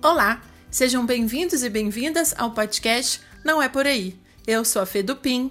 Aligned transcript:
Olá, 0.00 0.40
sejam 0.70 1.04
bem-vindos 1.04 1.64
e 1.64 1.68
bem-vindas 1.68 2.32
ao 2.38 2.52
podcast 2.52 3.20
Não 3.44 3.60
é 3.60 3.68
Por 3.68 3.84
Aí. 3.84 4.16
Eu 4.46 4.64
sou 4.64 4.80
a 4.80 4.86
Fê 4.86 5.02
Dupin. 5.02 5.50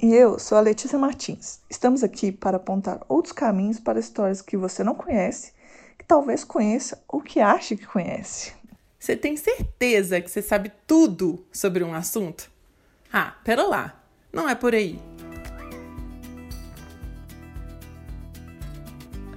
E 0.00 0.14
eu 0.14 0.38
sou 0.38 0.56
a 0.56 0.62
Letícia 0.62 0.98
Martins. 0.98 1.60
Estamos 1.68 2.02
aqui 2.02 2.32
para 2.32 2.56
apontar 2.56 3.04
outros 3.06 3.34
caminhos 3.34 3.78
para 3.78 4.00
histórias 4.00 4.40
que 4.40 4.56
você 4.56 4.82
não 4.82 4.94
conhece, 4.94 5.52
que 5.98 6.06
talvez 6.06 6.42
conheça 6.42 7.04
ou 7.06 7.20
que 7.20 7.38
ache 7.38 7.76
que 7.76 7.84
conhece. 7.84 8.54
Você 8.98 9.14
tem 9.14 9.36
certeza 9.36 10.22
que 10.22 10.30
você 10.30 10.40
sabe 10.40 10.72
tudo 10.86 11.44
sobre 11.52 11.84
um 11.84 11.92
assunto? 11.92 12.50
Ah, 13.12 13.34
pera 13.44 13.62
lá, 13.66 14.02
não 14.32 14.48
é 14.48 14.54
por 14.54 14.74
aí. 14.74 14.98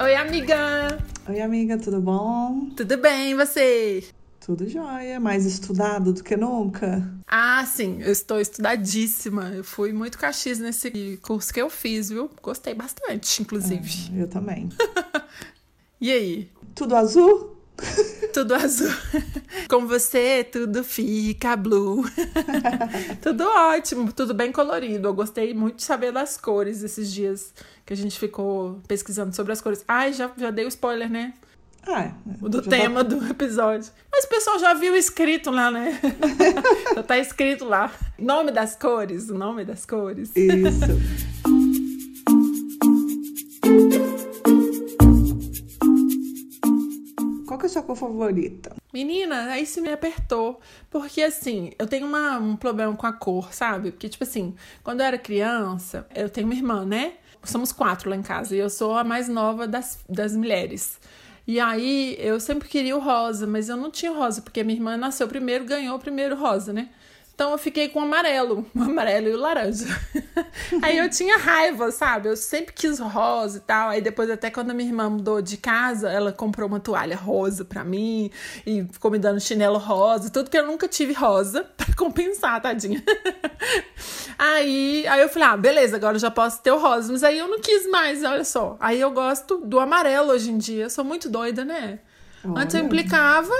Oi, 0.01 0.15
amiga! 0.15 0.97
Oi, 1.27 1.41
amiga, 1.41 1.77
tudo 1.77 1.99
bom? 1.99 2.69
Tudo 2.69 2.97
bem, 2.97 3.31
e 3.31 3.35
você? 3.35 4.15
Tudo 4.45 4.69
jóia, 4.69 5.19
mais 5.19 5.43
estudado 5.43 6.13
do 6.13 6.23
que 6.23 6.37
nunca. 6.37 7.11
Ah, 7.27 7.65
sim, 7.65 7.99
eu 8.03 8.11
estou 8.11 8.39
estudadíssima. 8.39 9.49
Eu 9.49 9.63
fui 9.63 9.91
muito 9.91 10.19
caxias 10.19 10.59
nesse 10.59 11.17
curso 11.23 11.51
que 11.51 11.59
eu 11.59 11.67
fiz, 11.67 12.09
viu? 12.09 12.29
Gostei 12.43 12.75
bastante, 12.75 13.41
inclusive. 13.41 13.89
É, 14.15 14.21
eu 14.21 14.27
também. 14.27 14.69
e 15.99 16.11
aí? 16.11 16.51
Tudo 16.75 16.95
azul? 16.95 17.57
Tudo 18.35 18.53
azul. 18.53 18.91
Com 19.67 19.87
você, 19.87 20.43
tudo 20.43 20.83
fica 20.83 21.55
blue. 21.55 22.03
tudo 23.23 23.43
ótimo, 23.45 24.13
tudo 24.13 24.33
bem 24.33 24.51
colorido. 24.51 25.07
Eu 25.07 25.13
gostei 25.15 25.55
muito 25.55 25.77
de 25.77 25.83
saber 25.83 26.11
das 26.11 26.37
cores 26.37 26.83
esses 26.83 27.11
dias 27.11 27.51
que 27.83 27.93
a 27.93 27.97
gente 27.97 28.19
ficou 28.19 28.79
pesquisando 28.87 29.35
sobre 29.35 29.53
as 29.53 29.61
cores. 29.61 29.83
Ai, 29.87 30.13
já, 30.13 30.31
já 30.37 30.51
dei 30.51 30.65
o 30.65 30.67
spoiler, 30.67 31.09
né? 31.09 31.33
Ah, 31.87 32.11
o 32.41 32.49
do 32.49 32.61
tema 32.63 33.03
tá... 33.03 33.15
do 33.15 33.27
episódio. 33.29 33.91
Mas 34.11 34.25
o 34.25 34.29
pessoal 34.29 34.57
já 34.57 34.73
viu 34.73 34.95
escrito 34.95 35.51
lá, 35.51 35.69
né? 35.69 35.99
já 36.95 37.03
tá 37.03 37.17
escrito 37.17 37.63
lá. 37.65 37.91
Nome 38.17 38.51
das 38.51 38.75
cores, 38.75 39.29
o 39.29 39.37
nome 39.37 39.63
das 39.63 39.85
cores. 39.85 40.31
Isso. 40.35 40.99
Qual 47.45 47.59
que 47.59 47.65
é 47.65 47.67
a 47.67 47.69
sua 47.69 47.83
cor 47.83 47.95
favorita? 47.95 48.75
Menina, 48.91 49.51
aí 49.51 49.65
se 49.65 49.79
me 49.79 49.91
apertou. 49.91 50.59
Porque 50.89 51.21
assim, 51.21 51.71
eu 51.77 51.85
tenho 51.85 52.07
uma, 52.07 52.39
um 52.39 52.55
problema 52.55 52.95
com 52.95 53.05
a 53.05 53.13
cor, 53.13 53.53
sabe? 53.53 53.91
Porque, 53.91 54.09
tipo 54.09 54.23
assim, 54.23 54.55
quando 54.83 55.01
eu 55.01 55.05
era 55.05 55.19
criança, 55.19 56.07
eu 56.15 56.29
tenho 56.29 56.47
uma 56.47 56.55
irmã, 56.55 56.83
né? 56.83 57.13
Somos 57.43 57.71
quatro 57.71 58.09
lá 58.09 58.15
em 58.15 58.23
casa 58.23 58.55
e 58.55 58.59
eu 58.59 58.71
sou 58.71 58.97
a 58.97 59.03
mais 59.03 59.29
nova 59.29 59.67
das, 59.67 59.99
das 60.09 60.35
mulheres. 60.35 60.99
E 61.47 61.59
aí 61.59 62.15
eu 62.19 62.39
sempre 62.39 62.67
queria 62.67 62.95
o 62.97 62.99
rosa, 62.99 63.45
mas 63.45 63.69
eu 63.69 63.77
não 63.77 63.91
tinha 63.91 64.11
rosa, 64.11 64.41
porque 64.41 64.63
minha 64.63 64.77
irmã 64.77 64.97
nasceu 64.97 65.27
primeiro, 65.27 65.65
ganhou 65.65 65.95
o 65.95 65.99
primeiro 65.99 66.35
rosa, 66.35 66.73
né? 66.73 66.89
Então 67.35 67.51
eu 67.51 67.57
fiquei 67.57 67.89
com 67.89 67.99
o 67.99 68.03
amarelo, 68.03 68.65
o 68.73 68.81
amarelo 68.81 69.27
e 69.27 69.33
o 69.33 69.37
laranja. 69.37 69.85
aí 70.81 70.97
eu 70.97 71.09
tinha 71.09 71.37
raiva, 71.37 71.91
sabe? 71.91 72.29
Eu 72.29 72.37
sempre 72.37 72.73
quis 72.73 72.97
rosa 72.97 73.57
e 73.57 73.61
tal. 73.61 73.89
Aí 73.89 74.01
depois, 74.01 74.29
até 74.29 74.49
quando 74.49 74.71
a 74.71 74.73
minha 74.73 74.89
irmã 74.89 75.09
mudou 75.09 75.41
de 75.41 75.57
casa, 75.57 76.09
ela 76.09 76.31
comprou 76.31 76.65
uma 76.65 76.79
toalha 76.79 77.17
rosa 77.17 77.65
pra 77.65 77.83
mim 77.83 78.31
e 78.65 78.87
ficou 78.89 79.11
me 79.11 79.19
dando 79.19 79.41
chinelo 79.41 79.77
rosa, 79.77 80.29
tudo 80.29 80.49
que 80.49 80.57
eu 80.57 80.65
nunca 80.65 80.87
tive 80.87 81.11
rosa 81.11 81.65
pra 81.75 81.93
compensar, 81.93 82.61
tadinha. 82.61 83.03
aí, 84.39 85.05
aí 85.05 85.21
eu 85.21 85.27
falei, 85.27 85.49
ah, 85.49 85.57
beleza, 85.57 85.97
agora 85.97 86.15
eu 86.15 86.21
já 86.21 86.31
posso 86.31 86.61
ter 86.61 86.71
o 86.71 86.79
rosa. 86.79 87.11
Mas 87.11 87.21
aí 87.21 87.37
eu 87.37 87.49
não 87.49 87.59
quis 87.59 87.85
mais, 87.89 88.23
olha 88.23 88.45
só. 88.45 88.77
Aí 88.79 89.01
eu 89.01 89.11
gosto 89.11 89.57
do 89.57 89.77
amarelo 89.77 90.31
hoje 90.31 90.49
em 90.49 90.57
dia. 90.57 90.85
Eu 90.85 90.89
sou 90.89 91.03
muito 91.03 91.29
doida, 91.29 91.65
né? 91.65 91.99
Olha. 92.45 92.63
Antes 92.63 92.75
eu 92.75 92.81
implicava 92.81 93.53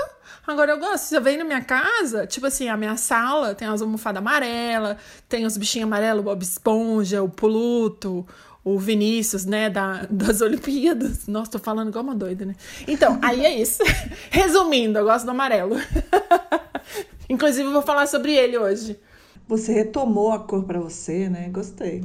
Agora 0.46 0.72
eu 0.72 0.78
gosto. 0.78 1.04
Você 1.04 1.20
vem 1.20 1.36
na 1.36 1.44
minha 1.44 1.62
casa, 1.62 2.26
tipo 2.26 2.46
assim, 2.46 2.68
a 2.68 2.76
minha 2.76 2.96
sala 2.96 3.54
tem 3.54 3.66
as 3.66 3.82
almofadas 3.82 4.20
amarelas, 4.20 4.96
tem 5.28 5.44
os 5.44 5.56
bichinhos 5.56 5.86
amarelos, 5.86 6.20
o 6.20 6.24
Bob 6.24 6.42
Esponja, 6.42 7.22
o 7.22 7.28
Poluto, 7.28 8.24
o 8.64 8.78
Vinícius, 8.78 9.44
né, 9.44 9.68
da, 9.68 10.06
das 10.10 10.40
Olimpíadas. 10.40 11.26
Nossa, 11.26 11.52
tô 11.52 11.58
falando 11.58 11.88
igual 11.88 12.04
uma 12.04 12.14
doida, 12.14 12.44
né? 12.44 12.54
Então, 12.86 13.18
aí 13.22 13.44
é 13.44 13.60
isso. 13.60 13.82
Resumindo, 14.30 14.98
eu 14.98 15.04
gosto 15.04 15.24
do 15.24 15.30
amarelo. 15.32 15.76
Inclusive, 17.28 17.64
eu 17.64 17.72
vou 17.72 17.82
falar 17.82 18.06
sobre 18.06 18.32
ele 18.34 18.56
hoje. 18.56 18.98
Você 19.48 19.72
retomou 19.72 20.32
a 20.32 20.38
cor 20.38 20.64
para 20.64 20.80
você, 20.80 21.28
né? 21.28 21.48
Gostei. 21.48 22.04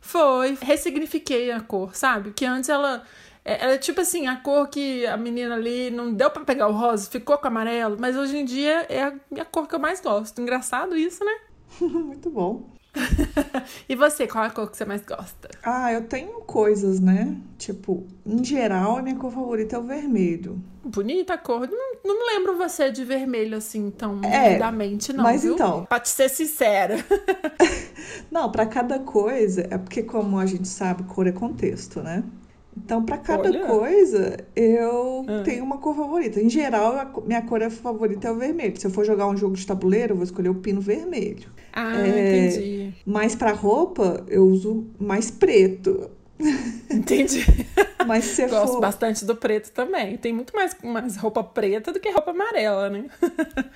Foi, 0.00 0.56
ressignifiquei 0.60 1.50
a 1.50 1.60
cor, 1.60 1.94
sabe? 1.94 2.32
Que 2.32 2.46
antes 2.46 2.68
ela 2.70 3.02
é, 3.48 3.74
é, 3.74 3.78
tipo 3.78 4.00
assim, 4.02 4.26
a 4.26 4.36
cor 4.36 4.68
que 4.68 5.06
a 5.06 5.16
menina 5.16 5.54
ali 5.54 5.90
não 5.90 6.12
deu 6.12 6.30
para 6.30 6.44
pegar 6.44 6.68
o 6.68 6.72
rosa, 6.72 7.08
ficou 7.08 7.38
com 7.38 7.44
o 7.44 7.48
amarelo, 7.48 7.96
mas 7.98 8.14
hoje 8.14 8.36
em 8.36 8.44
dia 8.44 8.84
é 8.90 9.04
a, 9.04 9.14
a 9.40 9.44
cor 9.46 9.66
que 9.66 9.74
eu 9.74 9.78
mais 9.78 10.02
gosto. 10.02 10.38
Engraçado 10.42 10.94
isso, 10.94 11.24
né? 11.24 11.32
Muito 11.80 12.28
bom. 12.28 12.76
e 13.88 13.96
você, 13.96 14.26
qual 14.26 14.44
é 14.44 14.48
a 14.48 14.50
cor 14.50 14.70
que 14.70 14.76
você 14.76 14.84
mais 14.84 15.02
gosta? 15.02 15.48
Ah, 15.62 15.90
eu 15.92 16.02
tenho 16.02 16.40
coisas, 16.40 17.00
né? 17.00 17.36
Tipo, 17.56 18.06
em 18.26 18.44
geral, 18.44 18.98
a 18.98 19.02
minha 19.02 19.16
cor 19.16 19.32
favorita 19.32 19.76
é 19.76 19.78
o 19.78 19.82
vermelho. 19.82 20.62
Bonita 20.84 21.34
a 21.34 21.38
cor. 21.38 21.68
Não, 21.70 21.96
não 22.04 22.26
lembro 22.34 22.56
você 22.56 22.90
de 22.90 23.04
vermelho 23.04 23.56
assim 23.56 23.90
tão 23.90 24.20
é, 24.24 24.48
vividamente, 24.48 25.12
não. 25.12 25.24
Mas 25.24 25.42
viu? 25.42 25.54
então. 25.54 25.86
Pra 25.86 26.00
te 26.00 26.10
ser 26.10 26.28
sincera. 26.28 26.96
não, 28.30 28.50
para 28.50 28.66
cada 28.66 28.98
coisa, 28.98 29.66
é 29.70 29.78
porque, 29.78 30.02
como 30.02 30.38
a 30.38 30.44
gente 30.44 30.68
sabe, 30.68 31.04
cor 31.04 31.26
é 31.26 31.32
contexto, 31.32 32.02
né? 32.02 32.22
Então, 32.84 33.04
para 33.04 33.18
cada 33.18 33.48
Olha. 33.48 33.66
coisa, 33.66 34.36
eu 34.54 35.24
ah. 35.28 35.42
tenho 35.42 35.64
uma 35.64 35.78
cor 35.78 35.94
favorita. 35.94 36.40
Em 36.40 36.48
geral, 36.48 36.92
a 36.96 37.12
minha 37.26 37.42
cor 37.42 37.68
favorita 37.70 38.28
é 38.28 38.32
o 38.32 38.36
vermelho. 38.36 38.78
Se 38.80 38.86
eu 38.86 38.90
for 38.90 39.04
jogar 39.04 39.26
um 39.26 39.36
jogo 39.36 39.56
de 39.56 39.66
tabuleiro, 39.66 40.12
eu 40.12 40.16
vou 40.16 40.24
escolher 40.24 40.48
o 40.48 40.54
pino 40.54 40.80
vermelho. 40.80 41.48
Ah, 41.72 42.00
é, 42.00 42.46
entendi. 42.46 42.94
Mas 43.04 43.34
para 43.34 43.52
roupa, 43.52 44.24
eu 44.28 44.44
uso 44.46 44.86
mais 44.98 45.30
preto. 45.30 46.10
Entendi. 46.88 47.44
Mas 48.06 48.24
se 48.24 48.46
Gosto 48.46 48.74
for... 48.74 48.80
bastante 48.80 49.24
do 49.24 49.34
preto 49.34 49.72
também. 49.72 50.16
Tem 50.16 50.32
muito 50.32 50.54
mais, 50.54 50.76
mais 50.84 51.16
roupa 51.16 51.42
preta 51.42 51.92
do 51.92 51.98
que 51.98 52.10
roupa 52.10 52.30
amarela, 52.30 52.88
né? 52.88 53.06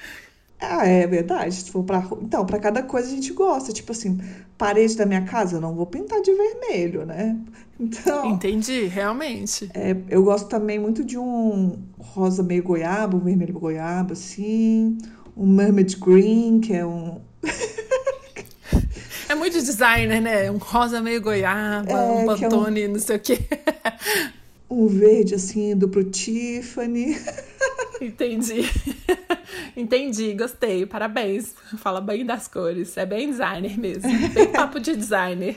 Ah, 0.65 0.87
é 0.87 1.05
verdade. 1.09 1.57
Se 1.57 1.73
for 1.73 1.83
pra... 1.83 2.07
Então, 2.21 2.47
para 2.47 2.61
cada 2.61 2.85
coisa 2.85 3.09
a 3.09 3.11
gente 3.11 3.33
gosta. 3.33 3.73
Tipo 3.73 3.91
assim, 3.91 4.21
parede 4.57 4.97
da 4.97 5.05
minha 5.05 5.25
casa, 5.25 5.57
eu 5.57 5.61
não 5.61 5.75
vou 5.75 5.87
pintar 5.87 6.23
de 6.23 6.33
vermelho, 6.33 7.05
né? 7.05 7.37
Então. 7.83 8.31
Entendi, 8.31 8.85
realmente. 8.85 9.69
É, 9.75 9.97
eu 10.09 10.23
gosto 10.23 10.49
também 10.49 10.79
muito 10.79 11.05
de 11.05 11.19
um 11.19 11.83
rosa 11.99 12.41
meio 12.41 12.63
goiaba, 12.63 13.17
um 13.17 13.21
vermelho 13.21 13.55
goiaba, 13.55 14.13
assim. 14.13 14.97
Um 15.37 15.47
mermaid 15.47 15.97
green, 15.97 16.61
que 16.61 16.73
é 16.75 16.87
um. 16.87 17.21
é 19.29 19.35
muito 19.35 19.55
designer, 19.55 20.21
né? 20.21 20.49
Um 20.49 20.59
rosa 20.59 21.01
meio 21.01 21.21
goiaba, 21.21 21.91
é, 21.91 22.23
um 22.23 22.27
pantone, 22.27 22.83
é 22.83 22.89
um... 22.89 22.93
não 22.93 23.01
sei 23.01 23.17
o 23.17 23.21
quê. 23.21 23.41
um 24.71 24.87
verde, 24.87 25.35
assim, 25.35 25.77
duplo 25.77 26.05
Tiffany. 26.05 27.17
Entendi. 28.01 28.63
Entendi, 29.77 30.35
gostei. 30.35 30.87
Parabéns. 30.87 31.55
Fala 31.79 32.01
bem 32.01 32.25
das 32.25 32.47
cores. 32.47 32.97
É 32.97 33.07
bem 33.07 33.31
designer 33.31 33.77
mesmo. 33.77 34.09
Bem 34.29 34.53
papo 34.53 34.79
de 34.79 34.95
designer. 34.95 35.57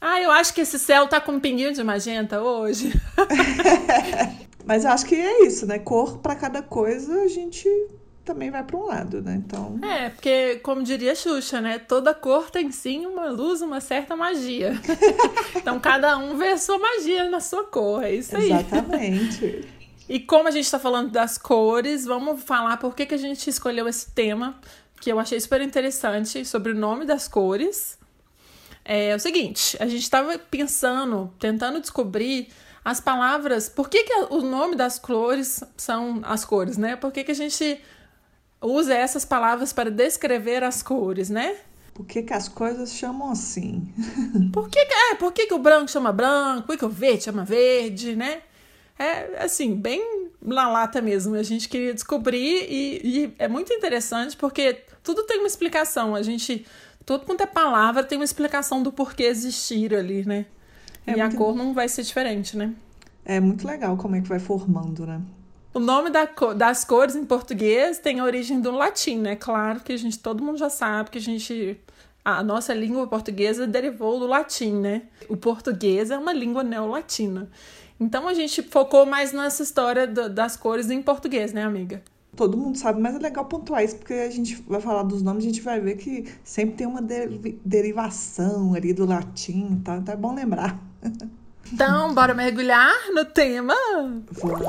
Ah, 0.00 0.20
eu 0.20 0.30
acho 0.30 0.54
que 0.54 0.60
esse 0.60 0.78
céu 0.78 1.08
tá 1.08 1.20
com 1.20 1.32
um 1.32 1.40
pinguinho 1.40 1.72
de 1.72 1.82
magenta 1.82 2.40
hoje. 2.40 2.92
Mas 4.64 4.84
eu 4.84 4.90
acho 4.90 5.06
que 5.06 5.14
é 5.14 5.46
isso, 5.46 5.66
né? 5.66 5.78
Cor 5.78 6.18
para 6.18 6.36
cada 6.36 6.62
coisa 6.62 7.22
a 7.22 7.28
gente 7.28 7.68
também 8.28 8.50
vai 8.50 8.62
para 8.62 8.76
um 8.76 8.84
lado, 8.84 9.22
né? 9.22 9.42
Então. 9.42 9.80
É, 9.82 10.10
porque, 10.10 10.56
como 10.56 10.82
diria 10.82 11.14
Xuxa, 11.14 11.62
né? 11.62 11.78
Toda 11.78 12.12
cor 12.12 12.50
tem 12.50 12.70
sim 12.70 13.06
uma 13.06 13.30
luz, 13.30 13.62
uma 13.62 13.80
certa 13.80 14.14
magia. 14.14 14.78
então 15.56 15.80
cada 15.80 16.18
um 16.18 16.36
vê 16.36 16.48
a 16.48 16.58
sua 16.58 16.78
magia 16.78 17.28
na 17.30 17.40
sua 17.40 17.64
cor. 17.64 18.04
É 18.04 18.12
isso 18.14 18.36
aí. 18.36 18.52
Exatamente. 18.52 19.66
E 20.06 20.20
como 20.20 20.46
a 20.46 20.50
gente 20.50 20.64
está 20.64 20.78
falando 20.78 21.10
das 21.10 21.38
cores, 21.38 22.04
vamos 22.04 22.42
falar 22.42 22.76
por 22.76 22.94
que, 22.94 23.06
que 23.06 23.14
a 23.14 23.18
gente 23.18 23.48
escolheu 23.48 23.88
esse 23.88 24.10
tema, 24.10 24.60
que 25.00 25.10
eu 25.10 25.18
achei 25.18 25.40
super 25.40 25.62
interessante, 25.62 26.44
sobre 26.44 26.72
o 26.72 26.74
nome 26.74 27.06
das 27.06 27.26
cores. 27.26 27.97
É, 28.88 29.10
é 29.10 29.14
o 29.14 29.20
seguinte, 29.20 29.76
a 29.78 29.86
gente 29.86 30.02
estava 30.02 30.38
pensando, 30.38 31.30
tentando 31.38 31.78
descobrir 31.78 32.48
as 32.82 33.02
palavras, 33.02 33.68
por 33.68 33.90
que, 33.90 34.02
que 34.02 34.14
o 34.30 34.40
nome 34.40 34.74
das 34.74 34.98
cores 34.98 35.62
são 35.76 36.22
as 36.24 36.42
cores, 36.42 36.78
né? 36.78 36.96
Por 36.96 37.12
que, 37.12 37.22
que 37.22 37.30
a 37.30 37.34
gente 37.34 37.78
usa 38.62 38.94
essas 38.94 39.26
palavras 39.26 39.74
para 39.74 39.90
descrever 39.90 40.64
as 40.64 40.82
cores, 40.82 41.28
né? 41.28 41.54
Por 41.92 42.06
que, 42.06 42.22
que 42.22 42.32
as 42.32 42.48
coisas 42.48 42.94
chamam 42.94 43.30
assim? 43.30 43.92
por 44.54 44.70
que, 44.70 44.82
que, 44.82 44.94
é, 44.94 45.14
por 45.16 45.32
que, 45.32 45.46
que 45.46 45.54
o 45.54 45.58
branco 45.58 45.90
chama 45.90 46.10
branco, 46.10 46.62
por 46.62 46.72
que, 46.72 46.78
que 46.78 46.84
o 46.86 46.88
verde 46.88 47.24
chama 47.24 47.44
verde, 47.44 48.16
né? 48.16 48.40
é 48.98 49.44
assim, 49.44 49.74
bem 49.76 50.30
na 50.42 50.68
lata 50.68 51.00
mesmo. 51.00 51.34
A 51.36 51.42
gente 51.42 51.68
queria 51.68 51.94
descobrir 51.94 52.66
e, 52.68 53.00
e, 53.04 53.34
é 53.38 53.46
muito 53.46 53.72
interessante 53.72 54.36
porque 54.36 54.82
tudo 55.02 55.22
tem 55.22 55.38
uma 55.38 55.46
explicação. 55.46 56.14
A 56.14 56.22
gente, 56.22 56.66
tudo 57.08 57.24
quanto 57.24 57.40
é 57.40 57.46
palavra 57.46 58.04
tem 58.04 58.18
uma 58.18 58.24
explicação 58.24 58.82
do 58.82 58.92
porquê 58.92 59.22
existir 59.22 59.94
ali, 59.94 60.26
né? 60.26 60.44
É 61.06 61.12
e 61.12 61.16
muito... 61.16 61.34
a 61.34 61.38
cor 61.38 61.56
não 61.56 61.72
vai 61.72 61.88
ser 61.88 62.02
diferente, 62.02 62.54
né? 62.54 62.74
É 63.24 63.40
muito 63.40 63.66
legal 63.66 63.96
como 63.96 64.14
é 64.14 64.20
que 64.20 64.28
vai 64.28 64.38
formando, 64.38 65.06
né? 65.06 65.18
O 65.72 65.80
nome 65.80 66.10
da, 66.10 66.28
das 66.54 66.84
cores 66.84 67.16
em 67.16 67.24
português 67.24 67.98
tem 67.98 68.20
origem 68.20 68.60
do 68.60 68.70
latim, 68.70 69.16
né? 69.20 69.36
Claro 69.36 69.80
que 69.80 69.94
a 69.94 69.96
gente, 69.96 70.18
todo 70.18 70.44
mundo 70.44 70.58
já 70.58 70.68
sabe 70.68 71.08
que 71.08 71.16
a 71.16 71.20
gente 71.20 71.80
a 72.22 72.42
nossa 72.42 72.74
língua 72.74 73.06
portuguesa 73.06 73.66
derivou 73.66 74.20
do 74.20 74.26
latim, 74.26 74.74
né? 74.74 75.04
O 75.30 75.36
português 75.36 76.10
é 76.10 76.18
uma 76.18 76.34
língua 76.34 76.62
neolatina. 76.62 77.48
Então 77.98 78.28
a 78.28 78.34
gente 78.34 78.62
focou 78.62 79.06
mais 79.06 79.32
nessa 79.32 79.62
história 79.62 80.06
do, 80.06 80.28
das 80.28 80.58
cores 80.58 80.90
em 80.90 81.00
português, 81.00 81.54
né, 81.54 81.64
amiga? 81.64 82.02
Todo 82.38 82.56
mundo 82.56 82.78
sabe, 82.78 83.00
mas 83.00 83.16
é 83.16 83.18
legal 83.18 83.44
pontuar 83.46 83.82
isso, 83.82 83.96
porque 83.96 84.14
a 84.14 84.30
gente 84.30 84.62
vai 84.68 84.80
falar 84.80 85.02
dos 85.02 85.22
nomes, 85.22 85.42
a 85.42 85.48
gente 85.48 85.60
vai 85.60 85.80
ver 85.80 85.96
que 85.96 86.24
sempre 86.44 86.76
tem 86.76 86.86
uma 86.86 87.02
derivação 87.64 88.74
ali 88.74 88.92
do 88.92 89.04
latim, 89.04 89.82
tá? 89.84 89.96
Então 89.96 90.14
é 90.14 90.16
bom 90.16 90.32
lembrar. 90.32 90.78
Então, 91.72 92.14
bora 92.14 92.34
mergulhar 92.34 92.94
no 93.12 93.24
tema? 93.24 93.74
Vamos! 94.30 94.62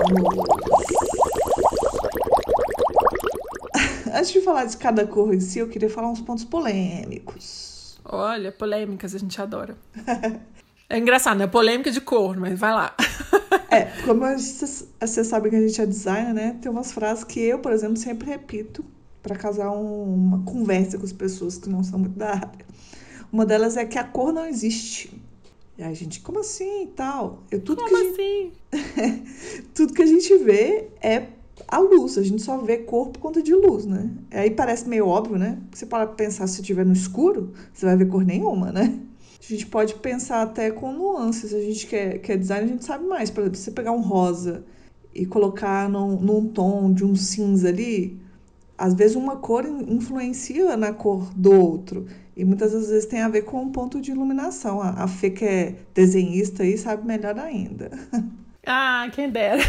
Antes 4.12 4.32
de 4.32 4.42
falar 4.42 4.66
de 4.66 4.76
cada 4.76 5.06
cor 5.06 5.32
em 5.32 5.40
si, 5.40 5.60
eu 5.60 5.70
queria 5.70 5.92
falar 5.92 6.10
uns 6.10 6.22
pontos 6.22 6.44
polêmicos. 6.44 8.00
Olha, 8.04 8.52
polêmicas 8.52 9.14
a 9.14 9.20
gente 9.20 9.40
adora. 9.40 9.78
é 10.90 10.98
engraçado, 10.98 11.38
né? 11.38 11.46
Polêmica 11.46 11.92
de 11.92 12.02
cor, 12.02 12.36
mas 12.36 12.60
vai 12.60 12.74
lá. 12.74 12.96
é, 13.70 13.86
como 14.06 14.22
você 14.26 15.24
sabe 15.24 15.50
que 15.50 15.56
a 15.56 15.62
gente 15.62 15.82
é 15.82 15.86
designer, 15.86 16.34
né? 16.34 16.58
Tem 16.62 16.72
umas 16.72 16.92
frases 16.92 17.24
que 17.24 17.40
eu, 17.40 17.60
por 17.60 17.72
exemplo, 17.72 17.98
sempre 17.98 18.30
repito 18.30 18.84
para 19.22 19.36
causar 19.36 19.72
um, 19.72 20.14
uma 20.14 20.44
conversa 20.44 20.98
com 20.98 21.06
as 21.06 21.14
pessoas 21.14 21.58
que 21.58 21.70
não 21.70 21.84
são 21.84 22.00
muito 22.00 22.18
da 22.18 22.32
área. 22.32 22.66
Uma 23.32 23.46
delas 23.46 23.78
é 23.78 23.86
que 23.86 23.98
a 23.98 24.04
cor 24.04 24.34
não 24.34 24.46
existe. 24.46 25.22
E 25.78 25.84
a 25.84 25.94
gente, 25.94 26.20
como 26.22 26.40
assim 26.40 26.84
e 26.84 26.88
tal? 26.88 27.44
Eu, 27.52 27.62
tudo 27.62 27.84
como 27.84 27.90
que 27.90 28.08
assim? 28.08 28.52
Gente... 28.74 29.64
tudo 29.74 29.94
que 29.94 30.02
a 30.02 30.06
gente 30.06 30.36
vê 30.38 30.88
é 31.02 31.28
a 31.68 31.80
luz, 31.80 32.18
a 32.18 32.24
gente 32.24 32.42
só 32.42 32.58
vê 32.58 32.78
cor 32.78 33.10
por 33.10 33.20
conta 33.20 33.42
de 33.42 33.54
luz, 33.54 33.86
né? 33.86 34.10
Aí 34.32 34.52
parece 34.52 34.88
meio 34.88 35.08
óbvio, 35.08 35.38
né? 35.38 35.60
Você 35.72 35.86
pode 35.86 36.16
pensar 36.16 36.48
se 36.48 36.62
estiver 36.62 36.86
no 36.86 36.94
escuro, 36.94 37.54
você 37.74 37.86
vai 37.86 37.96
ver 37.96 38.08
cor 38.08 38.26
nenhuma, 38.26 38.72
né? 38.72 39.00
A 39.40 39.46
gente 39.46 39.66
pode 39.66 39.96
pensar 39.96 40.42
até 40.42 40.70
com 40.70 40.92
nuances. 40.92 41.54
A 41.54 41.60
gente 41.60 41.88
quer, 41.88 42.20
quer 42.20 42.38
design, 42.38 42.66
a 42.66 42.68
gente 42.68 42.86
sabe 42.86 43.06
mais. 43.06 43.30
Por 43.30 43.42
exemplo, 43.42 43.58
você 43.58 43.72
pegar 43.72 43.92
um 43.92 44.02
rosa 44.02 44.64
e 45.14 45.26
colocar 45.26 45.90
num, 45.90 46.20
num 46.20 46.48
tom 46.48 46.94
de 46.94 47.04
um 47.04 47.16
cinza 47.16 47.70
ali, 47.70 48.20
às 48.78 48.94
vezes 48.94 49.16
uma 49.16 49.38
cor 49.38 49.66
influencia 49.66 50.76
na 50.78 50.94
cor 50.94 51.34
do 51.34 51.52
outro. 51.52 52.06
E 52.36 52.46
muitas 52.46 52.72
das 52.74 52.90
vezes 52.90 53.06
tem 53.06 53.22
a 53.22 53.28
ver 53.28 53.42
com 53.42 53.64
o 53.64 53.72
ponto 53.72 54.00
de 54.00 54.12
iluminação. 54.12 54.82
A, 54.82 55.04
a 55.04 55.08
Fê, 55.08 55.30
que 55.30 55.46
é 55.46 55.76
desenhista 55.94 56.64
aí, 56.64 56.78
sabe 56.78 57.06
melhor 57.06 57.38
ainda. 57.40 57.92
Ah, 58.72 59.10
quem 59.14 59.30
dera. 59.30 59.64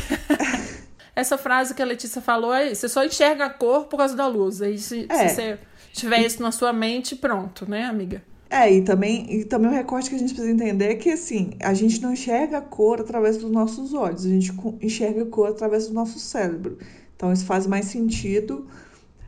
essa 1.16 1.38
frase 1.38 1.74
que 1.74 1.80
a 1.80 1.86
Letícia 1.86 2.20
falou 2.20 2.52
é: 2.52 2.74
você 2.74 2.88
só 2.88 3.04
enxerga 3.04 3.46
a 3.46 3.50
cor 3.50 3.84
por 3.86 3.96
causa 3.96 4.14
da 4.14 4.26
luz. 4.26 4.60
Aí 4.60 4.78
se, 4.78 5.06
é. 5.08 5.28
se 5.28 5.34
você 5.34 5.58
tiver 5.92 6.20
isso 6.20 6.42
na 6.42 6.52
sua 6.52 6.72
mente, 6.72 7.16
pronto, 7.16 7.68
né, 7.68 7.84
amiga? 7.84 8.22
É, 8.50 8.72
e 8.72 8.82
também, 8.82 9.32
e 9.32 9.44
também 9.44 9.70
o 9.70 9.72
recorte 9.72 10.10
que 10.10 10.16
a 10.16 10.18
gente 10.18 10.34
precisa 10.34 10.52
entender 10.52 10.86
é 10.86 10.94
que, 10.96 11.10
assim, 11.10 11.52
a 11.60 11.72
gente 11.72 12.02
não 12.02 12.12
enxerga 12.12 12.58
a 12.58 12.60
cor 12.60 13.00
através 13.00 13.36
dos 13.36 13.50
nossos 13.50 13.94
olhos, 13.94 14.26
a 14.26 14.28
gente 14.28 14.52
enxerga 14.82 15.22
a 15.22 15.26
cor 15.26 15.50
através 15.50 15.86
do 15.86 15.94
nosso 15.94 16.18
cérebro. 16.18 16.76
Então, 17.14 17.32
isso 17.32 17.44
faz 17.44 17.64
mais 17.64 17.86
sentido 17.86 18.66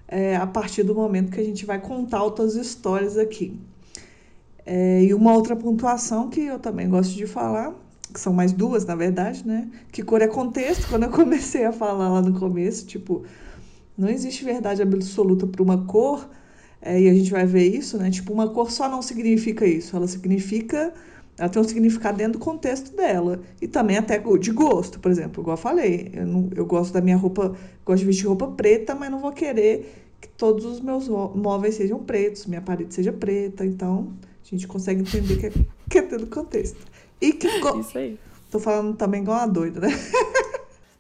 é, 0.09 0.35
a 0.35 0.47
partir 0.47 0.83
do 0.83 0.93
momento 0.93 1.31
que 1.31 1.41
a 1.41 1.45
gente 1.45 1.65
vai 1.65 1.81
contar 1.81 2.25
outras 2.25 2.57
histórias 2.57 3.17
aqui. 3.17 3.57
É, 4.67 5.05
e 5.05 5.15
uma 5.15 5.33
outra 5.33 5.55
pontuação 5.55 6.29
que 6.29 6.41
eu 6.41 6.59
também 6.59 6.89
gosto 6.89 7.15
de 7.15 7.27
falar 7.27 7.75
que 8.13 8.21
são 8.21 8.33
mais 8.33 8.53
duas, 8.53 8.85
na 8.85 8.95
verdade, 8.95 9.47
né? 9.47 9.71
Que 9.91 10.03
cor 10.03 10.21
é 10.21 10.29
contexto. 10.29 10.87
Quando 10.89 11.05
eu 11.05 11.11
comecei 11.13 11.65
a 11.65 11.73
falar 11.73 12.09
lá 12.09 12.21
no 12.21 12.39
começo, 12.39 12.87
tipo, 12.87 13.25
não 13.97 14.09
existe 14.09 14.45
verdade 14.45 14.83
absoluta 14.83 15.47
para 15.47 15.63
uma 15.63 15.87
cor, 15.87 16.29
é, 16.83 17.01
e 17.01 17.09
a 17.09 17.15
gente 17.15 17.31
vai 17.31 17.47
ver 17.47 17.69
isso, 17.69 17.97
né? 17.97 18.11
Tipo, 18.11 18.33
uma 18.33 18.49
cor 18.49 18.71
só 18.71 18.89
não 18.89 19.01
significa 19.01 19.65
isso, 19.65 19.95
ela 19.95 20.09
significa. 20.09 20.93
Ela 21.39 21.49
tem 21.49 21.63
um 21.63 21.65
significado 21.65 22.19
dentro 22.19 22.35
do 22.35 22.39
contexto 22.39 22.95
dela. 22.95 23.41
E 23.61 23.67
também 23.67 23.97
até 23.97 24.19
de 24.19 24.51
gosto, 24.51 25.01
por 25.01 25.11
exemplo, 25.11 25.43
igual 25.43 25.57
eu 25.57 25.61
falei. 25.61 26.11
Eu, 26.13 26.27
não, 26.27 26.51
eu 26.55 26.67
gosto 26.67 26.93
da 26.93 27.01
minha 27.01 27.17
roupa, 27.17 27.57
gosto 27.87 28.01
de 28.01 28.07
vestir 28.07 28.27
roupa 28.27 28.49
preta, 28.49 28.95
mas 28.95 29.11
não 29.11 29.21
vou 29.21 29.33
querer 29.33 30.11
que 30.21 30.29
todos 30.29 30.65
os 30.67 30.81
meus 30.81 31.09
móveis 31.09 31.77
sejam 31.77 32.01
pretos, 32.01 32.47
minha 32.47 32.61
parede 32.61 32.93
seja 32.93 33.13
preta. 33.13 33.65
Então, 33.65 34.13
a 34.45 34.49
gente 34.49 34.67
consegue 34.67 35.01
entender 35.01 35.37
que 35.39 35.47
é, 35.47 35.53
que 35.89 35.99
é 35.99 36.03
tudo 36.03 36.27
contexto. 36.27 36.81
E 37.21 37.33
que. 37.33 37.47
Isso 37.47 37.97
aí. 37.97 38.19
Tô 38.51 38.59
falando 38.59 38.95
também 38.97 39.23
igual 39.23 39.39
uma 39.39 39.47
doida, 39.47 39.81
né? 39.81 39.89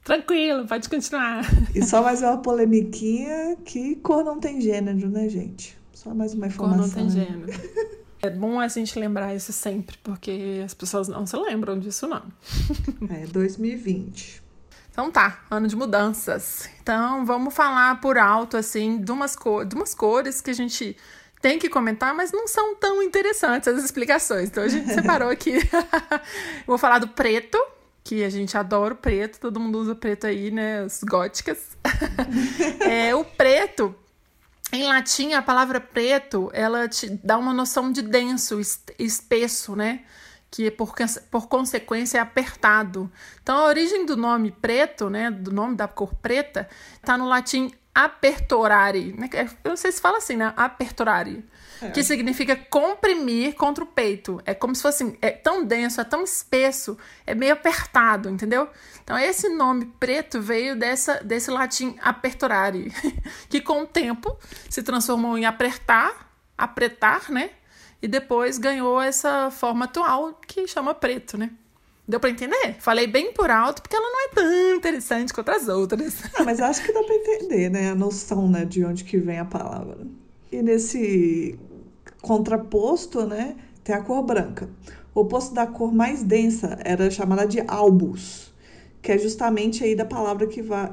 Tranquilo, 0.04 0.66
pode 0.66 0.88
continuar. 0.88 1.44
E 1.74 1.84
só 1.84 2.02
mais 2.02 2.22
uma 2.22 2.38
polemiquinha 2.38 3.56
que 3.64 3.96
cor 3.96 4.24
não 4.24 4.40
tem 4.40 4.60
gênero, 4.60 5.08
né, 5.08 5.28
gente? 5.28 5.78
Só 5.92 6.12
mais 6.12 6.34
uma 6.34 6.48
informação. 6.48 6.88
Cor 6.88 7.02
não 7.02 7.08
tem 7.08 7.10
gênero. 7.10 7.52
É 8.20 8.30
bom 8.30 8.60
a 8.60 8.68
gente 8.68 8.96
lembrar 8.98 9.34
isso 9.34 9.52
sempre, 9.52 9.98
porque 10.02 10.62
as 10.64 10.72
pessoas 10.74 11.08
não 11.08 11.26
se 11.26 11.36
lembram 11.36 11.78
disso, 11.78 12.06
não. 12.06 12.22
É, 13.10 13.26
2020. 13.26 14.42
Então 14.92 15.10
tá, 15.10 15.40
ano 15.50 15.66
de 15.66 15.74
mudanças. 15.74 16.68
Então 16.80 17.24
vamos 17.24 17.54
falar 17.54 18.00
por 18.00 18.18
alto, 18.18 18.56
assim, 18.56 19.00
de 19.00 19.10
umas, 19.10 19.34
cor 19.34 19.64
de 19.64 19.74
umas 19.74 19.94
cores 19.94 20.40
que 20.40 20.50
a 20.50 20.54
gente 20.54 20.96
tem 21.40 21.58
que 21.58 21.68
comentar, 21.68 22.14
mas 22.14 22.30
não 22.30 22.46
são 22.46 22.76
tão 22.76 23.02
interessantes 23.02 23.66
as 23.66 23.82
explicações. 23.82 24.48
Então 24.50 24.62
a 24.62 24.68
gente 24.68 24.86
separou 24.94 25.30
aqui. 25.30 25.54
Vou 26.66 26.78
falar 26.78 27.00
do 27.00 27.08
preto, 27.08 27.58
que 28.04 28.24
a 28.24 28.30
gente 28.30 28.56
adora 28.56 28.94
o 28.94 28.96
preto, 28.96 29.38
todo 29.38 29.60
mundo 29.60 29.78
usa 29.78 29.94
preto 29.94 30.26
aí, 30.26 30.50
né? 30.50 30.80
As 30.80 31.02
góticas. 31.02 31.76
é, 32.80 33.14
o 33.14 33.24
preto, 33.24 33.94
em 34.72 34.84
latim, 34.84 35.34
a 35.34 35.42
palavra 35.42 35.80
preto, 35.80 36.50
ela 36.52 36.88
te 36.88 37.08
dá 37.08 37.36
uma 37.38 37.52
noção 37.52 37.92
de 37.92 38.02
denso, 38.02 38.60
espesso, 38.98 39.76
né? 39.76 40.00
Que 40.50 40.70
por, 40.70 40.94
por 41.30 41.46
consequência 41.46 42.18
é 42.18 42.20
apertado. 42.20 43.10
Então 43.42 43.56
a 43.56 43.64
origem 43.64 44.04
do 44.04 44.16
nome 44.16 44.50
preto, 44.50 45.08
né? 45.08 45.30
Do 45.30 45.52
nome 45.52 45.76
da 45.76 45.86
cor 45.86 46.14
preta, 46.14 46.68
está 46.96 47.16
no 47.16 47.28
latim 47.28 47.70
apertorare. 47.94 49.12
Né? 49.12 49.28
Eu 49.62 49.70
não 49.70 49.76
sei 49.76 49.92
se 49.92 50.00
fala 50.00 50.18
assim, 50.18 50.36
né? 50.36 50.52
Apertorare. 50.56 51.44
É. 51.82 51.90
Que 51.90 52.04
significa 52.04 52.54
comprimir 52.54 53.54
contra 53.54 53.82
o 53.82 53.86
peito. 53.86 54.40
É 54.44 54.54
como 54.54 54.74
se 54.74 54.82
fosse 54.82 55.02
assim, 55.02 55.16
é 55.20 55.30
tão 55.30 55.64
denso, 55.64 56.00
é 56.00 56.04
tão 56.04 56.22
espesso, 56.22 56.96
é 57.26 57.34
meio 57.34 57.52
apertado, 57.52 58.28
entendeu? 58.28 58.68
Então, 59.02 59.18
esse 59.18 59.48
nome 59.48 59.86
preto 59.98 60.40
veio 60.40 60.76
dessa, 60.76 61.22
desse 61.24 61.50
latim 61.50 61.96
apertorare, 62.00 62.92
que 63.50 63.60
com 63.60 63.82
o 63.82 63.86
tempo 63.86 64.36
se 64.70 64.82
transformou 64.82 65.36
em 65.36 65.44
apertar, 65.44 66.32
apretar, 66.56 67.30
né? 67.30 67.50
E 68.00 68.08
depois 68.08 68.58
ganhou 68.58 69.00
essa 69.00 69.50
forma 69.50 69.84
atual 69.84 70.34
que 70.46 70.66
chama 70.66 70.94
preto, 70.94 71.36
né? 71.36 71.50
Deu 72.06 72.18
pra 72.18 72.30
entender? 72.30 72.76
Falei 72.80 73.06
bem 73.06 73.32
por 73.32 73.48
alto, 73.50 73.80
porque 73.80 73.94
ela 73.94 74.10
não 74.10 74.24
é 74.24 74.28
tão 74.28 74.76
interessante 74.76 75.32
quanto 75.32 75.50
as 75.50 75.68
outras. 75.68 76.22
Ah, 76.34 76.42
mas 76.42 76.60
acho 76.60 76.82
que 76.82 76.92
dá 76.92 77.02
pra 77.02 77.14
entender, 77.14 77.70
né? 77.70 77.90
A 77.90 77.94
noção, 77.94 78.48
né, 78.48 78.64
de 78.64 78.84
onde 78.84 79.04
que 79.04 79.18
vem 79.18 79.38
a 79.38 79.44
palavra. 79.44 79.98
E 80.50 80.60
nesse 80.62 81.58
contraposto, 82.22 83.26
né, 83.26 83.56
tem 83.84 83.94
a 83.94 84.00
cor 84.00 84.22
branca. 84.22 84.70
O 85.14 85.20
oposto 85.20 85.54
da 85.54 85.66
cor 85.66 85.92
mais 85.92 86.22
densa 86.22 86.78
era 86.82 87.10
chamada 87.10 87.46
de 87.46 87.62
albus, 87.68 88.50
que 89.02 89.12
é 89.12 89.18
justamente 89.18 89.84
aí 89.84 89.94
da 89.94 90.06
palavra 90.06 90.46
que 90.46 90.62
vai, 90.62 90.90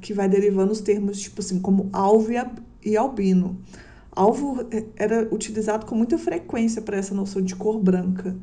que 0.00 0.12
vai 0.12 0.28
derivando 0.28 0.72
os 0.72 0.80
termos, 0.80 1.20
tipo 1.20 1.40
assim, 1.40 1.60
como 1.60 1.88
alvo 1.92 2.30
e 2.84 2.96
albino. 2.96 3.60
Alvo 4.10 4.66
é, 4.72 4.84
era 4.96 5.28
utilizado 5.32 5.86
com 5.86 5.94
muita 5.94 6.18
frequência 6.18 6.82
para 6.82 6.96
essa 6.96 7.14
noção 7.14 7.40
de 7.40 7.54
cor 7.54 7.78
branca. 7.78 8.36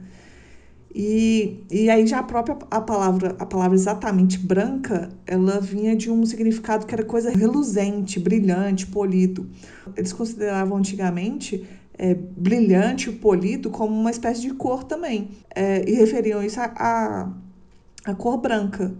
E, 0.96 1.63
e 1.70 1.89
aí 1.89 2.08
já 2.08 2.20
a 2.20 2.24
própria 2.24 2.58
a 2.72 2.82
palavra, 2.82 3.36
a 3.38 3.46
palavra 3.46 3.75
exatamente 3.75 4.39
branca, 4.39 5.10
ela 5.25 5.60
vinha 5.60 5.96
de 5.96 6.10
um 6.10 6.25
significado 6.25 6.86
que 6.86 6.94
era 6.96 7.03
coisa 7.03 7.29
reluzente, 7.29 8.20
brilhante, 8.20 8.88
polido. 8.88 9.48
Eles 9.96 10.13
consideravam 10.13 10.77
antigamente 10.77 11.67
é, 11.98 12.13
brilhante, 12.13 13.12
polido, 13.12 13.70
como 13.70 13.98
uma 13.98 14.12
espécie 14.12 14.42
de 14.42 14.54
cor 14.54 14.84
também. 14.84 15.30
É, 15.56 15.88
e 15.89 15.94
referiam 15.94 16.44
isso 16.44 16.60
a, 16.60 16.66
a, 16.75 17.34
a, 18.12 18.16
cor 18.16 18.38
branca. 18.38 18.94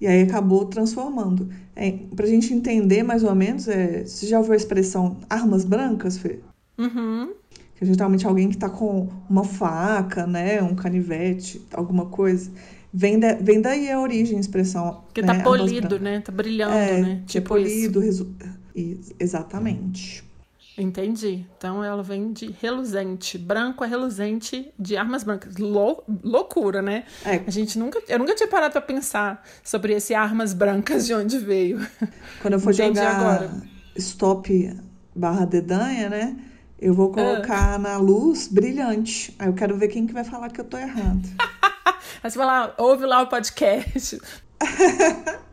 E 0.00 0.06
aí 0.06 0.22
acabou 0.22 0.66
transformando. 0.66 1.48
É, 1.74 1.90
Para 2.14 2.26
a 2.26 2.28
gente 2.28 2.52
entender 2.52 3.02
mais 3.02 3.22
ou 3.24 3.34
menos, 3.34 3.66
é, 3.68 4.04
você 4.04 4.26
já 4.26 4.38
ouviu 4.38 4.52
a 4.52 4.56
expressão 4.56 5.16
armas 5.28 5.64
brancas, 5.64 6.18
Fê? 6.18 6.40
Uhum 6.78 7.32
que 7.76 7.84
é 7.84 7.86
geralmente 7.86 8.26
alguém 8.26 8.48
que 8.48 8.54
está 8.54 8.70
com 8.70 9.08
uma 9.28 9.44
faca, 9.44 10.26
né, 10.26 10.62
um 10.62 10.74
canivete, 10.74 11.62
alguma 11.72 12.06
coisa. 12.06 12.50
Vem, 12.92 13.20
de, 13.20 13.34
vem 13.34 13.60
daí 13.60 13.90
a 13.90 14.00
origem, 14.00 14.38
a 14.38 14.40
expressão. 14.40 15.04
Que 15.12 15.22
tá 15.22 15.34
né, 15.34 15.42
polido, 15.42 15.98
né? 16.00 16.20
Tá 16.20 16.32
brilhando, 16.32 16.74
é, 16.74 17.00
né? 17.02 17.22
Tipo 17.26 17.48
polido, 17.48 18.00
resu... 18.00 18.34
exatamente. 19.20 20.24
Entendi. 20.78 21.46
Então 21.56 21.82
ela 21.82 22.02
vem 22.02 22.32
de 22.32 22.54
reluzente. 22.60 23.38
Branco 23.38 23.82
é 23.84 23.86
reluzente 23.86 24.72
de 24.78 24.96
armas 24.96 25.24
brancas. 25.24 25.56
Lou 25.56 26.04
loucura, 26.22 26.82
né? 26.82 27.04
É. 27.24 27.42
A 27.46 27.50
gente 27.50 27.78
nunca. 27.78 28.02
Eu 28.08 28.18
nunca 28.18 28.34
tinha 28.34 28.48
parado 28.48 28.72
pra 28.72 28.82
pensar 28.82 29.42
sobre 29.64 29.94
esse 29.94 30.14
armas 30.14 30.52
brancas 30.52 31.06
de 31.06 31.14
onde 31.14 31.38
veio. 31.38 31.86
Quando 32.42 32.54
eu 32.54 32.60
for 32.60 32.72
Entendi 32.74 32.98
jogar 32.98 33.16
agora. 33.16 33.50
stop 33.96 34.76
barra 35.14 35.46
dedanha, 35.46 36.10
né? 36.10 36.36
Eu 36.78 36.92
vou 36.92 37.10
colocar 37.10 37.74
ah. 37.74 37.78
na 37.78 37.96
luz 37.96 38.48
brilhante. 38.48 39.34
Aí 39.38 39.48
eu 39.48 39.54
quero 39.54 39.76
ver 39.78 39.88
quem 39.88 40.06
que 40.06 40.12
vai 40.12 40.24
falar 40.24 40.50
que 40.50 40.60
eu 40.60 40.64
tô 40.64 40.76
errando. 40.76 41.26
Aí 42.22 42.30
você 42.30 42.36
vai 42.36 42.46
lá, 42.46 42.74
ouve 42.76 43.06
lá 43.06 43.22
o 43.22 43.28
podcast. 43.28 44.20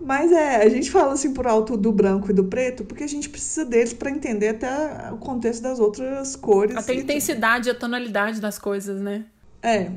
Mas 0.00 0.32
é, 0.32 0.56
a 0.56 0.68
gente 0.68 0.90
fala 0.90 1.12
assim 1.12 1.34
por 1.34 1.46
alto 1.46 1.76
do 1.76 1.92
branco 1.92 2.30
e 2.30 2.34
do 2.34 2.44
preto, 2.44 2.84
porque 2.84 3.04
a 3.04 3.06
gente 3.06 3.28
precisa 3.28 3.64
deles 3.64 3.92
para 3.92 4.10
entender 4.10 4.48
até 4.48 5.12
o 5.12 5.18
contexto 5.18 5.62
das 5.62 5.78
outras 5.78 6.34
cores. 6.34 6.76
Até 6.76 6.92
a 6.92 6.96
intensidade 6.96 7.68
e 7.68 7.70
a 7.70 7.74
tonalidade 7.74 8.40
das 8.40 8.58
coisas, 8.58 9.00
né? 9.00 9.26
É. 9.62 9.90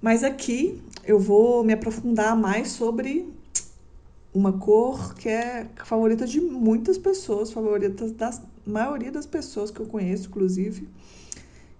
Mas 0.00 0.24
aqui 0.24 0.82
eu 1.06 1.18
vou 1.18 1.62
me 1.62 1.74
aprofundar 1.74 2.34
mais 2.34 2.68
sobre 2.68 3.28
uma 4.32 4.52
cor 4.52 5.14
que 5.14 5.28
é 5.28 5.66
favorita 5.84 6.26
de 6.26 6.40
muitas 6.40 6.96
pessoas, 6.96 7.52
favorita 7.52 8.08
da 8.10 8.32
maioria 8.66 9.12
das 9.12 9.26
pessoas 9.26 9.70
que 9.70 9.80
eu 9.80 9.86
conheço, 9.86 10.28
inclusive, 10.28 10.88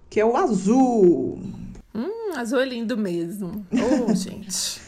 que 0.09 0.19
é 0.19 0.25
o 0.25 0.37
azul. 0.37 1.39
Hum, 1.93 2.33
azul 2.35 2.59
é 2.59 2.65
lindo 2.65 2.95
mesmo. 2.97 3.65
Oh, 3.73 4.13
gente. 4.13 4.84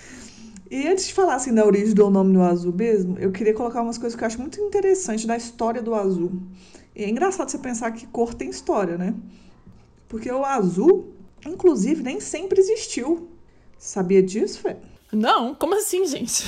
E 0.70 0.88
antes 0.88 1.08
de 1.08 1.14
falar 1.14 1.36
assim 1.36 1.54
da 1.54 1.66
origem 1.66 1.94
do 1.94 2.10
nome 2.10 2.34
do 2.34 2.42
azul 2.42 2.74
mesmo, 2.74 3.18
eu 3.20 3.32
queria 3.32 3.54
colocar 3.54 3.82
umas 3.82 3.98
coisas 3.98 4.18
que 4.18 4.24
eu 4.24 4.28
acho 4.28 4.40
muito 4.40 4.60
interessantes 4.60 5.26
da 5.26 5.38
história 5.38 5.82
do 5.82 5.96
azul. 5.96 6.32
E 6.96 7.04
é 7.04 7.10
engraçado 7.10 7.50
você 7.50 7.58
pensar 7.58 7.92
que 7.92 8.08
cor 8.08 8.34
tem 8.34 8.50
história, 8.50 8.98
né? 8.98 9.14
Porque 10.08 10.32
o 10.32 10.44
azul, 10.44 11.14
inclusive, 11.46 12.04
nem 12.04 12.20
sempre 12.20 12.60
existiu. 12.60 13.30
Sabia 13.78 14.24
disso, 14.24 14.60
Fê? 14.62 14.76
Não, 15.12 15.56
como 15.56 15.76
assim, 15.76 16.06
gente? 16.06 16.44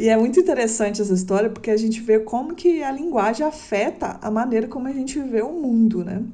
e 0.00 0.08
é 0.08 0.16
muito 0.16 0.40
interessante 0.40 1.00
essa 1.00 1.14
história 1.14 1.48
porque 1.48 1.70
a 1.70 1.76
gente 1.76 2.00
vê 2.00 2.18
como 2.18 2.54
que 2.54 2.82
a 2.82 2.90
linguagem 2.90 3.46
afeta 3.46 4.18
a 4.20 4.30
maneira 4.30 4.66
como 4.66 4.88
a 4.88 4.92
gente 4.92 5.20
vê 5.20 5.42
o 5.42 5.52
mundo, 5.52 6.04
né? 6.04 6.24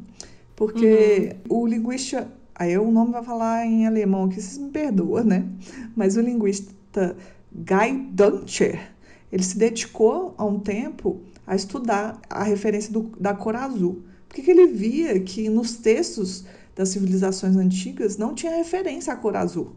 Porque 0.57 1.37
uhum. 1.49 1.63
o 1.63 1.67
linguista, 1.67 2.31
aí 2.59 2.77
o 2.77 2.91
nome 2.91 3.13
vai 3.13 3.23
falar 3.23 3.67
em 3.67 3.87
alemão 3.87 4.25
aqui, 4.25 4.41
vocês 4.41 4.59
me 4.59 4.71
perdoam, 4.71 5.25
né? 5.25 5.47
Mas 5.95 6.17
o 6.17 6.21
linguista 6.21 7.17
Guy 7.53 8.09
Duncher, 8.13 8.93
ele 9.31 9.43
se 9.43 9.57
dedicou 9.57 10.35
a 10.37 10.45
um 10.45 10.59
tempo 10.59 11.21
a 11.47 11.55
estudar 11.55 12.21
a 12.29 12.43
referência 12.43 12.93
do, 12.93 13.13
da 13.19 13.33
cor 13.35 13.57
azul. 13.57 14.03
Porque 14.29 14.51
ele 14.51 14.67
via 14.67 15.19
que 15.21 15.49
nos 15.49 15.77
textos 15.77 16.45
das 16.75 16.91
civilizações 16.91 17.57
antigas 17.57 18.17
não 18.17 18.35
tinha 18.35 18.55
referência 18.55 19.13
à 19.13 19.17
cor 19.17 19.37
azul. 19.37 19.73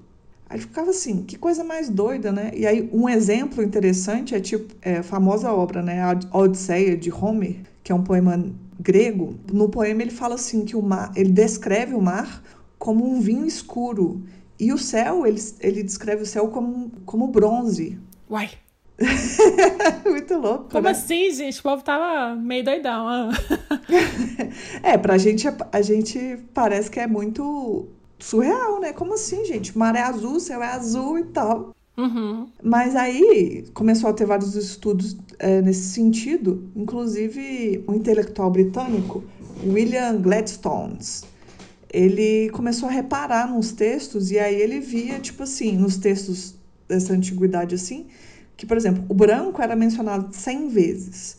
Aí 0.49 0.59
ficava 0.59 0.89
assim, 0.89 1.23
que 1.23 1.37
coisa 1.37 1.63
mais 1.63 1.89
doida, 1.89 2.29
né? 2.29 2.51
E 2.53 2.67
aí 2.67 2.89
um 2.91 3.07
exemplo 3.07 3.63
interessante 3.63 4.35
é 4.35 4.39
tipo 4.39 4.75
é, 4.81 4.97
a 4.97 5.03
famosa 5.03 5.51
obra, 5.53 5.81
né, 5.81 6.01
a 6.01 6.37
Odisseia 6.37 6.97
de 6.97 7.09
Homer, 7.09 7.61
que 7.81 7.91
é 7.91 7.95
um 7.95 8.03
poema 8.03 8.43
grego. 8.77 9.35
No 9.51 9.69
poema 9.69 10.01
ele 10.01 10.11
fala 10.11 10.35
assim 10.35 10.65
que 10.65 10.75
o 10.75 10.81
mar, 10.81 11.11
ele 11.15 11.31
descreve 11.31 11.95
o 11.95 12.01
mar 12.01 12.43
como 12.81 13.07
um 13.07 13.21
vinho 13.21 13.45
escuro 13.45 14.23
e 14.59 14.73
o 14.73 14.77
céu, 14.77 15.27
ele, 15.27 15.39
ele 15.59 15.83
descreve 15.83 16.23
o 16.23 16.25
céu 16.25 16.47
como, 16.47 16.91
como 17.05 17.27
bronze. 17.27 17.99
Uai! 18.27 18.49
Muito 20.03 20.35
louco. 20.35 20.69
Como 20.71 20.85
né? 20.85 20.89
assim, 20.89 21.31
gente? 21.31 21.59
O 21.59 21.63
povo 21.63 21.83
tava 21.83 22.35
meio 22.35 22.63
doidão. 22.63 23.07
Ah. 23.07 23.29
é, 24.81 24.97
pra 24.97 25.19
gente, 25.19 25.47
a 25.71 25.81
gente 25.83 26.39
parece 26.55 26.89
que 26.89 26.99
é 26.99 27.05
muito 27.05 27.87
surreal, 28.17 28.79
né? 28.79 28.93
Como 28.93 29.13
assim, 29.13 29.45
gente? 29.45 29.77
Mar 29.77 29.95
é 29.95 30.01
azul, 30.01 30.39
céu 30.39 30.63
é 30.63 30.67
azul 30.67 31.19
e 31.19 31.25
tal. 31.25 31.75
Uhum. 31.97 32.47
Mas 32.63 32.95
aí 32.95 33.65
começou 33.75 34.09
a 34.09 34.13
ter 34.13 34.25
vários 34.25 34.55
estudos 34.55 35.17
é, 35.37 35.61
nesse 35.61 35.89
sentido, 35.89 36.67
inclusive 36.75 37.83
um 37.87 37.93
intelectual 37.93 38.49
britânico, 38.49 39.23
William 39.63 40.19
Gladstone, 40.19 40.97
ele 41.91 42.49
começou 42.51 42.87
a 42.87 42.91
reparar 42.91 43.53
nos 43.53 43.71
textos 43.71 44.31
e 44.31 44.39
aí 44.39 44.55
ele 44.55 44.79
via, 44.79 45.19
tipo 45.19 45.43
assim, 45.43 45.77
nos 45.77 45.97
textos 45.97 46.55
dessa 46.87 47.13
antiguidade 47.13 47.75
assim, 47.75 48.07
que, 48.55 48.65
por 48.65 48.77
exemplo, 48.77 49.03
o 49.09 49.13
branco 49.13 49.61
era 49.61 49.75
mencionado 49.75 50.33
100 50.33 50.69
vezes, 50.69 51.37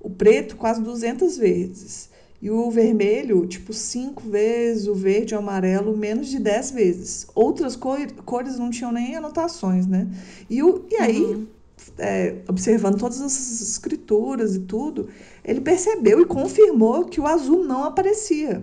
o 0.00 0.10
preto 0.10 0.56
quase 0.56 0.82
200 0.82 1.38
vezes, 1.38 2.10
e 2.42 2.50
o 2.50 2.70
vermelho, 2.70 3.46
tipo, 3.46 3.72
5 3.72 4.28
vezes, 4.28 4.86
o 4.86 4.94
verde 4.94 5.32
e 5.32 5.36
o 5.36 5.38
amarelo, 5.38 5.96
menos 5.96 6.28
de 6.28 6.38
10 6.38 6.72
vezes. 6.72 7.26
Outras 7.34 7.74
cor, 7.74 7.98
cores 8.26 8.58
não 8.58 8.68
tinham 8.68 8.92
nem 8.92 9.16
anotações, 9.16 9.86
né? 9.86 10.06
E, 10.50 10.62
o, 10.62 10.84
e 10.90 10.96
aí, 10.96 11.22
uhum. 11.22 11.46
é, 11.96 12.34
observando 12.46 12.98
todas 12.98 13.22
essas 13.22 13.62
escrituras 13.62 14.56
e 14.56 14.60
tudo, 14.60 15.08
ele 15.42 15.62
percebeu 15.62 16.20
e 16.20 16.26
confirmou 16.26 17.06
que 17.06 17.18
o 17.18 17.26
azul 17.26 17.64
não 17.64 17.82
aparecia. 17.82 18.62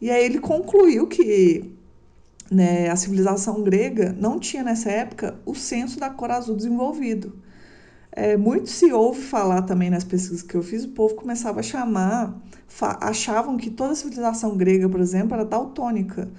E 0.00 0.10
aí 0.10 0.24
ele 0.24 0.38
concluiu 0.38 1.06
que 1.06 1.76
né, 2.50 2.88
a 2.90 2.96
civilização 2.96 3.62
grega 3.62 4.14
não 4.18 4.38
tinha 4.38 4.62
nessa 4.62 4.90
época 4.90 5.38
o 5.44 5.54
senso 5.54 5.98
da 5.98 6.10
cor 6.10 6.30
azul 6.30 6.56
desenvolvido. 6.56 7.32
É, 8.12 8.36
muito 8.36 8.70
se 8.70 8.92
ouve 8.92 9.20
falar 9.20 9.62
também 9.62 9.90
nas 9.90 10.04
pesquisas 10.04 10.42
que 10.42 10.54
eu 10.54 10.62
fiz, 10.62 10.84
o 10.84 10.88
povo 10.88 11.14
começava 11.14 11.60
a 11.60 11.62
chamar, 11.62 12.34
achavam 13.00 13.58
que 13.58 13.70
toda 13.70 13.92
a 13.92 13.94
civilização 13.94 14.56
grega, 14.56 14.88
por 14.88 15.00
exemplo, 15.00 15.34
era 15.34 15.44
daltônica. 15.44 16.30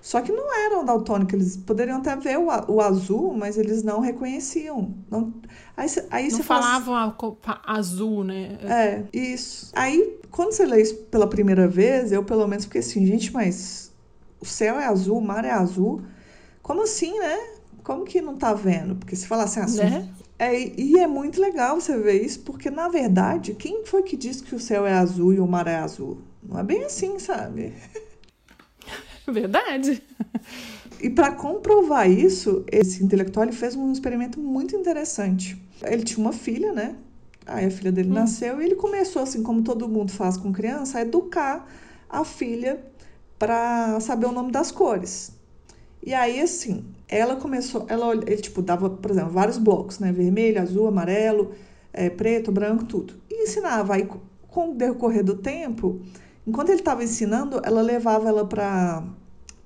Só 0.00 0.20
que 0.20 0.32
não 0.32 0.54
eram 0.54 0.84
daltônicos, 0.84 1.34
eles 1.34 1.56
poderiam 1.56 1.98
até 1.98 2.14
ver 2.16 2.38
o, 2.38 2.46
o 2.68 2.80
azul, 2.80 3.34
mas 3.36 3.58
eles 3.58 3.82
não 3.82 4.00
reconheciam. 4.00 4.94
Não, 5.10 5.34
aí, 5.76 5.88
aí 6.10 6.28
não 6.30 6.42
falavam 6.42 6.94
fala... 7.42 7.60
azul, 7.66 8.24
né? 8.24 8.58
É, 8.62 9.04
isso. 9.12 9.70
Aí, 9.74 10.18
quando 10.30 10.52
você 10.52 10.64
lê 10.64 10.82
isso 10.82 10.96
pela 11.10 11.26
primeira 11.26 11.66
vez, 11.66 12.12
eu 12.12 12.24
pelo 12.24 12.46
menos 12.46 12.64
fiquei 12.64 12.80
assim, 12.80 13.04
gente, 13.04 13.32
mas 13.32 13.92
o 14.40 14.46
céu 14.46 14.78
é 14.78 14.86
azul, 14.86 15.18
o 15.18 15.22
mar 15.22 15.44
é 15.44 15.50
azul. 15.50 16.02
Como 16.62 16.82
assim, 16.82 17.18
né? 17.18 17.36
Como 17.82 18.04
que 18.04 18.20
não 18.20 18.36
tá 18.36 18.54
vendo? 18.54 18.96
Porque 18.96 19.16
se 19.16 19.26
falasse 19.26 19.58
assim, 19.58 19.78
né? 19.78 20.08
É, 20.38 20.56
e 20.80 20.98
é 20.98 21.06
muito 21.06 21.40
legal 21.40 21.80
você 21.80 21.98
ver 21.98 22.22
isso, 22.22 22.40
porque 22.40 22.70
na 22.70 22.88
verdade, 22.88 23.54
quem 23.54 23.84
foi 23.84 24.04
que 24.04 24.16
disse 24.16 24.44
que 24.44 24.54
o 24.54 24.60
céu 24.60 24.86
é 24.86 24.92
azul 24.92 25.32
e 25.32 25.40
o 25.40 25.46
mar 25.46 25.66
é 25.66 25.76
azul? 25.76 26.18
Não 26.42 26.60
é 26.60 26.62
bem 26.62 26.84
assim, 26.84 27.18
sabe? 27.18 27.74
Verdade. 29.32 30.02
E 31.00 31.10
para 31.10 31.32
comprovar 31.32 32.10
isso, 32.10 32.64
esse 32.70 33.04
intelectual 33.04 33.46
ele 33.46 33.54
fez 33.54 33.76
um 33.76 33.92
experimento 33.92 34.40
muito 34.40 34.74
interessante. 34.74 35.60
Ele 35.82 36.02
tinha 36.02 36.18
uma 36.18 36.32
filha, 36.32 36.72
né? 36.72 36.96
Aí 37.46 37.66
a 37.66 37.70
filha 37.70 37.92
dele 37.92 38.10
hum. 38.10 38.14
nasceu 38.14 38.60
e 38.60 38.64
ele 38.64 38.74
começou, 38.74 39.22
assim 39.22 39.42
como 39.42 39.62
todo 39.62 39.88
mundo 39.88 40.12
faz 40.12 40.36
com 40.36 40.52
criança, 40.52 40.98
a 40.98 41.02
educar 41.02 41.66
a 42.08 42.24
filha 42.24 42.82
para 43.38 44.00
saber 44.00 44.26
o 44.26 44.32
nome 44.32 44.50
das 44.50 44.70
cores. 44.72 45.32
E 46.04 46.14
aí, 46.14 46.40
assim, 46.40 46.84
ela 47.08 47.36
começou, 47.36 47.86
ela, 47.88 48.14
ele, 48.14 48.36
tipo, 48.36 48.62
dava, 48.62 48.90
por 48.90 49.10
exemplo, 49.10 49.30
vários 49.30 49.58
blocos, 49.58 49.98
né? 49.98 50.12
Vermelho, 50.12 50.60
azul, 50.60 50.86
amarelo, 50.86 51.52
é, 51.92 52.08
preto, 52.10 52.50
branco, 52.50 52.84
tudo. 52.84 53.14
E 53.30 53.44
ensinava. 53.44 53.94
Aí, 53.94 54.08
com 54.48 54.70
o 54.70 54.74
decorrer 54.74 55.24
do 55.24 55.36
tempo, 55.36 56.00
enquanto 56.48 56.70
ele 56.70 56.80
estava 56.80 57.04
ensinando, 57.04 57.60
ela 57.62 57.82
levava 57.82 58.28
ela 58.28 58.46
para 58.46 59.04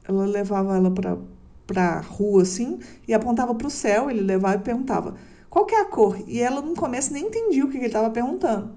ela 0.07 0.27
levava 0.27 0.77
ela 0.77 0.91
para 0.91 1.17
para 1.65 2.01
rua 2.01 2.43
assim 2.43 2.81
e 3.07 3.15
apontava 3.15 3.55
para 3.55 3.69
o 3.69 3.71
céu, 3.71 4.11
ele 4.11 4.21
levava 4.21 4.57
e 4.57 4.59
perguntava: 4.59 5.15
"Qual 5.49 5.65
que 5.65 5.75
é 5.75 5.81
a 5.81 5.85
cor?" 5.85 6.19
E 6.27 6.41
ela 6.41 6.61
no 6.61 6.75
começo 6.75 7.13
nem 7.13 7.27
entendia 7.27 7.65
o 7.65 7.71
que 7.71 7.77
ele 7.77 7.87
estava 7.87 8.11
perguntando. 8.11 8.73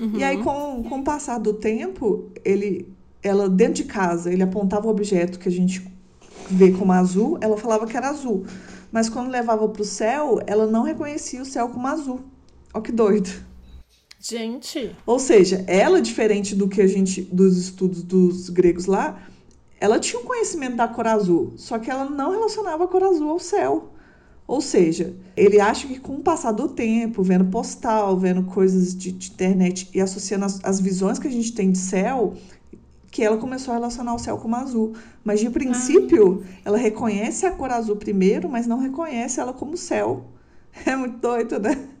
Uhum. 0.00 0.16
E 0.16 0.24
aí 0.24 0.42
com, 0.42 0.82
com 0.82 0.98
o 1.00 1.04
passar 1.04 1.38
do 1.38 1.52
tempo, 1.52 2.30
ele 2.42 2.92
ela 3.22 3.48
dentro 3.48 3.74
de 3.74 3.84
casa, 3.84 4.32
ele 4.32 4.42
apontava 4.42 4.86
o 4.86 4.90
objeto 4.90 5.38
que 5.38 5.48
a 5.48 5.52
gente 5.52 5.86
vê 6.50 6.72
como 6.72 6.92
azul, 6.92 7.38
ela 7.40 7.56
falava 7.56 7.86
que 7.86 7.96
era 7.96 8.08
azul. 8.08 8.44
Mas 8.90 9.08
quando 9.08 9.30
levava 9.30 9.68
para 9.68 9.82
o 9.82 9.84
céu, 9.84 10.40
ela 10.46 10.66
não 10.66 10.82
reconhecia 10.82 11.42
o 11.42 11.44
céu 11.44 11.68
como 11.68 11.86
azul. 11.86 12.20
Ó 12.72 12.80
que 12.80 12.92
doido. 12.92 13.30
Gente. 14.26 14.96
Ou 15.04 15.18
seja, 15.18 15.62
ela 15.66 16.00
diferente 16.00 16.54
do 16.54 16.66
que 16.66 16.80
a 16.80 16.86
gente 16.86 17.20
dos 17.20 17.58
estudos 17.58 18.02
dos 18.02 18.48
gregos 18.48 18.86
lá, 18.86 19.22
ela 19.78 20.00
tinha 20.00 20.18
um 20.18 20.24
conhecimento 20.24 20.76
da 20.76 20.88
cor 20.88 21.06
azul, 21.06 21.52
só 21.56 21.78
que 21.78 21.90
ela 21.90 22.08
não 22.08 22.30
relacionava 22.30 22.84
a 22.84 22.88
cor 22.88 23.02
azul 23.02 23.28
ao 23.28 23.38
céu. 23.38 23.90
Ou 24.46 24.62
seja, 24.62 25.14
ele 25.36 25.60
acha 25.60 25.86
que 25.86 26.00
com 26.00 26.14
o 26.14 26.20
passar 26.22 26.52
do 26.52 26.70
tempo, 26.70 27.22
vendo 27.22 27.44
postal, 27.46 28.18
vendo 28.18 28.44
coisas 28.44 28.96
de, 28.96 29.12
de 29.12 29.30
internet 29.30 29.90
e 29.92 30.00
associando 30.00 30.46
as, 30.46 30.58
as, 30.64 30.80
visões 30.80 31.18
que 31.18 31.28
a 31.28 31.30
gente 31.30 31.52
tem 31.52 31.70
de 31.70 31.78
céu, 31.78 32.32
que 33.10 33.22
ela 33.22 33.36
começou 33.36 33.72
a 33.72 33.76
relacionar 33.76 34.14
o 34.14 34.18
céu 34.18 34.38
como 34.38 34.56
azul. 34.56 34.94
Mas 35.22 35.40
de 35.40 35.50
princípio, 35.50 36.42
ah. 36.42 36.60
ela 36.64 36.78
reconhece 36.78 37.44
a 37.44 37.50
cor 37.50 37.70
azul 37.70 37.96
primeiro, 37.96 38.48
mas 38.48 38.66
não 38.66 38.78
reconhece 38.78 39.38
ela 39.38 39.52
como 39.52 39.76
céu. 39.76 40.24
É 40.86 40.96
muito 40.96 41.18
doido, 41.18 41.60
né? 41.60 41.93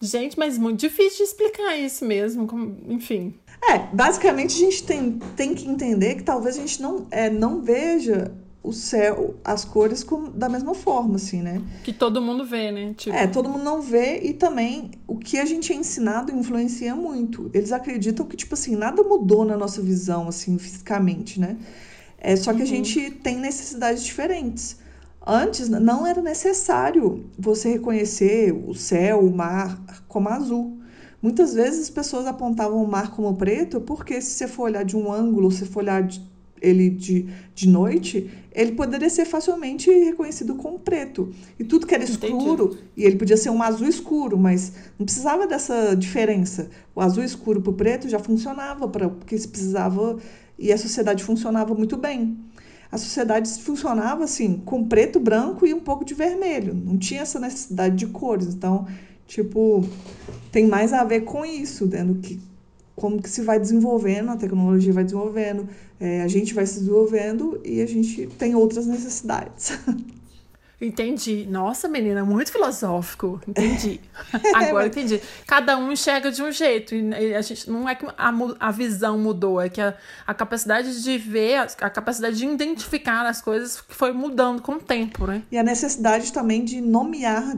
Gente, 0.00 0.38
mas 0.38 0.56
muito 0.56 0.80
difícil 0.80 1.18
de 1.18 1.22
explicar 1.24 1.76
isso 1.76 2.04
mesmo, 2.04 2.46
como, 2.46 2.76
enfim. 2.88 3.34
É, 3.68 3.78
basicamente 3.92 4.54
a 4.54 4.58
gente 4.58 4.84
tem, 4.84 5.18
tem 5.36 5.54
que 5.54 5.68
entender 5.68 6.14
que 6.14 6.22
talvez 6.22 6.56
a 6.56 6.60
gente 6.60 6.80
não, 6.80 7.06
é, 7.10 7.28
não 7.28 7.60
veja 7.60 8.32
o 8.62 8.72
céu, 8.72 9.34
as 9.44 9.64
cores 9.64 10.04
com, 10.04 10.30
da 10.30 10.48
mesma 10.48 10.74
forma, 10.74 11.16
assim, 11.16 11.40
né? 11.40 11.60
Que 11.82 11.92
todo 11.92 12.20
mundo 12.20 12.44
vê, 12.44 12.70
né? 12.70 12.94
Tipo... 12.96 13.16
É, 13.16 13.26
todo 13.26 13.48
mundo 13.48 13.64
não 13.64 13.80
vê 13.80 14.20
e 14.20 14.34
também 14.34 14.90
o 15.06 15.16
que 15.16 15.38
a 15.38 15.44
gente 15.44 15.72
é 15.72 15.76
ensinado 15.76 16.32
influencia 16.32 16.94
muito. 16.94 17.50
Eles 17.54 17.72
acreditam 17.72 18.26
que, 18.26 18.36
tipo 18.36 18.54
assim, 18.54 18.76
nada 18.76 19.02
mudou 19.02 19.44
na 19.44 19.56
nossa 19.56 19.80
visão, 19.80 20.28
assim, 20.28 20.58
fisicamente, 20.58 21.40
né? 21.40 21.56
É 22.18 22.36
só 22.36 22.52
que 22.52 22.58
uhum. 22.58 22.64
a 22.64 22.66
gente 22.66 23.10
tem 23.10 23.36
necessidades 23.36 24.04
diferentes. 24.04 24.76
Antes 25.30 25.68
não 25.68 26.06
era 26.06 26.22
necessário 26.22 27.26
você 27.38 27.72
reconhecer 27.72 28.50
o 28.50 28.74
céu, 28.74 29.20
o 29.20 29.30
mar 29.30 29.78
como 30.08 30.30
azul. 30.30 30.78
Muitas 31.20 31.52
vezes 31.52 31.82
as 31.82 31.90
pessoas 31.90 32.26
apontavam 32.26 32.82
o 32.82 32.88
mar 32.88 33.10
como 33.10 33.34
preto 33.36 33.78
porque 33.78 34.22
se 34.22 34.30
você 34.30 34.48
for 34.48 34.62
olhar 34.62 34.86
de 34.86 34.96
um 34.96 35.12
ângulo, 35.12 35.50
se 35.50 35.66
for 35.66 35.80
olhar 35.80 36.02
de 36.02 36.26
ele 36.62 36.88
de, 36.88 37.28
de 37.54 37.68
noite, 37.68 38.30
ele 38.52 38.72
poderia 38.72 39.08
ser 39.10 39.26
facilmente 39.26 39.90
reconhecido 39.90 40.54
como 40.54 40.78
preto. 40.78 41.30
E 41.58 41.62
tudo 41.62 41.86
que 41.86 41.94
era 41.94 42.02
escuro, 42.02 42.64
Entendi. 42.64 42.84
e 42.96 43.04
ele 43.04 43.16
podia 43.16 43.36
ser 43.36 43.50
um 43.50 43.62
azul 43.62 43.86
escuro, 43.86 44.36
mas 44.36 44.72
não 44.98 45.04
precisava 45.04 45.46
dessa 45.46 45.94
diferença. 45.94 46.70
O 46.94 47.00
azul 47.00 47.22
escuro 47.22 47.60
para 47.60 47.70
o 47.70 47.74
preto 47.74 48.08
já 48.08 48.18
funcionava, 48.18 48.88
pra, 48.88 49.08
porque 49.08 49.38
se 49.38 49.46
precisava, 49.46 50.18
e 50.58 50.72
a 50.72 50.78
sociedade 50.78 51.22
funcionava 51.22 51.74
muito 51.74 51.96
bem. 51.96 52.36
A 52.90 52.96
sociedade 52.96 53.50
funcionava 53.62 54.24
assim, 54.24 54.62
com 54.64 54.88
preto, 54.88 55.20
branco 55.20 55.66
e 55.66 55.74
um 55.74 55.80
pouco 55.80 56.04
de 56.04 56.14
vermelho. 56.14 56.74
Não 56.74 56.96
tinha 56.96 57.20
essa 57.20 57.38
necessidade 57.38 57.96
de 57.96 58.06
cores. 58.06 58.54
Então, 58.54 58.86
tipo, 59.26 59.84
tem 60.50 60.66
mais 60.66 60.92
a 60.92 61.04
ver 61.04 61.22
com 61.22 61.44
isso, 61.44 61.86
dentro 61.86 62.14
que 62.16 62.40
como 62.96 63.22
que 63.22 63.30
se 63.30 63.42
vai 63.42 63.60
desenvolvendo, 63.60 64.30
a 64.30 64.36
tecnologia 64.36 64.92
vai 64.92 65.04
desenvolvendo, 65.04 65.68
é, 66.00 66.22
a 66.22 66.28
gente 66.28 66.52
vai 66.52 66.66
se 66.66 66.80
desenvolvendo 66.80 67.60
e 67.64 67.80
a 67.80 67.86
gente 67.86 68.26
tem 68.38 68.56
outras 68.56 68.86
necessidades. 68.86 69.78
Entendi. 70.80 71.44
Nossa, 71.50 71.88
menina, 71.88 72.24
muito 72.24 72.52
filosófico. 72.52 73.40
Entendi. 73.48 74.00
Agora 74.54 74.86
entendi. 74.86 75.20
Cada 75.44 75.76
um 75.76 75.90
enxerga 75.90 76.30
de 76.30 76.40
um 76.40 76.52
jeito. 76.52 76.94
E 76.94 77.34
a 77.34 77.42
gente 77.42 77.68
não 77.68 77.88
é 77.88 77.96
que 77.96 78.06
a, 78.06 78.32
a 78.60 78.70
visão 78.70 79.18
mudou, 79.18 79.60
é 79.60 79.68
que 79.68 79.80
a, 79.80 79.96
a 80.24 80.32
capacidade 80.32 81.02
de 81.02 81.18
ver, 81.18 81.56
a, 81.56 81.62
a, 81.80 81.90
capacidade 81.90 82.36
de 82.36 82.46
identificar 82.46 83.26
as 83.26 83.42
coisas 83.42 83.82
foi 83.88 84.12
mudando 84.12 84.62
com 84.62 84.72
o 84.72 84.80
tempo, 84.80 85.26
né? 85.26 85.42
E 85.50 85.58
a 85.58 85.64
necessidade 85.64 86.32
também 86.32 86.64
de 86.64 86.80
nomear 86.80 87.56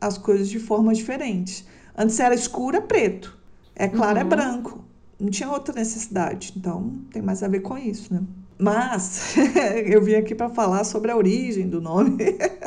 as 0.00 0.16
coisas 0.16 0.48
de 0.48 0.60
forma 0.60 0.94
diferente. 0.94 1.66
Antes 1.96 2.18
era 2.20 2.34
escuro, 2.34 2.76
é 2.76 2.80
preto. 2.80 3.36
É 3.74 3.88
claro, 3.88 4.18
é 4.18 4.22
uhum. 4.22 4.26
é 4.26 4.30
branco. 4.30 4.84
Não 5.18 5.30
tinha 5.30 5.50
outra 5.50 5.74
necessidade. 5.74 6.52
Então, 6.56 7.00
tem 7.10 7.22
mais 7.22 7.42
a 7.42 7.48
ver 7.48 7.60
com 7.60 7.76
isso, 7.76 8.14
né? 8.14 8.20
Mas 8.58 9.34
eu 9.86 10.02
vim 10.02 10.14
aqui 10.14 10.34
para 10.34 10.48
falar 10.48 10.84
sobre 10.84 11.10
a 11.10 11.16
origem 11.16 11.68
do 11.68 11.80
nome. 11.80 12.16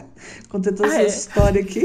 Contei 0.50 0.74
toda 0.74 0.90
ah, 0.90 1.02
essa 1.02 1.02
é? 1.02 1.08
história 1.08 1.62
aqui. 1.62 1.82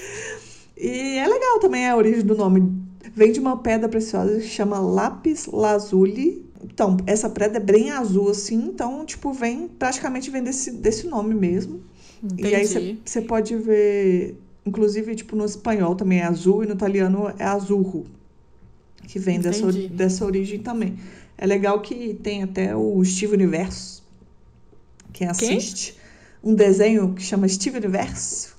e 0.76 1.18
é 1.18 1.26
legal 1.26 1.58
também 1.58 1.88
a 1.88 1.96
origem 1.96 2.22
do 2.22 2.36
nome. 2.36 2.72
Vem 3.14 3.32
de 3.32 3.40
uma 3.40 3.58
pedra 3.58 3.88
preciosa 3.88 4.36
que 4.36 4.46
chama 4.46 4.78
lápis 4.78 5.46
lazuli. 5.46 6.44
Então, 6.62 6.96
essa 7.06 7.28
pedra 7.28 7.58
é 7.58 7.60
bem 7.60 7.90
azul 7.90 8.30
assim, 8.30 8.56
então, 8.56 9.04
tipo, 9.04 9.32
vem 9.32 9.68
praticamente 9.68 10.30
vem 10.30 10.42
desse, 10.42 10.70
desse 10.70 11.06
nome 11.06 11.34
mesmo. 11.34 11.82
Entendi. 12.22 12.48
E 12.48 12.54
aí 12.54 12.98
você 13.04 13.20
pode 13.20 13.54
ver, 13.56 14.38
inclusive, 14.64 15.14
tipo, 15.14 15.36
no 15.36 15.44
espanhol 15.44 15.94
também 15.94 16.20
é 16.20 16.24
azul 16.24 16.64
e 16.64 16.66
no 16.66 16.72
italiano 16.72 17.30
é 17.38 17.44
azurro 17.44 18.06
que 19.06 19.18
vem 19.18 19.38
dessa, 19.38 19.70
dessa 19.72 20.24
origem 20.24 20.58
também. 20.58 20.96
É 21.36 21.46
legal 21.46 21.80
que 21.80 22.14
tem 22.14 22.42
até 22.42 22.74
o 22.76 23.04
Steve 23.04 23.34
Universo, 23.34 24.04
quem 25.12 25.28
assiste, 25.28 25.92
Quem? 26.42 26.52
um 26.52 26.54
desenho 26.54 27.14
que 27.14 27.22
chama 27.22 27.48
Steve 27.48 27.78
Universo. 27.78 28.54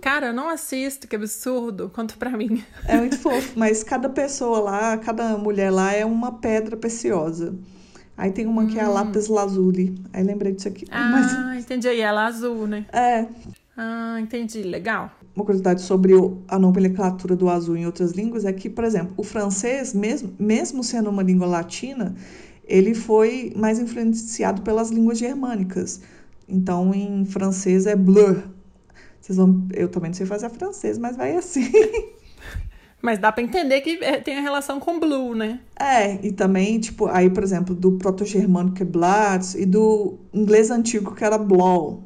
Cara, 0.00 0.28
eu 0.28 0.32
não 0.32 0.48
assisto, 0.48 1.06
que 1.06 1.16
absurdo. 1.16 1.90
Conta 1.94 2.14
pra 2.18 2.30
mim. 2.30 2.64
É 2.86 2.96
muito 2.96 3.18
fofo, 3.18 3.58
mas 3.58 3.82
cada 3.82 4.08
pessoa 4.08 4.60
lá, 4.60 4.96
cada 4.98 5.36
mulher 5.36 5.70
lá 5.70 5.92
é 5.92 6.04
uma 6.04 6.32
pedra 6.32 6.76
preciosa. 6.76 7.54
Aí 8.16 8.32
tem 8.32 8.46
uma 8.46 8.66
que 8.66 8.78
é 8.78 8.82
a 8.82 8.88
hum. 8.88 8.94
lápis 8.94 9.28
lazuli. 9.28 9.94
Aí 10.12 10.24
lembrei 10.24 10.52
disso 10.52 10.68
aqui. 10.68 10.86
Ah, 10.90 11.10
mas... 11.10 11.62
entendi. 11.62 11.88
E 11.88 12.00
ela 12.00 12.26
azul, 12.26 12.66
né? 12.66 12.86
É. 12.92 13.26
Ah, 13.76 14.18
entendi. 14.20 14.62
Legal 14.62 15.12
uma 15.38 15.44
curiosidade 15.44 15.82
sobre 15.82 16.12
a 16.48 16.58
nomenclatura 16.58 17.36
do 17.36 17.48
azul 17.48 17.76
em 17.76 17.86
outras 17.86 18.12
línguas 18.12 18.44
é 18.44 18.52
que, 18.52 18.68
por 18.68 18.82
exemplo, 18.82 19.14
o 19.16 19.22
francês, 19.22 19.94
mesmo, 19.94 20.34
mesmo 20.38 20.82
sendo 20.82 21.08
uma 21.08 21.22
língua 21.22 21.46
latina, 21.46 22.14
ele 22.64 22.92
foi 22.92 23.52
mais 23.56 23.78
influenciado 23.78 24.62
pelas 24.62 24.90
línguas 24.90 25.18
germânicas. 25.18 26.00
Então, 26.48 26.92
em 26.92 27.24
francês 27.24 27.86
é 27.86 27.94
bleu. 27.94 28.42
Vocês 29.20 29.36
vão, 29.36 29.66
eu 29.72 29.88
também 29.88 30.10
não 30.10 30.16
sei 30.16 30.26
fazer 30.26 30.50
francês, 30.50 30.98
mas 30.98 31.16
vai 31.16 31.36
assim. 31.36 31.70
Mas 33.00 33.20
dá 33.20 33.30
para 33.30 33.44
entender 33.44 33.80
que 33.80 34.02
é, 34.02 34.18
tem 34.18 34.36
a 34.36 34.40
relação 34.40 34.80
com 34.80 34.98
blue, 34.98 35.32
né? 35.32 35.60
É, 35.78 36.14
e 36.26 36.32
também, 36.32 36.80
tipo, 36.80 37.06
aí, 37.06 37.30
por 37.30 37.44
exemplo, 37.44 37.72
do 37.72 37.92
proto-germânico 37.92 38.74
que 38.74 38.82
é 38.82 38.86
Blatz 38.86 39.54
e 39.54 39.64
do 39.64 40.18
inglês 40.34 40.68
antigo 40.68 41.14
que 41.14 41.22
era 41.22 41.38
Blau. 41.38 42.02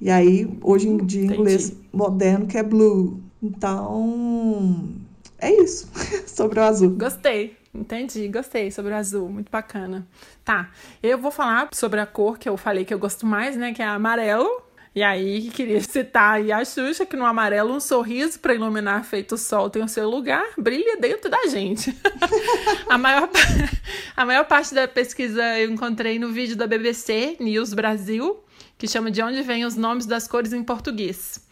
E 0.00 0.10
aí, 0.10 0.48
hoje 0.62 0.88
em 0.88 0.96
dia, 0.98 1.24
Entendi. 1.24 1.40
inglês 1.40 1.76
moderno, 1.92 2.46
que 2.46 2.56
é 2.56 2.62
blue. 2.62 3.20
Então, 3.42 4.94
é 5.38 5.52
isso 5.52 5.88
sobre 6.26 6.60
o 6.60 6.62
azul. 6.62 6.90
Gostei. 6.90 7.56
Entendi, 7.74 8.26
gostei 8.28 8.70
sobre 8.70 8.92
o 8.92 8.96
azul, 8.96 9.28
muito 9.28 9.50
bacana. 9.50 10.06
Tá, 10.44 10.70
eu 11.02 11.18
vou 11.18 11.30
falar 11.30 11.68
sobre 11.72 12.00
a 12.00 12.06
cor 12.06 12.38
que 12.38 12.48
eu 12.48 12.56
falei 12.56 12.84
que 12.84 12.94
eu 12.94 12.98
gosto 12.98 13.26
mais, 13.26 13.56
né, 13.56 13.72
que 13.72 13.82
é 13.82 13.86
amarelo. 13.86 14.48
E 14.94 15.02
aí, 15.02 15.50
queria 15.50 15.80
citar 15.82 16.36
aí 16.36 16.50
a 16.50 16.64
Xuxa, 16.64 17.04
que 17.04 17.16
no 17.16 17.26
amarelo 17.26 17.72
um 17.72 17.80
sorriso 17.80 18.40
para 18.40 18.54
iluminar 18.54 19.04
feito 19.04 19.34
o 19.34 19.38
sol 19.38 19.68
tem 19.68 19.82
o 19.82 19.88
seu 19.88 20.08
lugar, 20.08 20.44
brilha 20.56 20.96
dentro 20.96 21.30
da 21.30 21.46
gente. 21.46 21.96
a, 22.88 22.96
maior, 22.96 23.28
a 24.16 24.24
maior 24.24 24.44
parte 24.44 24.74
da 24.74 24.88
pesquisa 24.88 25.58
eu 25.58 25.70
encontrei 25.70 26.18
no 26.18 26.32
vídeo 26.32 26.56
da 26.56 26.66
BBC 26.66 27.36
News 27.38 27.74
Brasil, 27.74 28.42
que 28.78 28.86
chama 28.86 29.10
De 29.10 29.20
Onde 29.20 29.42
Vêm 29.42 29.64
os 29.64 29.74
Nomes 29.74 30.06
das 30.06 30.28
Cores 30.28 30.52
em 30.52 30.62
Português. 30.62 31.46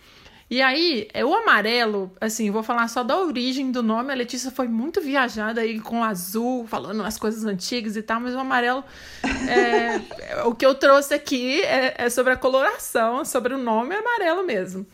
E 0.49 0.62
aí, 0.62 1.09
é 1.12 1.25
o 1.25 1.35
amarelo, 1.35 2.12
assim, 2.21 2.53
vou 2.53 2.62
falar 2.62 2.87
só 2.87 3.03
da 3.03 3.19
origem 3.19 3.73
do 3.73 3.83
nome. 3.83 4.12
A 4.12 4.15
Letícia 4.15 4.49
foi 4.49 4.69
muito 4.69 5.01
viajada 5.01 5.61
aí 5.61 5.81
com 5.81 6.01
o 6.01 6.05
azul, 6.05 6.65
falando 6.69 7.03
as 7.03 7.19
coisas 7.19 7.45
antigas 7.45 7.97
e 7.97 8.03
tal, 8.03 8.21
mas 8.21 8.33
o 8.33 8.39
amarelo, 8.39 8.85
é, 9.25 10.01
o 10.47 10.55
que 10.55 10.65
eu 10.65 10.77
trouxe 10.77 11.15
aqui 11.15 11.61
é, 11.62 11.97
é, 11.99 12.09
sobre 12.09 12.33
a 12.33 12.37
coloração, 12.37 13.25
sobre 13.25 13.55
o 13.55 13.59
nome 13.59 13.97
amarelo 13.97 14.45
mesmo. 14.45 14.87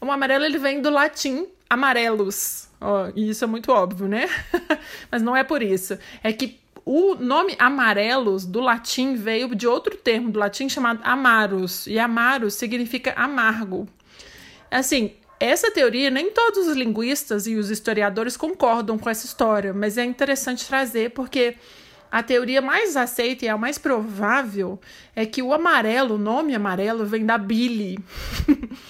O 0.00 0.10
amarelo, 0.10 0.42
ele 0.42 0.56
vem 0.56 0.80
do 0.80 0.88
latim 0.88 1.46
amarelos, 1.68 2.68
ó, 2.80 3.10
e 3.14 3.28
isso 3.28 3.44
é 3.44 3.46
muito 3.46 3.70
óbvio, 3.72 4.08
né? 4.08 4.26
mas 5.12 5.20
não 5.20 5.36
é 5.36 5.44
por 5.44 5.62
isso. 5.62 5.98
É 6.22 6.32
que 6.32 6.63
o 6.84 7.14
nome 7.14 7.56
amarelos 7.58 8.44
do 8.44 8.60
latim 8.60 9.14
veio 9.14 9.54
de 9.54 9.66
outro 9.66 9.96
termo 9.96 10.30
do 10.30 10.38
latim 10.38 10.68
chamado 10.68 11.00
amarus, 11.02 11.86
e 11.86 11.98
amarus 11.98 12.54
significa 12.54 13.12
amargo. 13.16 13.88
Assim, 14.70 15.12
essa 15.40 15.70
teoria 15.70 16.10
nem 16.10 16.30
todos 16.30 16.68
os 16.68 16.76
linguistas 16.76 17.46
e 17.46 17.54
os 17.54 17.70
historiadores 17.70 18.36
concordam 18.36 18.98
com 18.98 19.08
essa 19.08 19.24
história, 19.24 19.72
mas 19.72 19.96
é 19.96 20.04
interessante 20.04 20.66
trazer 20.66 21.10
porque 21.10 21.56
a 22.10 22.22
teoria 22.22 22.60
mais 22.60 22.96
aceita 22.96 23.44
e 23.44 23.48
a 23.48 23.56
mais 23.56 23.78
provável 23.78 24.78
é 25.16 25.24
que 25.24 25.42
o 25.42 25.52
amarelo, 25.52 26.16
o 26.16 26.18
nome 26.18 26.54
amarelo, 26.54 27.04
vem 27.06 27.24
da 27.24 27.38
bile. 27.38 27.98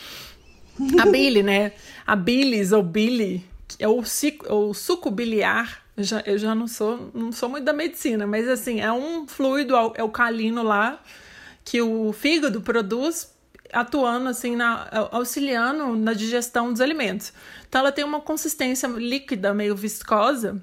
a 1.00 1.06
bile, 1.06 1.42
né? 1.42 1.72
A 2.06 2.16
bilis 2.16 2.72
ou 2.72 2.82
bile, 2.82 3.44
é 3.78 3.88
o, 3.88 4.02
o 4.50 4.74
suco 4.74 5.10
biliar 5.10 5.83
eu 5.96 6.04
já, 6.04 6.20
eu 6.26 6.38
já 6.38 6.54
não 6.54 6.66
sou 6.66 7.10
não 7.14 7.30
sou 7.30 7.48
muito 7.48 7.64
da 7.64 7.72
medicina, 7.72 8.26
mas 8.26 8.48
assim, 8.48 8.80
é 8.80 8.92
um 8.92 9.26
fluido 9.26 9.76
alcalino 9.76 10.62
lá 10.62 11.00
que 11.64 11.80
o 11.80 12.12
fígado 12.12 12.60
produz 12.60 13.32
atuando 13.72 14.28
assim 14.28 14.56
na 14.56 14.88
auxiliando 15.10 15.96
na 15.96 16.12
digestão 16.12 16.72
dos 16.72 16.80
alimentos. 16.80 17.32
Então 17.68 17.80
ela 17.80 17.92
tem 17.92 18.04
uma 18.04 18.20
consistência 18.20 18.86
líquida, 18.88 19.54
meio 19.54 19.74
viscosa, 19.74 20.60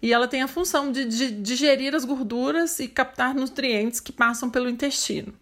e 0.00 0.12
ela 0.12 0.26
tem 0.26 0.42
a 0.42 0.48
função 0.48 0.90
de, 0.90 1.04
de 1.04 1.30
digerir 1.30 1.94
as 1.94 2.04
gorduras 2.04 2.80
e 2.80 2.88
captar 2.88 3.34
nutrientes 3.34 4.00
que 4.00 4.12
passam 4.12 4.50
pelo 4.50 4.68
intestino. 4.68 5.32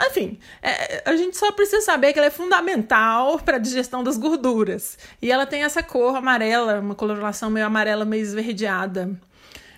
Enfim, 0.00 0.38
é, 0.60 1.02
a 1.04 1.14
gente 1.14 1.36
só 1.36 1.52
precisa 1.52 1.80
saber 1.82 2.12
que 2.12 2.18
ela 2.18 2.26
é 2.26 2.30
fundamental 2.30 3.38
para 3.38 3.56
a 3.56 3.60
digestão 3.60 4.02
das 4.02 4.16
gorduras. 4.16 4.98
E 5.22 5.30
ela 5.30 5.46
tem 5.46 5.62
essa 5.62 5.82
cor 5.82 6.16
amarela, 6.16 6.80
uma 6.80 6.94
coloração 6.94 7.48
meio 7.48 7.66
amarela, 7.66 8.04
meio 8.04 8.22
esverdeada. 8.22 9.10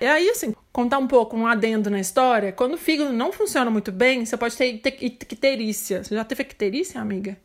E 0.00 0.06
aí, 0.06 0.28
assim, 0.30 0.54
contar 0.72 0.98
um 0.98 1.06
pouco, 1.06 1.36
um 1.36 1.46
adendo 1.46 1.90
na 1.90 2.00
história. 2.00 2.52
Quando 2.52 2.74
o 2.74 2.78
fígado 2.78 3.12
não 3.12 3.32
funciona 3.32 3.70
muito 3.70 3.92
bem, 3.92 4.24
você 4.24 4.36
pode 4.36 4.56
ter 4.56 4.80
icterícia. 5.00 6.02
Você 6.02 6.14
já 6.14 6.24
teve 6.24 6.42
icterícia, 6.42 7.00
amiga? 7.00 7.36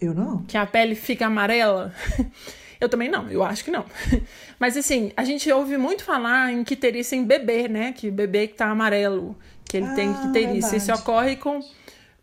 Eu 0.00 0.14
não. 0.14 0.42
Que 0.44 0.56
a 0.56 0.66
pele 0.66 0.94
fica 0.94 1.26
amarela. 1.26 1.94
Eu 2.80 2.88
também 2.88 3.08
não, 3.08 3.28
eu 3.28 3.42
acho 3.42 3.64
que 3.64 3.72
não. 3.72 3.84
Mas 4.56 4.76
assim, 4.76 5.10
a 5.16 5.24
gente 5.24 5.50
ouve 5.50 5.76
muito 5.76 6.04
falar 6.04 6.52
em 6.52 6.62
quiterícia 6.62 7.16
em 7.16 7.24
bebê, 7.24 7.66
né? 7.66 7.92
Que 7.92 8.08
bebê 8.08 8.46
que 8.46 8.54
tá 8.54 8.70
amarelo, 8.70 9.36
que 9.64 9.78
ele 9.78 9.86
ah, 9.86 9.94
tem 9.94 10.14
quiterícia. 10.14 10.76
Isso 10.76 10.92
ocorre 10.92 11.34
com 11.34 11.60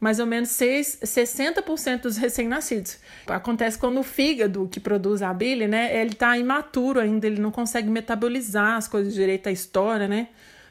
mais 0.06 0.20
ou 0.20 0.28
menos 0.28 0.50
6, 0.50 1.00
60% 1.04 2.02
dos 2.02 2.16
recém-nascidos. 2.16 3.00
Acontece 3.26 3.76
quando 3.76 4.00
o 4.00 4.04
fígado 4.04 4.70
que 4.72 4.80
produz 4.80 5.24
a 5.24 5.34
bile, 5.34 5.68
né, 5.68 6.00
ele 6.00 6.14
tá 6.14 6.38
imaturo 6.38 7.00
ainda, 7.00 7.26
ele 7.26 7.42
não 7.42 7.50
consegue 7.50 7.90
metabolizar 7.90 8.76
as 8.76 8.88
coisas 8.88 9.16
direito, 9.16 9.50
a 9.50 9.52
história, 9.52 10.08
né, 10.08 10.28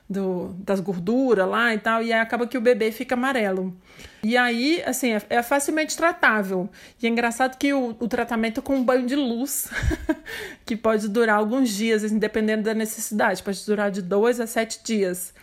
do, 0.08 0.54
das 0.56 0.78
gorduras 0.78 1.48
lá 1.48 1.74
e 1.74 1.78
tal, 1.78 2.00
e 2.00 2.12
aí 2.12 2.20
acaba 2.20 2.46
que 2.46 2.56
o 2.56 2.60
bebê 2.60 2.92
fica 2.92 3.16
amarelo. 3.16 3.76
E 4.22 4.36
aí, 4.36 4.80
assim, 4.86 5.12
é, 5.12 5.22
é 5.28 5.42
facilmente 5.42 5.96
tratável. 5.96 6.70
E 7.02 7.06
é 7.08 7.10
engraçado 7.10 7.58
que 7.58 7.74
o, 7.74 7.96
o 7.98 8.06
tratamento 8.06 8.60
é 8.60 8.62
com 8.62 8.76
um 8.76 8.84
banho 8.84 9.04
de 9.04 9.16
luz, 9.16 9.68
que 10.64 10.76
pode 10.76 11.08
durar 11.08 11.38
alguns 11.38 11.70
dias, 11.70 12.04
assim, 12.04 12.20
dependendo 12.20 12.62
da 12.62 12.72
necessidade, 12.72 13.42
pode 13.42 13.66
durar 13.66 13.90
de 13.90 14.00
dois 14.00 14.38
a 14.38 14.46
sete 14.46 14.78
dias. 14.84 15.34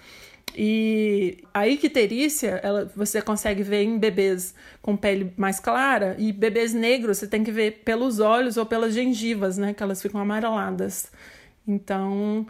E 0.56 1.44
a 1.54 1.68
icterícia, 1.68 2.60
ela, 2.64 2.92
você 2.96 3.22
consegue 3.22 3.64
ver 3.64 3.84
em 3.84 3.98
bebês 3.98 4.54
com 4.82 4.98
pele 4.98 5.32
mais 5.38 5.60
clara 5.60 6.16
e 6.20 6.32
bebês 6.32 6.74
negros 6.74 7.20
você 7.20 7.28
tem 7.28 7.44
que 7.44 7.52
ver 7.52 7.82
pelos 7.86 8.20
olhos 8.20 8.58
ou 8.58 8.66
pelas 8.66 8.94
gengivas, 8.94 9.58
né, 9.58 9.74
que 9.74 9.82
elas 9.82 10.02
ficam 10.02 10.20
amareladas. 10.20 11.12
Então, 11.68 12.46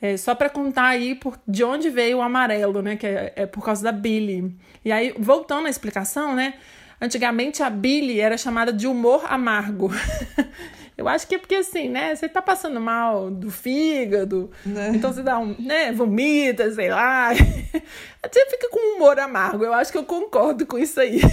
é 0.00 0.16
só 0.16 0.34
para 0.34 0.48
contar 0.48 0.86
aí 0.86 1.14
por, 1.14 1.38
de 1.46 1.62
onde 1.62 1.90
veio 1.90 2.18
o 2.18 2.22
amarelo, 2.22 2.80
né, 2.82 2.96
que 2.96 3.06
é, 3.06 3.32
é 3.36 3.46
por 3.46 3.64
causa 3.64 3.82
da 3.84 3.92
bile. 3.92 4.56
E 4.84 4.90
aí, 4.90 5.14
voltando 5.18 5.66
à 5.66 5.70
explicação, 5.70 6.34
né, 6.34 6.54
antigamente 7.00 7.62
a 7.62 7.68
bile 7.70 8.18
era 8.18 8.36
chamada 8.36 8.72
de 8.72 8.86
humor 8.86 9.24
amargo. 9.26 9.90
Eu 10.96 11.08
acho 11.08 11.26
que 11.26 11.34
é 11.34 11.38
porque 11.38 11.54
assim, 11.54 11.88
né? 11.88 12.14
Você 12.14 12.28
tá 12.28 12.42
passando 12.42 12.80
mal 12.80 13.30
do 13.30 13.50
fígado, 13.50 14.50
né? 14.64 14.92
então 14.94 15.12
você 15.12 15.22
dá 15.22 15.38
um, 15.38 15.56
né? 15.58 15.92
Vomita, 15.92 16.70
sei 16.70 16.90
lá. 16.90 17.30
Você 17.34 18.46
fica 18.46 18.68
com 18.70 18.78
um 18.78 18.96
humor 18.96 19.18
amargo. 19.18 19.64
Eu 19.64 19.72
acho 19.72 19.90
que 19.90 19.98
eu 19.98 20.04
concordo 20.04 20.64
com 20.64 20.78
isso 20.78 21.00
aí. 21.00 21.20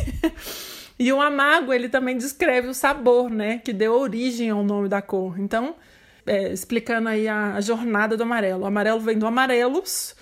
E 1.01 1.13
o 1.13 1.21
amargo, 1.21 1.71
ele 1.71 1.87
também 1.87 2.17
descreve 2.17 2.67
o 2.67 2.73
sabor, 2.73 3.29
né? 3.29 3.59
Que 3.59 3.71
deu 3.71 3.93
origem 3.93 4.49
ao 4.49 4.65
nome 4.65 4.89
da 4.89 5.01
cor. 5.01 5.39
Então, 5.39 5.75
é, 6.27 6.51
explicando 6.51 7.07
aí 7.07 7.25
a, 7.25 7.55
a, 7.55 7.61
jornada 7.61 8.17
do 8.17 8.23
amarelo. 8.23 8.63
O 8.63 8.65
amarelo 8.65 8.99
vem 8.99 9.17
do 9.17 9.25
amarelos, 9.25 10.13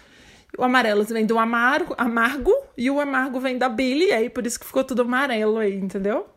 o 0.55 0.63
amarelos 0.63 1.09
vem 1.09 1.25
do 1.25 1.39
amargo, 1.39 1.95
amargo 1.97 2.53
e 2.77 2.91
o 2.91 2.99
amargo 2.99 3.39
vem 3.39 3.57
da 3.57 3.67
bile, 3.67 4.05
e 4.05 4.13
aí 4.13 4.29
por 4.29 4.45
isso 4.45 4.59
que 4.59 4.67
ficou 4.67 4.83
tudo 4.83 5.01
amarelo 5.01 5.57
aí, 5.57 5.75
entendeu? 5.75 6.27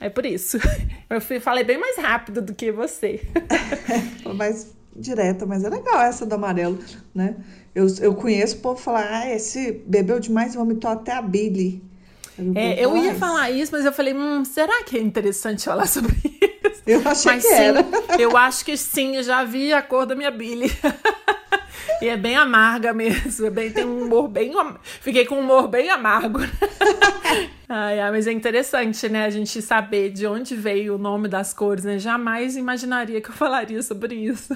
É 0.00 0.08
por 0.08 0.26
isso. 0.26 0.58
Eu 1.08 1.20
falei 1.40 1.64
bem 1.64 1.78
mais 1.78 1.96
rápido 1.96 2.42
do 2.42 2.54
que 2.54 2.70
você. 2.70 3.20
mais 4.34 4.74
direta, 4.94 5.44
mas 5.44 5.62
é 5.64 5.68
legal 5.68 6.00
essa 6.00 6.24
do 6.24 6.34
amarelo, 6.34 6.78
né? 7.14 7.36
Eu, 7.74 7.86
eu 8.00 8.14
conheço 8.14 8.56
o 8.56 8.60
povo 8.60 8.80
falar, 8.80 9.06
ah, 9.10 9.30
esse 9.30 9.72
bebeu 9.86 10.18
demais 10.18 10.54
e 10.54 10.56
vomitou 10.56 10.90
até 10.90 11.12
a 11.12 11.20
Billy. 11.20 11.82
É, 12.54 12.84
eu 12.84 12.96
ia 12.96 13.14
falar 13.14 13.50
isso, 13.50 13.72
mas 13.72 13.84
eu 13.84 13.92
falei, 13.92 14.14
hum, 14.14 14.44
será 14.44 14.82
que 14.84 14.96
é 14.96 15.00
interessante 15.00 15.64
falar 15.64 15.86
sobre 15.88 16.14
isso? 16.14 16.82
Eu 16.86 17.00
achei 17.04 17.32
mas, 17.32 17.42
que 17.42 17.48
sim, 17.48 17.54
era. 17.54 17.86
Eu 18.18 18.36
acho 18.36 18.64
que 18.64 18.76
sim, 18.76 19.16
eu 19.16 19.22
já 19.22 19.44
vi 19.44 19.72
a 19.72 19.82
cor 19.82 20.06
da 20.06 20.14
minha 20.14 20.30
Billy. 20.30 20.70
E 22.06 22.08
é 22.08 22.16
bem 22.16 22.36
amarga 22.36 22.94
mesmo. 22.94 23.46
É 23.46 23.50
bem, 23.50 23.72
tem 23.72 23.84
um 23.84 24.04
humor 24.04 24.28
bem. 24.28 24.52
Fiquei 25.00 25.26
com 25.26 25.34
um 25.34 25.40
humor 25.40 25.66
bem 25.66 25.90
amargo. 25.90 26.38
ai, 27.68 27.98
ai, 27.98 28.10
mas 28.12 28.28
é 28.28 28.32
interessante, 28.32 29.08
né? 29.08 29.24
A 29.24 29.30
gente 29.30 29.60
saber 29.60 30.10
de 30.10 30.24
onde 30.24 30.54
veio 30.54 30.94
o 30.94 30.98
nome 30.98 31.26
das 31.26 31.52
cores, 31.52 31.82
né? 31.82 31.98
Jamais 31.98 32.56
imaginaria 32.56 33.20
que 33.20 33.28
eu 33.28 33.34
falaria 33.34 33.82
sobre 33.82 34.14
isso. 34.14 34.54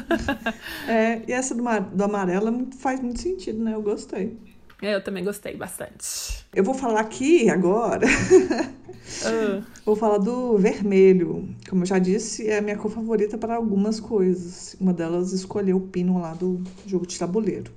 é, 0.87 1.23
e 1.27 1.33
essa 1.33 1.53
do, 1.53 1.65
do 1.93 2.05
amarelo 2.05 2.69
faz 2.79 3.01
muito 3.01 3.21
sentido, 3.21 3.65
né? 3.65 3.75
Eu 3.75 3.83
gostei. 3.83 4.39
É, 4.83 4.95
eu 4.95 5.03
também 5.03 5.23
gostei 5.23 5.57
bastante. 5.57 6.47
Eu 6.55 6.65
vou 6.65 6.75
falar 6.75 7.01
aqui 7.01 7.51
agora. 7.51 8.07
uh. 8.07 9.63
Vou 9.85 9.95
falar 9.95 10.19
do 10.19 10.57
vermelho. 10.57 11.49
Como 11.69 11.83
eu 11.83 11.87
já 11.87 11.99
disse, 11.99 12.49
é 12.49 12.59
a 12.59 12.63
minha 12.63 12.77
cor 12.77 12.91
favorita 12.91 13.37
para 13.37 13.57
algumas 13.57 14.01
coisas. 14.01 14.77
Uma 14.81 14.93
delas 14.93 15.33
escolher 15.33 15.75
o 15.75 15.81
pino 15.81 16.19
lá 16.21 16.33
do 16.33 16.63
jogo 16.87 17.07
de 17.07 17.19
tabuleiro. 17.19 17.71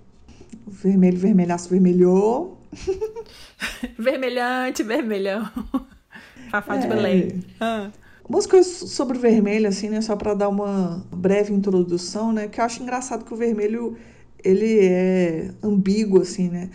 O 0.66 0.72
vermelho, 0.72 1.18
vermelhaço, 1.18 1.70
vermelhou. 1.70 2.62
Vermelhante, 4.00 4.82
vermelhão. 4.82 5.48
Fafá 6.50 6.76
é. 6.76 6.80
de 6.80 6.88
Belém. 6.88 7.44
Ah. 7.60 7.92
Umas 8.28 8.46
coisas 8.46 8.92
sobre 8.92 9.18
o 9.18 9.20
vermelho, 9.20 9.68
assim, 9.68 9.90
né? 9.90 10.02
Só 10.02 10.16
para 10.16 10.34
dar 10.34 10.50
uma 10.50 11.06
breve 11.12 11.54
introdução, 11.54 12.32
né? 12.32 12.48
Que 12.48 12.60
eu 12.60 12.66
acho 12.66 12.82
engraçado 12.82 13.26
que 13.26 13.34
o 13.34 13.38
vermelho, 13.38 13.98
ele 14.44 14.80
é 14.80 15.52
ambíguo, 15.62 16.22
assim, 16.22 16.50
né? 16.50 16.70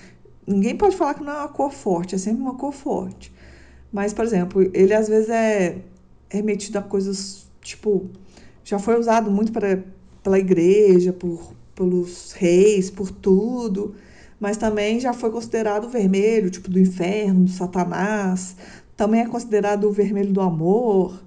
Ninguém 0.48 0.76
pode 0.76 0.96
falar 0.96 1.14
que 1.14 1.22
não 1.22 1.32
é 1.32 1.38
uma 1.38 1.48
cor 1.48 1.70
forte, 1.72 2.14
é 2.14 2.18
sempre 2.18 2.42
uma 2.42 2.54
cor 2.54 2.72
forte. 2.72 3.32
Mas, 3.92 4.12
por 4.12 4.24
exemplo, 4.24 4.70
ele 4.74 4.94
às 4.94 5.08
vezes 5.08 5.28
é 5.28 5.78
remetido 6.30 6.78
a 6.78 6.82
coisas 6.82 7.46
tipo. 7.61 8.11
Já 8.64 8.78
foi 8.78 8.98
usado 8.98 9.30
muito 9.30 9.52
para, 9.52 9.82
pela 10.22 10.38
igreja, 10.38 11.12
por, 11.12 11.54
pelos 11.74 12.32
reis, 12.32 12.90
por 12.90 13.11
tudo. 13.11 13.94
Mas 14.40 14.56
também 14.56 15.00
já 15.00 15.12
foi 15.12 15.30
considerado 15.30 15.88
vermelho, 15.88 16.50
tipo 16.50 16.70
do 16.70 16.78
inferno, 16.78 17.44
do 17.44 17.50
Satanás. 17.50 18.56
Também 18.96 19.22
é 19.22 19.26
considerado 19.26 19.84
o 19.84 19.92
vermelho 19.92 20.32
do 20.32 20.40
amor. 20.40 21.22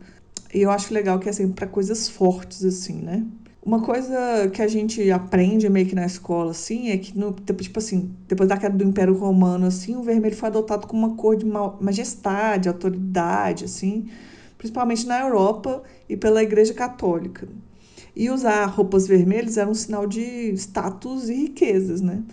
E 0.53 0.61
eu 0.61 0.71
acho 0.71 0.93
legal 0.93 1.19
que 1.19 1.29
é 1.29 1.31
sempre 1.31 1.53
para 1.55 1.67
coisas 1.67 2.07
fortes, 2.09 2.63
assim, 2.63 3.01
né? 3.01 3.25
Uma 3.63 3.79
coisa 3.83 4.49
que 4.51 4.59
a 4.59 4.67
gente 4.67 5.11
aprende 5.11 5.69
meio 5.69 5.85
que 5.85 5.93
na 5.93 6.05
escola, 6.05 6.49
assim, 6.49 6.89
é 6.89 6.97
que, 6.97 7.15
no, 7.15 7.31
tipo 7.31 7.77
assim, 7.77 8.11
depois 8.27 8.49
da 8.49 8.57
queda 8.57 8.75
do 8.75 8.83
Império 8.83 9.13
Romano, 9.13 9.67
assim, 9.67 9.95
o 9.95 10.01
vermelho 10.01 10.35
foi 10.35 10.49
adotado 10.49 10.87
como 10.87 11.05
uma 11.05 11.15
cor 11.15 11.35
de 11.35 11.45
majestade, 11.45 12.67
autoridade, 12.67 13.65
assim, 13.65 14.09
principalmente 14.57 15.05
na 15.05 15.21
Europa 15.21 15.83
e 16.09 16.17
pela 16.17 16.41
Igreja 16.41 16.73
Católica. 16.73 17.47
E 18.15 18.31
usar 18.31 18.65
roupas 18.65 19.07
vermelhas 19.07 19.57
era 19.57 19.69
um 19.69 19.75
sinal 19.75 20.07
de 20.07 20.51
status 20.53 21.29
e 21.29 21.33
riquezas, 21.35 22.01
né? 22.01 22.23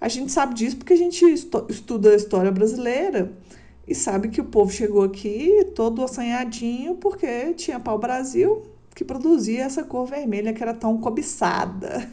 A 0.00 0.08
gente 0.08 0.30
sabe 0.30 0.54
disso 0.54 0.76
porque 0.76 0.92
a 0.92 0.96
gente 0.96 1.24
estuda 1.68 2.10
a 2.10 2.16
história 2.16 2.52
brasileira 2.52 3.32
e 3.88 3.94
sabe 3.94 4.28
que 4.28 4.40
o 4.40 4.44
povo 4.44 4.70
chegou 4.70 5.02
aqui 5.02 5.66
todo 5.74 6.04
assanhadinho 6.04 6.94
porque 6.94 7.54
tinha 7.54 7.80
pau-brasil 7.80 8.75
que 8.96 9.04
produzia 9.04 9.64
essa 9.64 9.84
cor 9.84 10.06
vermelha 10.06 10.54
que 10.54 10.62
era 10.62 10.72
tão 10.72 10.96
cobiçada. 10.96 12.08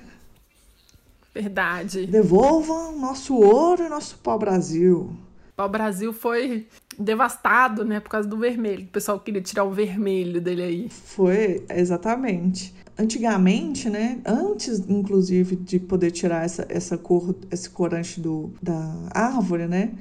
Verdade. 1.34 2.06
Devolvam 2.06 3.00
nosso 3.00 3.36
ouro 3.36 3.86
e 3.86 3.90
nosso 3.90 4.18
pau-brasil. 4.18 5.10
O 5.54 5.56
pau-brasil 5.56 6.12
foi 6.12 6.68
devastado, 7.00 7.86
né, 7.86 8.02
por 8.02 8.10
causa 8.10 8.28
do 8.28 8.38
vermelho. 8.38 8.84
O 8.84 8.88
pessoal 8.88 9.18
queria 9.18 9.42
tirar 9.42 9.64
o 9.64 9.72
vermelho 9.72 10.42
dele 10.42 10.62
aí. 10.62 10.90
Foi, 10.90 11.64
exatamente. 11.70 12.76
Antigamente, 13.00 13.90
né, 13.90 14.20
antes 14.26 14.80
inclusive 14.90 15.56
de 15.56 15.80
poder 15.80 16.12
tirar 16.12 16.44
essa, 16.44 16.66
essa 16.68 16.98
cor, 16.98 17.34
esse 17.50 17.70
corante 17.70 18.20
do, 18.20 18.52
da 18.62 18.94
árvore, 19.12 19.68
né, 19.68 19.94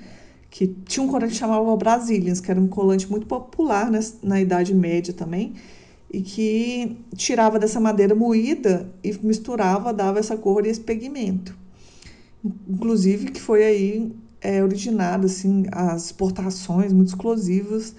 que 0.51 0.67
tinha 0.67 1.07
um 1.07 1.09
corante 1.09 1.33
que 1.33 1.39
chamava 1.39 1.77
Brasilians, 1.77 2.41
que 2.41 2.51
era 2.51 2.61
um 2.61 2.67
colante 2.67 3.09
muito 3.09 3.27
popular 3.27 3.89
né, 3.89 4.01
na 4.21 4.41
Idade 4.41 4.75
Média 4.75 5.15
também, 5.15 5.55
e 6.13 6.21
que 6.21 6.99
tirava 7.17 7.59
dessa 7.59 7.81
madeira 7.81 8.15
moída 8.15 8.93
e 9.03 9.19
misturava, 9.23 9.95
dava 9.95 10.19
essa 10.19 10.37
cor 10.37 10.67
e 10.67 10.69
esse 10.69 10.81
pigmento. 10.81 11.57
Inclusive 12.69 13.31
que 13.31 13.41
foi 13.41 13.65
aí 13.65 14.13
é, 14.41 14.63
originada 14.63 15.27
assim, 15.27 15.65
as 15.73 16.07
exportações 16.07 16.93
muito 16.93 17.09
exclusivas 17.09 17.95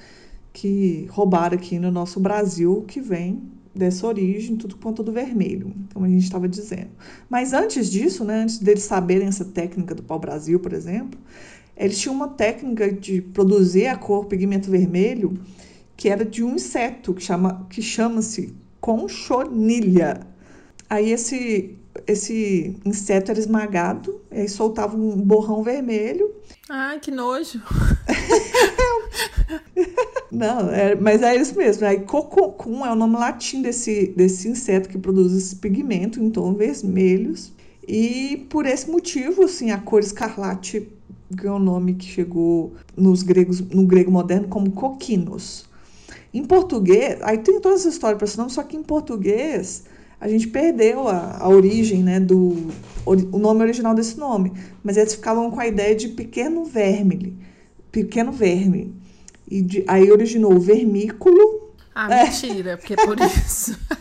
que 0.52 1.08
roubaram 1.10 1.58
aqui 1.58 1.80
no 1.80 1.90
nosso 1.90 2.20
Brasil, 2.20 2.86
que 2.88 3.02
vem 3.02 3.42
dessa 3.74 4.06
origem, 4.06 4.56
tudo 4.56 4.76
quanto 4.78 5.02
do 5.02 5.12
vermelho, 5.12 5.74
como 5.92 6.06
a 6.06 6.10
gente 6.10 6.24
estava 6.24 6.48
dizendo. 6.48 6.92
Mas 7.28 7.54
antes 7.54 7.90
disso, 7.90 8.24
né, 8.24 8.44
antes 8.44 8.60
deles 8.60 8.84
saberem 8.84 9.28
essa 9.28 9.46
técnica 9.46 9.96
do 9.96 10.04
pau-brasil, 10.04 10.60
por 10.60 10.74
exemplo, 10.74 11.20
eles 11.76 11.98
tinham 11.98 12.14
uma 12.14 12.28
técnica 12.28 12.94
de 12.94 13.20
produzir 13.20 13.88
a 13.88 13.98
cor 13.98 14.26
pigmento 14.26 14.70
vermelho 14.70 15.40
que 15.96 16.10
era 16.10 16.26
de 16.26 16.44
um 16.44 16.56
inseto 16.56 17.14
que 17.14 17.24
chama 17.24 17.66
que 17.70 17.82
chama-se 17.82 18.56
conchonilha. 18.80 20.22
Aí 20.90 21.12
esse 21.12 21.78
esse 22.08 22.76
inseto 22.84 23.32
era 23.32 23.40
esmagado, 23.40 24.20
aí 24.32 24.50
soltava 24.50 24.98
um 24.98 25.22
borrão 25.22 25.64
vermelho. 25.64 26.34
Ai, 26.70 27.00
que 27.00 27.12
nojo! 27.12 27.62
Não, 30.32 30.72
é, 30.72 30.96
mas 30.96 31.22
é 31.22 31.36
isso 31.36 31.56
mesmo. 31.56 31.86
Aí 31.86 32.00
cococum 32.02 32.84
é 32.84 32.92
o 32.92 32.96
nome 32.96 33.16
latim 33.16 33.62
desse, 33.62 34.08
desse 34.18 34.48
inseto 34.48 34.90
que 34.90 34.98
produz 34.98 35.32
esse 35.34 35.56
pigmento 35.56 36.20
em 36.20 36.32
tons 36.32 36.58
vermelhos. 36.58 37.54
E 37.88 38.48
por 38.50 38.66
esse 38.66 38.90
motivo, 38.90 39.44
assim, 39.44 39.70
a 39.70 39.78
cor 39.78 40.00
escarlate 40.00 40.90
ganhou 41.30 41.58
o 41.58 41.60
nome 41.60 41.96
que 41.96 42.06
chegou 42.06 42.74
nos 42.96 43.22
gregos, 43.22 43.62
no 43.62 43.86
grego 43.86 44.12
moderno 44.12 44.48
como 44.48 44.72
coquinos. 44.72 45.66
Em 46.34 46.44
português, 46.44 47.20
aí 47.22 47.38
tem 47.38 47.62
toda 47.62 47.76
essa 47.76 47.90
história 47.90 48.18
para 48.18 48.26
esse 48.26 48.38
nome, 48.38 48.50
só 48.50 48.64
que 48.64 48.76
em 48.76 48.82
português 48.82 49.84
a 50.20 50.28
gente 50.28 50.48
perdeu 50.48 51.08
a, 51.08 51.38
a 51.40 51.50
origem, 51.50 52.02
né, 52.02 52.20
do 52.20 52.72
o 53.06 53.38
nome 53.38 53.62
original 53.62 53.94
desse 53.94 54.18
nome, 54.18 54.54
mas 54.82 54.96
eles 54.96 55.14
ficavam 55.14 55.52
com 55.52 55.60
a 55.60 55.68
ideia 55.68 55.94
de 55.94 56.08
pequeno 56.08 56.64
verme, 56.64 57.38
pequeno 57.92 58.32
verme. 58.32 58.96
E 59.48 59.62
de, 59.62 59.84
aí 59.88 60.10
originou 60.12 60.54
o 60.54 60.60
vermículo. 60.60 61.74
Ah, 61.94 62.12
é. 62.12 62.24
mentira, 62.24 62.78
porque 62.78 62.94
é 62.94 63.06
por 63.06 63.20
isso. 63.20 63.78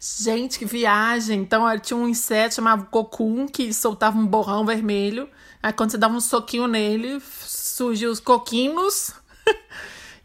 Gente, 0.00 0.58
que 0.58 0.64
viagem! 0.64 1.40
Então, 1.40 1.64
tinha 1.78 1.96
um 1.96 2.08
inseto 2.08 2.54
chamado 2.54 2.86
cocum 2.86 3.46
que 3.46 3.72
soltava 3.72 4.16
um 4.16 4.26
borrão 4.26 4.64
vermelho. 4.64 5.28
Aí, 5.62 5.72
quando 5.72 5.90
você 5.90 5.98
dava 5.98 6.14
um 6.14 6.20
soquinho 6.20 6.68
nele, 6.68 7.20
surgiam 7.20 8.12
os 8.12 8.20
coquinhos. 8.20 9.12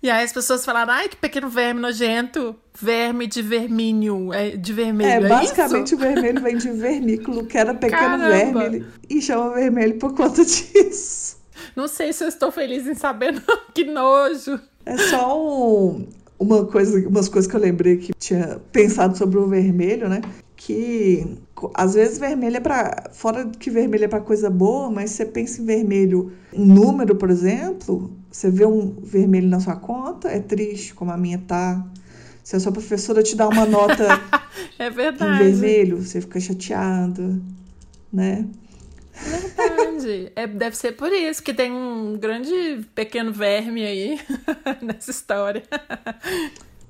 E 0.01 0.09
aí 0.09 0.23
as 0.23 0.33
pessoas 0.33 0.65
falaram: 0.65 0.93
ai, 0.93 1.07
que 1.07 1.15
pequeno 1.15 1.49
verme 1.49 1.79
nojento. 1.79 2.55
Verme 2.79 3.27
de 3.27 3.41
vermínio, 3.41 4.33
é, 4.33 4.51
de 4.51 4.73
vermelho. 4.73 5.25
É, 5.25 5.25
é 5.25 5.29
basicamente 5.29 5.93
o 5.93 5.97
vermelho 5.97 6.41
vem 6.41 6.57
de 6.57 6.71
vermículo, 6.71 7.45
que 7.45 7.57
era 7.57 7.73
pequeno 7.73 8.17
Caramba. 8.17 8.29
verme, 8.29 8.85
e 9.09 9.21
chama 9.21 9.53
vermelho 9.53 9.99
por 9.99 10.15
conta 10.15 10.43
disso. 10.45 11.37
Não 11.75 11.87
sei 11.87 12.11
se 12.13 12.23
eu 12.23 12.27
estou 12.27 12.51
feliz 12.51 12.87
em 12.87 12.95
saber, 12.95 13.33
não. 13.33 13.61
Que 13.73 13.83
nojo. 13.83 14.59
É 14.85 14.97
só 14.97 15.39
um, 15.39 16.07
uma 16.39 16.65
coisa, 16.65 17.07
umas 17.07 17.29
coisas 17.29 17.49
que 17.49 17.55
eu 17.55 17.61
lembrei 17.61 17.97
que 17.97 18.13
tinha 18.17 18.59
pensado 18.71 19.17
sobre 19.17 19.37
o 19.37 19.47
vermelho, 19.47 20.09
né? 20.09 20.21
Que 20.55 21.37
às 21.73 21.93
vezes 21.93 22.17
vermelho 22.17 22.57
é 22.57 22.59
para 22.59 23.09
fora 23.11 23.45
que 23.59 23.69
vermelho 23.69 24.05
é 24.05 24.07
para 24.07 24.21
coisa 24.21 24.49
boa, 24.49 24.89
mas 24.89 25.11
você 25.11 25.25
pensa 25.25 25.61
em 25.61 25.65
vermelho 25.65 26.31
em 26.53 26.65
número, 26.65 27.15
por 27.15 27.29
exemplo, 27.29 28.11
você 28.31 28.49
vê 28.49 28.65
um 28.65 28.95
vermelho 29.01 29.47
na 29.47 29.59
sua 29.59 29.75
conta, 29.75 30.29
é 30.29 30.39
triste, 30.39 30.93
como 30.93 31.11
a 31.11 31.17
minha 31.17 31.37
tá. 31.37 31.85
Se 32.43 32.55
a 32.55 32.59
sua 32.59 32.71
professora 32.71 33.21
te 33.21 33.35
dá 33.35 33.47
uma 33.47 33.65
nota 33.65 34.07
é 34.79 34.87
em 34.87 35.37
vermelho, 35.37 36.01
você 36.01 36.21
fica 36.21 36.39
chateado, 36.39 37.41
né? 38.11 38.47
Verdade. 39.13 40.31
É, 40.35 40.47
deve 40.47 40.75
ser 40.75 40.93
por 40.93 41.11
isso 41.11 41.43
que 41.43 41.53
tem 41.53 41.71
um 41.71 42.17
grande 42.17 42.85
pequeno 42.95 43.31
verme 43.31 43.85
aí 43.85 44.19
nessa 44.81 45.11
história. 45.11 45.63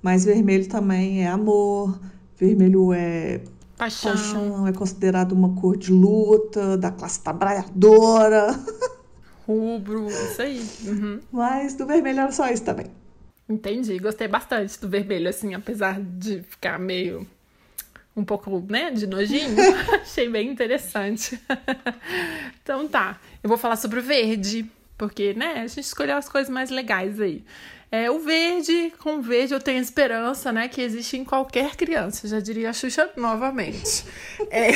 Mas 0.02 0.26
vermelho 0.26 0.68
também 0.68 1.24
é 1.24 1.28
amor, 1.28 2.00
vermelho 2.38 2.94
é 2.94 3.42
paixão, 3.82 4.12
paixão 4.12 4.68
é 4.68 4.74
considerado 4.74 5.32
uma 5.32 5.56
cor 5.56 5.76
de 5.76 5.92
luta, 5.92 6.78
da 6.78 6.92
classe 6.92 7.24
trabalhadora. 7.24 8.48
Rubro, 9.48 10.08
isso 10.08 10.42
aí. 10.42 10.70
Uhum. 10.86 11.20
Mas 11.32 11.74
do 11.74 11.88
vermelho 11.88 12.20
era 12.20 12.32
só 12.32 12.48
isso 12.50 12.64
também. 12.64 12.86
Entendi, 13.50 13.98
gostei 13.98 14.28
bastante 14.28 14.80
do 14.80 14.88
vermelho, 14.88 15.28
assim, 15.28 15.56
apesar 15.56 16.00
de 16.00 16.44
ficar 16.44 16.80
meio 16.80 17.28
um 18.16 18.24
pouco, 18.24 18.64
né, 18.70 18.92
de 18.92 19.08
nojinho, 19.08 19.56
achei 20.00 20.30
bem 20.30 20.50
interessante. 20.50 21.40
então 22.62 22.88
tá, 22.88 23.20
eu 23.42 23.48
vou 23.50 23.58
falar 23.58 23.78
sobre 23.78 24.00
o 24.00 24.04
verde, 24.04 24.70
porque, 24.96 25.34
né, 25.34 25.54
a 25.54 25.68
gente 25.68 25.82
escolheu 25.82 26.18
as 26.18 26.30
coisas 26.30 26.54
mais 26.54 26.70
legais 26.70 27.20
aí. 27.20 27.44
É, 27.92 28.10
o 28.10 28.20
verde, 28.20 28.94
com 29.00 29.18
o 29.18 29.22
verde 29.22 29.54
eu 29.54 29.60
tenho 29.60 29.82
esperança, 29.82 30.50
né, 30.50 30.70
que 30.70 30.82
existe 30.82 31.18
em 31.18 31.26
qualquer 31.26 31.76
criança, 31.76 32.26
já 32.26 32.40
diria 32.40 32.70
a 32.70 32.74
Xuxa 32.74 33.10
novamente. 33.18 34.06
É, 34.50 34.72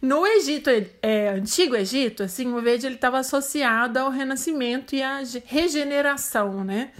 no 0.00 0.26
Egito, 0.26 0.70
é, 1.02 1.28
antigo 1.28 1.74
Egito, 1.74 2.22
assim, 2.22 2.52
o 2.52 2.62
verde 2.62 2.86
ele 2.86 2.94
estava 2.94 3.18
associado 3.18 3.98
ao 3.98 4.10
renascimento 4.10 4.94
e 4.94 5.02
à 5.02 5.20
regeneração, 5.44 6.64
né? 6.64 6.92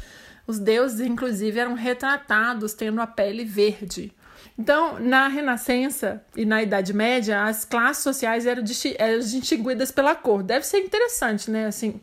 Os 0.46 0.58
deuses, 0.58 1.00
inclusive, 1.00 1.58
eram 1.58 1.74
retratados 1.74 2.74
tendo 2.74 3.00
a 3.00 3.06
pele 3.06 3.44
verde. 3.44 4.12
Então, 4.58 4.98
na 4.98 5.28
Renascença 5.28 6.24
e 6.36 6.44
na 6.44 6.62
Idade 6.62 6.92
Média, 6.92 7.44
as 7.44 7.64
classes 7.64 8.02
sociais 8.02 8.46
eram, 8.46 8.64
eram 8.98 9.18
distinguidas 9.20 9.92
pela 9.92 10.16
cor. 10.16 10.42
Deve 10.42 10.66
ser 10.66 10.78
interessante, 10.78 11.50
né? 11.50 11.66
Assim, 11.66 12.00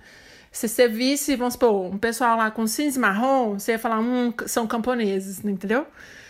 se 0.55 0.69
você 0.69 0.87
visse, 0.87 1.35
vamos 1.35 1.55
supor, 1.55 1.93
um 1.93 1.97
pessoal 1.97 2.37
lá 2.37 2.49
com 2.49 2.65
cinza 2.65 2.97
e 2.97 3.01
marrom, 3.01 3.59
você 3.59 3.73
ia 3.73 3.79
falar, 3.79 3.99
hum, 3.99 4.33
são 4.45 4.65
camponeses, 4.65 5.43
entendeu? 5.43 5.85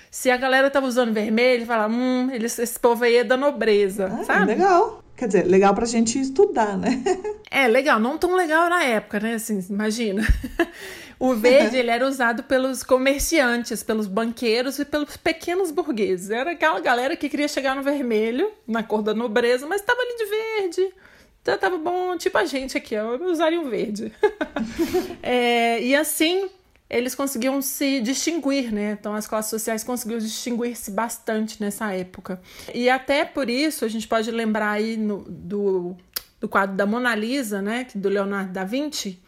Se 0.10 0.32
a 0.32 0.38
galera 0.38 0.68
tava 0.72 0.88
usando 0.88 1.14
vermelho, 1.14 1.64
falar, 1.64 1.88
hum, 1.88 2.32
eles, 2.32 2.58
esse 2.58 2.80
povo 2.80 3.04
aí 3.04 3.18
é 3.18 3.24
da 3.24 3.38
nobreza, 3.38 4.08
ah, 4.08 4.24
sabe? 4.24 4.46
Legal. 4.48 5.04
Quer 5.16 5.28
dizer, 5.28 5.46
legal 5.46 5.76
pra 5.76 5.86
gente 5.86 6.20
estudar, 6.20 6.76
né? 6.76 7.04
É, 7.52 7.68
legal. 7.68 8.00
Não 8.00 8.18
tão 8.18 8.36
legal 8.36 8.68
na 8.70 8.84
época, 8.84 9.18
né? 9.18 9.36
Assim, 9.36 9.64
imagina. 9.70 10.28
O 11.18 11.34
verde 11.36 11.78
ele 11.78 11.90
era 11.90 12.06
usado 12.06 12.44
pelos 12.44 12.84
comerciantes, 12.84 13.82
pelos 13.82 14.08
banqueiros 14.08 14.78
e 14.80 14.84
pelos 14.84 15.16
pequenos 15.16 15.72
burgueses. 15.72 16.32
Era 16.32 16.52
aquela 16.52 16.82
galera 16.82 17.16
que 17.16 17.30
queria 17.30 17.48
chegar 17.48 17.74
no 17.76 17.84
vermelho, 17.84 18.52
na 18.68 18.84
cor 18.84 19.02
da 19.02 19.14
nobreza, 19.14 19.66
mas 19.68 19.80
estava 19.80 20.02
ali 20.02 20.18
de 20.18 20.26
verde. 20.26 20.94
Então 21.46 21.60
tava 21.60 21.78
bom, 21.78 22.18
tipo 22.18 22.36
a 22.40 22.46
gente 22.46 22.76
aqui, 22.76 22.98
ó, 22.98 23.18
usaria 23.18 23.62
o 23.62 23.70
verde. 23.70 24.12
é, 25.22 25.80
e 25.80 25.96
assim 25.96 26.50
eles 26.90 27.14
conseguiam 27.14 27.62
se 27.62 28.02
distinguir, 28.02 28.74
né? 28.74 28.98
Então 29.00 29.14
as 29.14 29.28
classes 29.28 29.52
sociais 29.52 29.84
conseguiam 29.84 30.18
distinguir-se 30.18 30.90
bastante 30.90 31.62
nessa 31.62 31.94
época. 31.94 32.42
E 32.74 32.90
até 32.90 33.24
por 33.24 33.48
isso 33.48 33.86
a 33.86 33.88
gente 33.88 34.08
pode 34.08 34.32
lembrar 34.32 34.72
aí 34.72 34.98
no, 34.98 35.24
do, 35.30 35.96
do 36.40 36.50
quadro 36.50 36.76
da 36.76 36.88
Mona 36.88 37.14
Lisa, 37.14 37.62
né? 37.62 37.86
Do 37.94 38.10
Leonardo 38.10 38.52
da 38.52 38.64
Vinci, 38.64 39.22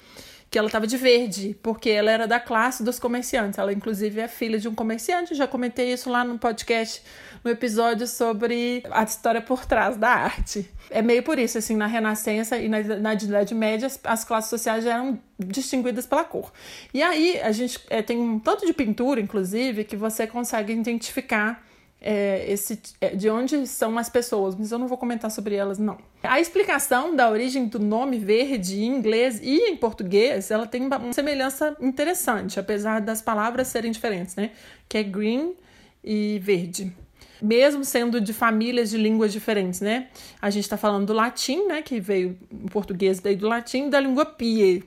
que 0.50 0.58
ela 0.58 0.70
estava 0.70 0.88
de 0.88 0.98
verde, 0.98 1.56
porque 1.62 1.92
ela 1.92 2.10
era 2.10 2.26
da 2.26 2.40
classe 2.40 2.82
dos 2.82 2.98
comerciantes. 2.98 3.60
Ela, 3.60 3.72
inclusive, 3.72 4.22
é 4.22 4.28
filha 4.28 4.58
de 4.58 4.68
um 4.68 4.74
comerciante. 4.74 5.36
Já 5.36 5.46
comentei 5.46 5.94
isso 5.94 6.10
lá 6.10 6.24
no 6.24 6.40
podcast, 6.40 7.04
no 7.48 7.52
episódio 7.52 8.06
sobre 8.06 8.84
a 8.92 9.04
história 9.04 9.42
por 9.42 9.66
trás 9.66 9.96
da 9.96 10.10
arte. 10.10 10.70
É 10.90 11.02
meio 11.02 11.24
por 11.24 11.40
isso, 11.40 11.58
assim, 11.58 11.76
na 11.76 11.88
Renascença 11.88 12.58
e 12.58 12.68
na, 12.68 12.82
na 12.82 13.14
Idade 13.14 13.56
Média, 13.56 13.88
as, 13.88 14.00
as 14.04 14.24
classes 14.26 14.50
sociais 14.50 14.84
já 14.84 14.96
eram 14.96 15.18
distinguidas 15.40 16.06
pela 16.06 16.26
cor. 16.26 16.52
E 16.94 17.02
aí, 17.02 17.40
a 17.42 17.52
gente 17.52 17.80
é, 17.90 18.02
tem 18.02 18.18
um 18.18 18.38
tanto 18.38 18.66
de 18.66 18.74
pintura, 18.74 19.22
inclusive, 19.22 19.86
que 19.86 19.96
você 19.96 20.28
consegue 20.28 20.74
identificar 20.74 21.66
é, 22.02 22.46
esse, 22.52 22.80
é, 23.00 23.16
de 23.16 23.30
onde 23.30 23.66
são 23.66 23.98
as 23.98 24.10
pessoas, 24.10 24.54
mas 24.54 24.72
eu 24.72 24.78
não 24.78 24.88
vou 24.88 24.98
comentar 24.98 25.32
sobre 25.32 25.56
elas, 25.56 25.80
não. 25.80 25.98
A 26.22 26.42
explicação 26.42 27.16
da 27.16 27.30
origem 27.30 27.66
do 27.66 27.80
nome 27.80 28.20
verde 28.20 28.82
em 28.82 28.88
inglês 28.88 29.40
e 29.42 29.70
em 29.70 29.78
português, 29.78 30.52
ela 30.52 30.68
tem 30.68 30.86
uma 30.86 31.14
semelhança 31.14 31.78
interessante, 31.80 32.60
apesar 32.60 33.00
das 33.00 33.22
palavras 33.22 33.70
serem 33.70 33.92
diferentes, 33.92 34.36
né? 34.36 34.52
Que 34.90 34.98
é 34.98 35.04
green 35.04 35.56
e 36.04 36.40
verde. 36.40 36.94
Mesmo 37.42 37.86
sendo 37.86 38.20
de 38.20 38.34
famílias 38.34 38.90
de 38.90 38.98
línguas 38.98 39.32
diferentes, 39.32 39.82
né? 39.82 40.08
A 40.42 40.50
gente 40.50 40.64
está 40.64 40.78
falando 40.78 41.06
do 41.06 41.14
latim, 41.14 41.66
né? 41.68 41.82
Que 41.82 42.00
veio, 42.00 42.38
o 42.52 42.70
português 42.70 43.20
veio 43.20 43.38
do 43.38 43.48
latim, 43.48 43.90
da 43.90 44.00
língua 44.00 44.26
pie, 44.26 44.84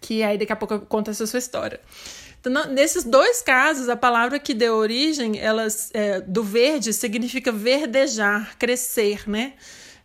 que 0.00 0.22
aí 0.22 0.38
daqui 0.38 0.52
a 0.52 0.56
pouco 0.56 0.74
eu 0.74 0.80
conto 0.80 1.10
essa 1.10 1.26
sua 1.26 1.38
história. 1.38 1.80
Então, 2.40 2.52
nesses 2.72 3.04
dois 3.04 3.42
casos, 3.42 3.90
a 3.90 3.96
palavra 3.96 4.38
que 4.38 4.54
deu 4.54 4.74
origem, 4.74 5.38
elas, 5.38 5.90
é, 5.92 6.20
do 6.20 6.42
verde, 6.42 6.92
significa 6.94 7.52
verdejar, 7.52 8.56
crescer, 8.58 9.28
né? 9.28 9.52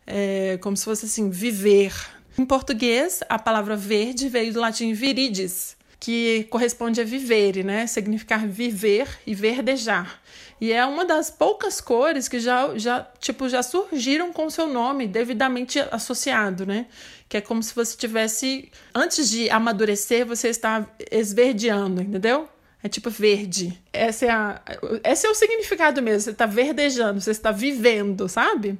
É, 0.05 0.57
como 0.61 0.75
se 0.75 0.83
fosse 0.83 1.05
assim, 1.05 1.29
viver. 1.29 1.93
Em 2.37 2.45
português, 2.45 3.21
a 3.29 3.39
palavra 3.39 3.77
verde 3.77 4.27
veio 4.27 4.51
do 4.51 4.59
latim 4.59 4.91
viridis, 4.91 5.77
que 5.97 6.45
corresponde 6.49 6.99
a 6.99 7.05
viver, 7.05 7.63
né? 7.63 7.87
Significar 7.87 8.45
viver 8.45 9.07
e 9.25 9.33
verdejar. 9.33 10.21
E 10.59 10.71
é 10.71 10.85
uma 10.85 11.03
das 11.03 11.29
poucas 11.29 11.81
cores 11.81 12.27
que 12.27 12.39
já, 12.39 12.77
já, 12.77 13.07
tipo, 13.19 13.49
já 13.49 13.61
surgiram 13.61 14.31
com 14.31 14.49
seu 14.49 14.67
nome 14.67 15.05
devidamente 15.07 15.79
associado, 15.91 16.65
né? 16.65 16.87
Que 17.27 17.37
é 17.37 17.41
como 17.41 17.61
se 17.61 17.75
você 17.75 17.97
tivesse, 17.97 18.71
antes 18.93 19.29
de 19.29 19.49
amadurecer, 19.49 20.25
você 20.25 20.47
está 20.47 20.87
esverdeando, 21.11 22.01
entendeu? 22.01 22.47
É 22.81 22.87
tipo 22.87 23.09
verde. 23.09 23.81
Essa 23.91 24.25
é 24.25 24.29
a, 24.29 24.61
esse 25.03 25.25
é 25.25 25.29
o 25.29 25.35
significado 25.35 26.01
mesmo. 26.01 26.21
Você 26.21 26.31
está 26.31 26.45
verdejando, 26.45 27.19
você 27.19 27.31
está 27.31 27.51
vivendo, 27.51 28.29
sabe? 28.29 28.79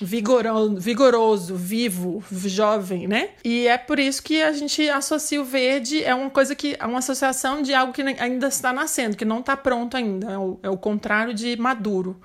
Vigoroso, 0.00 0.76
vigoroso, 0.76 1.56
vivo, 1.56 2.22
jovem, 2.30 3.06
né? 3.06 3.30
E 3.44 3.66
é 3.66 3.78
por 3.78 3.98
isso 3.98 4.22
que 4.22 4.42
a 4.42 4.52
gente 4.52 4.88
associa 4.88 5.40
o 5.40 5.44
verde, 5.44 6.02
é 6.02 6.14
uma 6.14 6.30
coisa 6.30 6.54
que 6.54 6.76
é 6.78 6.84
uma 6.84 6.98
associação 6.98 7.62
de 7.62 7.72
algo 7.72 7.92
que 7.92 8.02
ainda 8.02 8.48
está 8.48 8.72
nascendo, 8.72 9.16
que 9.16 9.24
não 9.24 9.40
está 9.40 9.56
pronto 9.56 9.96
ainda, 9.96 10.32
é 10.32 10.38
o, 10.38 10.58
é 10.62 10.70
o, 10.70 10.76
contrário 10.76 11.32
de 11.32 11.56
maduro. 11.56 12.20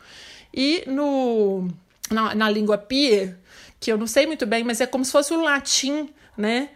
E 0.53 0.83
no 0.87 1.67
na, 2.09 2.33
na 2.33 2.49
língua 2.49 2.77
pia, 2.77 3.39
que 3.79 3.91
eu 3.91 3.97
não 3.97 4.07
sei 4.07 4.25
muito 4.25 4.45
bem, 4.45 4.63
mas 4.63 4.81
é 4.81 4.87
como 4.87 5.05
se 5.05 5.11
fosse 5.11 5.33
o 5.33 5.41
latim, 5.41 6.09
né? 6.35 6.69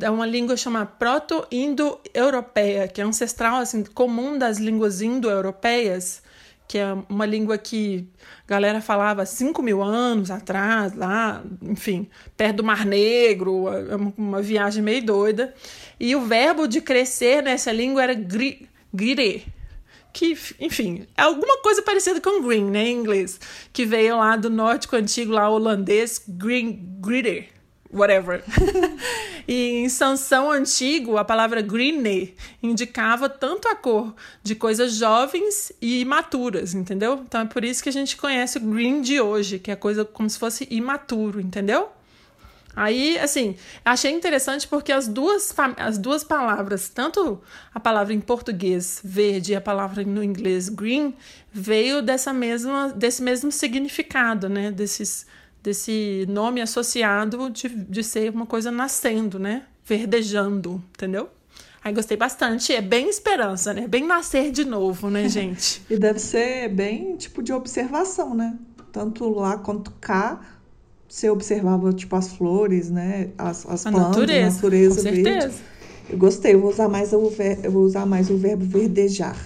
É 0.00 0.10
uma 0.10 0.26
língua 0.26 0.56
chamada 0.56 0.86
proto-indo-europeia, 0.86 2.88
que 2.88 3.00
é 3.00 3.04
ancestral, 3.04 3.58
assim, 3.58 3.84
comum 3.84 4.36
das 4.36 4.58
línguas 4.58 5.00
indo-europeias, 5.00 6.22
que 6.68 6.78
é 6.78 6.96
uma 7.08 7.24
língua 7.24 7.56
que 7.56 8.08
a 8.46 8.50
galera 8.50 8.80
falava 8.80 9.24
5 9.24 9.62
mil 9.62 9.82
anos 9.82 10.30
atrás, 10.30 10.94
lá, 10.94 11.42
enfim, 11.62 12.08
perto 12.36 12.56
do 12.56 12.64
Mar 12.64 12.84
Negro, 12.84 13.68
é 13.68 13.96
uma 14.16 14.42
viagem 14.42 14.82
meio 14.82 15.04
doida. 15.04 15.54
E 15.98 16.14
o 16.16 16.22
verbo 16.22 16.66
de 16.66 16.80
crescer 16.80 17.42
nessa 17.42 17.70
língua 17.72 18.02
era 18.02 18.14
gri, 18.14 18.68
grire, 18.92 19.46
que, 20.12 20.36
enfim, 20.58 21.06
é 21.16 21.22
alguma 21.22 21.58
coisa 21.62 21.82
parecida 21.82 22.20
com 22.20 22.42
green, 22.42 22.64
né, 22.70 22.88
em 22.88 22.98
inglês, 22.98 23.38
que 23.72 23.84
veio 23.84 24.16
lá 24.16 24.36
do 24.36 24.50
nórdico 24.50 24.96
antigo, 24.96 25.32
lá 25.32 25.48
holandês, 25.48 26.22
green, 26.26 26.98
gritter 27.00 27.55
whatever. 27.92 28.42
e 29.46 29.84
em 29.84 29.88
Sansão 29.88 30.50
antigo, 30.50 31.16
a 31.16 31.24
palavra 31.24 31.60
greene 31.60 32.34
indicava 32.62 33.28
tanto 33.28 33.68
a 33.68 33.74
cor 33.74 34.14
de 34.42 34.54
coisas 34.54 34.94
jovens 34.94 35.72
e 35.80 36.00
imaturas, 36.00 36.74
entendeu? 36.74 37.22
Então 37.26 37.42
é 37.42 37.46
por 37.46 37.64
isso 37.64 37.82
que 37.82 37.88
a 37.88 37.92
gente 37.92 38.16
conhece 38.16 38.58
o 38.58 38.60
green 38.60 39.00
de 39.00 39.20
hoje, 39.20 39.58
que 39.58 39.70
é 39.70 39.76
coisa 39.76 40.04
como 40.04 40.28
se 40.28 40.38
fosse 40.38 40.66
imaturo, 40.70 41.40
entendeu? 41.40 41.90
Aí, 42.76 43.18
assim, 43.18 43.56
achei 43.82 44.12
interessante 44.12 44.68
porque 44.68 44.92
as 44.92 45.08
duas, 45.08 45.54
as 45.78 45.96
duas 45.96 46.22
palavras, 46.22 46.90
tanto 46.90 47.40
a 47.74 47.80
palavra 47.80 48.12
em 48.12 48.20
português 48.20 49.00
verde 49.02 49.52
e 49.52 49.56
a 49.56 49.60
palavra 49.62 50.04
no 50.04 50.22
inglês 50.22 50.68
green, 50.68 51.14
veio 51.50 52.02
dessa 52.02 52.34
mesma, 52.34 52.92
desse 52.92 53.22
mesmo 53.22 53.50
significado, 53.50 54.50
né? 54.50 54.70
Desses 54.70 55.26
desse 55.66 56.24
nome 56.28 56.60
associado 56.60 57.50
de, 57.50 57.68
de 57.68 58.04
ser 58.04 58.30
uma 58.30 58.46
coisa 58.46 58.70
nascendo, 58.70 59.36
né? 59.36 59.64
Verdejando, 59.84 60.80
entendeu? 60.94 61.28
Aí 61.82 61.92
gostei 61.92 62.16
bastante. 62.16 62.72
É 62.72 62.80
bem 62.80 63.08
esperança, 63.08 63.74
né? 63.74 63.88
Bem 63.88 64.06
nascer 64.06 64.52
de 64.52 64.64
novo, 64.64 65.10
né, 65.10 65.26
gente? 65.28 65.82
e 65.90 65.96
deve 65.98 66.20
ser 66.20 66.68
bem 66.68 67.16
tipo 67.16 67.42
de 67.42 67.52
observação, 67.52 68.32
né? 68.32 68.56
Tanto 68.92 69.28
lá 69.28 69.58
quanto 69.58 69.90
cá, 70.00 70.40
você 71.08 71.28
observava 71.28 71.92
tipo 71.92 72.14
as 72.14 72.32
flores, 72.32 72.88
né? 72.88 73.30
As, 73.36 73.66
as 73.68 73.86
a 73.86 73.90
plantas, 73.90 74.10
natureza, 74.10 74.46
a 74.46 74.50
natureza 74.54 74.94
com 74.94 75.02
certeza. 75.02 75.48
verde. 75.48 75.54
Eu 76.08 76.18
gostei, 76.18 76.54
eu 76.54 76.60
vou 76.60 76.70
usar 76.70 76.88
mais 76.88 77.12
o, 77.12 77.28
ver, 77.28 77.58
eu 77.64 77.72
vou 77.72 77.82
usar 77.82 78.06
mais 78.06 78.30
o 78.30 78.36
verbo 78.36 78.64
verdejar. 78.64 79.36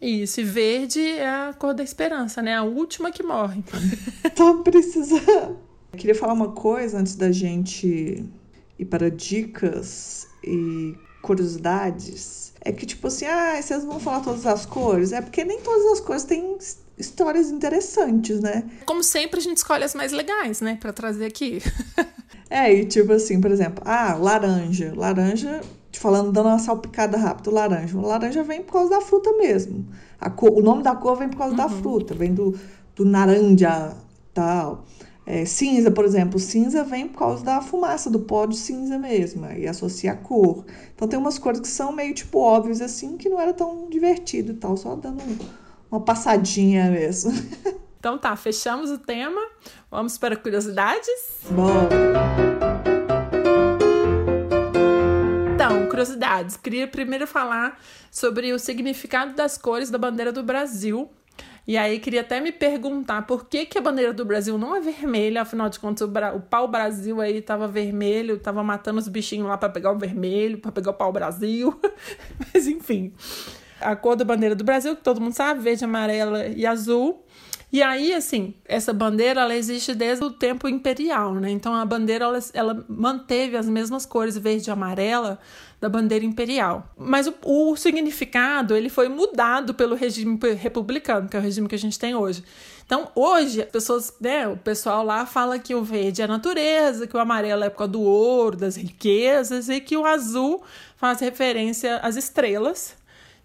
Isso, 0.00 0.40
e 0.40 0.44
verde 0.44 1.00
é 1.00 1.28
a 1.28 1.52
cor 1.52 1.74
da 1.74 1.82
esperança, 1.82 2.40
né? 2.40 2.56
A 2.56 2.62
última 2.62 3.10
que 3.10 3.22
morre. 3.22 3.62
Tô 4.34 4.62
precisando. 4.62 5.58
Eu 5.92 5.98
queria 5.98 6.14
falar 6.14 6.32
uma 6.32 6.52
coisa 6.52 6.98
antes 6.98 7.16
da 7.16 7.30
gente 7.30 8.24
ir 8.78 8.84
para 8.86 9.10
dicas 9.10 10.26
e 10.42 10.96
curiosidades. 11.20 12.54
É 12.62 12.72
que, 12.72 12.86
tipo 12.86 13.08
assim, 13.08 13.26
ah, 13.26 13.60
vocês 13.60 13.84
vão 13.84 14.00
falar 14.00 14.20
todas 14.20 14.46
as 14.46 14.64
cores? 14.64 15.12
É 15.12 15.20
porque 15.20 15.44
nem 15.44 15.60
todas 15.60 15.92
as 15.92 16.00
cores 16.00 16.24
têm 16.24 16.56
histórias 16.96 17.50
interessantes, 17.50 18.40
né? 18.40 18.64
Como 18.86 19.02
sempre, 19.02 19.38
a 19.38 19.42
gente 19.42 19.58
escolhe 19.58 19.84
as 19.84 19.94
mais 19.94 20.12
legais, 20.12 20.60
né, 20.60 20.78
para 20.80 20.92
trazer 20.92 21.26
aqui. 21.26 21.60
é, 22.48 22.72
e 22.72 22.86
tipo 22.86 23.12
assim, 23.12 23.40
por 23.40 23.50
exemplo, 23.50 23.82
ah, 23.86 24.14
laranja. 24.14 24.94
Laranja 24.96 25.60
falando, 26.00 26.32
dando 26.32 26.48
uma 26.48 26.58
salpicada 26.58 27.18
rápida, 27.18 27.50
laranja. 27.50 27.96
O 27.98 28.00
laranja 28.00 28.42
vem 28.42 28.62
por 28.62 28.72
causa 28.72 28.88
da 28.88 29.00
fruta 29.02 29.30
mesmo. 29.34 29.86
A 30.18 30.30
cor, 30.30 30.50
o 30.50 30.62
nome 30.62 30.82
da 30.82 30.96
cor 30.96 31.14
vem 31.14 31.28
por 31.28 31.36
causa 31.36 31.52
uhum. 31.52 31.56
da 31.58 31.68
fruta, 31.68 32.14
vem 32.14 32.32
do, 32.32 32.58
do 32.96 33.04
naranja, 33.04 33.94
tal. 34.32 34.86
É, 35.26 35.44
cinza, 35.44 35.90
por 35.90 36.06
exemplo, 36.06 36.38
cinza 36.38 36.82
vem 36.84 37.06
por 37.06 37.18
causa 37.18 37.44
da 37.44 37.60
fumaça, 37.60 38.08
do 38.08 38.20
pó 38.20 38.46
de 38.46 38.56
cinza 38.56 38.98
mesmo, 38.98 39.46
e 39.52 39.68
associa 39.68 40.12
a 40.12 40.16
cor. 40.16 40.64
Então 40.94 41.06
tem 41.06 41.18
umas 41.18 41.38
cores 41.38 41.60
que 41.60 41.68
são 41.68 41.92
meio 41.92 42.14
tipo 42.14 42.38
óbvias 42.38 42.80
assim, 42.80 43.18
que 43.18 43.28
não 43.28 43.38
era 43.38 43.52
tão 43.52 43.86
divertido 43.90 44.52
e 44.52 44.54
tal, 44.54 44.78
só 44.78 44.96
dando 44.96 45.22
uma 45.90 46.00
passadinha 46.00 46.90
mesmo. 46.90 47.30
Então 48.00 48.16
tá, 48.16 48.34
fechamos 48.34 48.90
o 48.90 48.96
tema. 48.96 49.42
Vamos 49.90 50.16
para 50.16 50.34
curiosidades? 50.34 51.42
Bom. 51.50 52.49
Curiosidades. 56.00 56.56
Queria 56.56 56.88
primeiro 56.88 57.26
falar 57.26 57.78
sobre 58.10 58.52
o 58.52 58.58
significado 58.58 59.34
das 59.34 59.58
cores 59.58 59.90
da 59.90 59.98
bandeira 59.98 60.32
do 60.32 60.42
Brasil. 60.42 61.10
E 61.66 61.76
aí 61.76 62.00
queria 62.00 62.22
até 62.22 62.40
me 62.40 62.50
perguntar 62.50 63.26
por 63.26 63.46
que, 63.46 63.66
que 63.66 63.78
a 63.78 63.80
bandeira 63.80 64.12
do 64.12 64.24
Brasil 64.24 64.56
não 64.56 64.74
é 64.74 64.80
vermelha, 64.80 65.42
afinal 65.42 65.68
de 65.68 65.78
contas 65.78 66.00
o, 66.00 66.08
Bra 66.08 66.34
o 66.34 66.40
pau 66.40 66.66
Brasil 66.66 67.20
aí 67.20 67.40
tava 67.42 67.68
vermelho, 67.68 68.38
tava 68.38 68.64
matando 68.64 68.98
os 68.98 69.06
bichinhos 69.06 69.46
lá 69.46 69.56
para 69.58 69.68
pegar 69.68 69.92
o 69.92 69.98
vermelho, 69.98 70.58
para 70.58 70.72
pegar 70.72 70.90
o 70.90 70.94
pau 70.94 71.12
Brasil. 71.12 71.78
Mas 72.52 72.66
enfim, 72.66 73.12
a 73.80 73.94
cor 73.94 74.16
da 74.16 74.24
bandeira 74.24 74.54
do 74.54 74.64
Brasil, 74.64 74.96
que 74.96 75.02
todo 75.02 75.20
mundo 75.20 75.34
sabe, 75.34 75.60
verde, 75.60 75.84
amarela 75.84 76.46
e 76.46 76.66
azul. 76.66 77.24
E 77.72 77.82
aí, 77.82 78.12
assim, 78.12 78.54
essa 78.64 78.92
bandeira 78.92 79.42
ela 79.42 79.54
existe 79.54 79.94
desde 79.94 80.24
o 80.24 80.30
tempo 80.30 80.68
imperial, 80.68 81.34
né? 81.34 81.50
Então 81.50 81.72
a 81.72 81.84
bandeira 81.84 82.24
ela, 82.24 82.38
ela 82.52 82.84
manteve 82.88 83.56
as 83.56 83.68
mesmas 83.68 84.04
cores 84.04 84.36
verde 84.36 84.68
e 84.68 84.72
amarela 84.72 85.38
da 85.80 85.88
bandeira 85.88 86.24
imperial. 86.24 86.88
Mas 86.98 87.28
o, 87.28 87.34
o 87.44 87.76
significado 87.76 88.74
ele 88.74 88.88
foi 88.88 89.08
mudado 89.08 89.72
pelo 89.72 89.94
regime 89.94 90.38
republicano, 90.58 91.28
que 91.28 91.36
é 91.36 91.40
o 91.40 91.42
regime 91.42 91.68
que 91.68 91.74
a 91.76 91.78
gente 91.78 91.98
tem 91.98 92.14
hoje. 92.14 92.42
Então, 92.84 93.08
hoje, 93.14 93.62
as 93.62 93.70
pessoas, 93.70 94.12
né, 94.20 94.48
o 94.48 94.56
pessoal 94.56 95.04
lá 95.04 95.24
fala 95.24 95.60
que 95.60 95.76
o 95.76 95.84
verde 95.84 96.22
é 96.22 96.24
a 96.24 96.28
natureza, 96.28 97.06
que 97.06 97.16
o 97.16 97.20
amarelo 97.20 97.62
é 97.62 97.64
a 97.64 97.66
época 97.66 97.86
do 97.86 98.02
ouro, 98.02 98.56
das 98.56 98.74
riquezas, 98.74 99.68
e 99.68 99.80
que 99.80 99.96
o 99.96 100.04
azul 100.04 100.60
faz 100.96 101.20
referência 101.20 101.98
às 101.98 102.16
estrelas, 102.16 102.96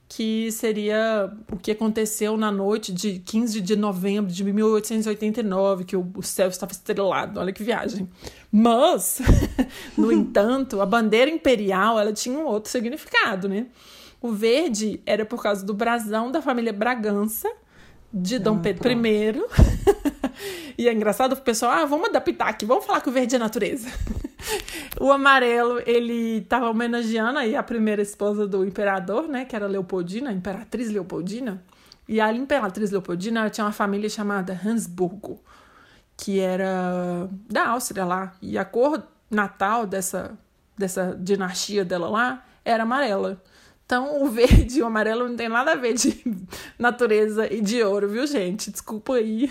que 0.07 0.51
seria 0.51 1.31
o 1.51 1.57
que 1.57 1.71
aconteceu 1.71 2.37
na 2.37 2.51
noite 2.51 2.93
de 2.93 3.19
15 3.19 3.59
de 3.59 3.75
novembro 3.75 4.31
de 4.31 4.43
1889, 4.43 5.83
que 5.83 5.95
o 5.95 6.21
céu 6.21 6.47
estava 6.47 6.71
estrelado. 6.71 7.39
Olha 7.39 7.51
que 7.51 7.63
viagem. 7.63 8.07
Mas, 8.51 9.19
no 9.97 10.11
entanto, 10.13 10.79
a 10.79 10.85
bandeira 10.85 11.29
imperial 11.29 11.99
ela 11.99 12.13
tinha 12.13 12.37
um 12.37 12.45
outro 12.45 12.71
significado, 12.71 13.49
né? 13.49 13.67
O 14.21 14.31
verde 14.31 15.01
era 15.05 15.25
por 15.25 15.41
causa 15.41 15.65
do 15.65 15.73
brasão 15.73 16.31
da 16.31 16.41
família 16.41 16.73
Bragança, 16.73 17.51
de 18.13 18.39
Dom 18.39 18.55
ah, 18.55 18.59
Pedro. 18.59 18.89
I. 18.89 18.95
e 20.77 20.87
é 20.87 20.93
engraçado 20.93 21.33
o 21.33 21.37
pessoal, 21.37 21.71
ah, 21.71 21.85
vamos 21.85 22.09
adaptar 22.09 22.49
aqui, 22.49 22.65
vamos 22.65 22.85
falar 22.85 23.01
que 23.01 23.09
o 23.09 23.11
verde 23.11 23.35
é 23.35 23.39
natureza. 23.39 23.89
o 24.99 25.11
amarelo, 25.11 25.81
ele 25.85 26.37
estava 26.39 26.69
homenageando 26.69 27.39
aí 27.39 27.55
a 27.55 27.63
primeira 27.63 28.01
esposa 28.01 28.47
do 28.47 28.65
imperador, 28.65 29.27
né, 29.27 29.45
que 29.45 29.55
era 29.55 29.67
Leopoldina, 29.67 30.29
a 30.29 30.33
imperatriz 30.33 30.89
Leopoldina. 30.89 31.63
E 32.07 32.21
a 32.21 32.31
imperatriz 32.31 32.91
Leopoldina 32.91 33.49
tinha 33.49 33.65
uma 33.65 33.71
família 33.71 34.09
chamada 34.09 34.59
Hansburgo, 34.63 35.41
que 36.15 36.39
era 36.39 37.27
da 37.49 37.69
Áustria 37.69 38.05
lá. 38.05 38.33
E 38.41 38.57
a 38.57 38.65
cor 38.65 39.03
natal 39.29 39.87
dessa, 39.87 40.37
dessa 40.77 41.17
dinastia 41.19 41.83
dela 41.83 42.09
lá 42.09 42.45
era 42.63 42.83
amarela. 42.83 43.41
Então, 43.85 44.23
o 44.23 44.29
verde 44.31 44.79
e 44.79 44.81
o 44.81 44.85
amarelo 44.85 45.27
não 45.27 45.35
tem 45.35 45.49
nada 45.49 45.71
a 45.71 45.75
ver 45.75 45.93
de 45.93 46.21
natureza 46.77 47.51
e 47.51 47.61
de 47.61 47.81
ouro, 47.83 48.07
viu, 48.09 48.25
gente? 48.27 48.71
Desculpa 48.71 49.15
aí. 49.15 49.49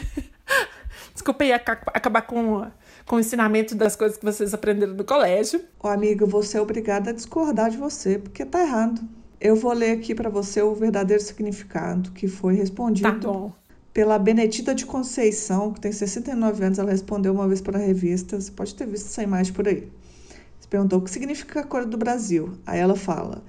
Desculpa 1.13 1.45
aí 1.45 1.53
acabar 1.53 2.23
com, 2.23 2.67
com 3.07 3.17
o 3.17 3.21
ensinamento 3.21 3.75
das 3.75 3.95
coisas 3.97 4.19
que 4.19 4.25
vocês 4.25 4.53
aprenderam 4.53 4.95
no 4.95 5.05
colégio. 5.05 5.61
Ô, 5.83 5.89
amiga, 5.89 6.27
você 6.27 6.59
é 6.59 6.61
obrigada 6.61 7.11
a 7.11 7.13
discordar 7.13 7.71
de 7.71 7.77
você, 7.77 8.19
porque 8.19 8.45
tá 8.45 8.61
errado. 8.61 9.01
Eu 9.41 9.57
vou 9.57 9.73
ler 9.73 9.93
aqui 9.93 10.15
para 10.15 10.31
você 10.31 10.63
o 10.63 10.75
verdadeiro 10.75 11.23
significado 11.23 12.11
que 12.13 12.27
foi 12.27 12.55
respondido 12.55 13.21
tá 13.21 13.53
pela 13.93 14.19
Benedita 14.19 14.75
de 14.75 14.85
Conceição, 14.85 15.73
que 15.73 15.81
tem 15.81 15.93
69 15.93 16.65
anos. 16.65 16.79
Ela 16.79 16.91
respondeu 16.91 17.33
uma 17.33 17.47
vez 17.47 17.61
para 17.61 17.79
a 17.79 17.81
revista. 17.81 18.41
Você 18.41 18.51
pode 18.51 18.75
ter 18.75 18.87
visto 18.87 19.07
essa 19.07 19.23
imagem 19.23 19.53
por 19.53 19.69
aí. 19.69 19.89
Você 20.59 20.69
perguntou 20.69 20.99
o 20.99 21.03
que 21.03 21.11
significa 21.11 21.61
a 21.61 21.63
cor 21.63 21.85
do 21.85 21.97
Brasil. 21.97 22.59
Aí 22.67 22.81
ela 22.81 22.97
fala 22.97 23.43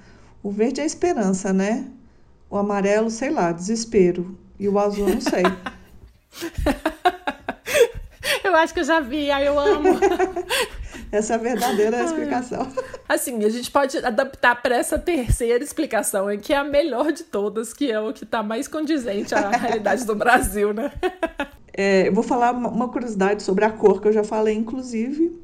o 0.46 0.50
verde 0.52 0.80
é 0.80 0.86
esperança, 0.86 1.52
né? 1.52 1.88
O 2.48 2.56
amarelo, 2.56 3.10
sei 3.10 3.30
lá, 3.30 3.50
desespero. 3.50 4.38
E 4.60 4.68
o 4.68 4.78
azul, 4.78 5.08
não 5.08 5.20
sei. 5.20 5.42
eu 8.56 8.62
acho 8.62 8.74
que 8.74 8.80
eu 8.80 8.84
já 8.84 9.00
vi, 9.00 9.30
aí 9.30 9.46
eu 9.46 9.58
amo. 9.58 9.88
essa 11.12 11.34
é 11.34 11.36
a 11.36 11.38
verdadeira 11.38 12.02
explicação. 12.02 12.66
Assim, 13.08 13.44
a 13.44 13.48
gente 13.48 13.70
pode 13.70 13.98
adaptar 13.98 14.60
para 14.62 14.76
essa 14.76 14.98
terceira 14.98 15.62
explicação, 15.62 16.26
que 16.38 16.52
é 16.52 16.56
a 16.56 16.64
melhor 16.64 17.12
de 17.12 17.24
todas, 17.24 17.72
que 17.72 17.90
é 17.90 18.00
o 18.00 18.12
que 18.12 18.24
está 18.24 18.42
mais 18.42 18.66
condizente 18.66 19.34
à 19.34 19.50
realidade 19.50 20.04
do 20.04 20.14
Brasil, 20.14 20.72
né? 20.72 20.92
É, 21.78 22.08
eu 22.08 22.14
vou 22.14 22.24
falar 22.24 22.52
uma 22.52 22.88
curiosidade 22.88 23.42
sobre 23.42 23.62
a 23.62 23.70
cor 23.70 24.00
que 24.00 24.08
eu 24.08 24.12
já 24.12 24.24
falei, 24.24 24.54
inclusive. 24.54 25.38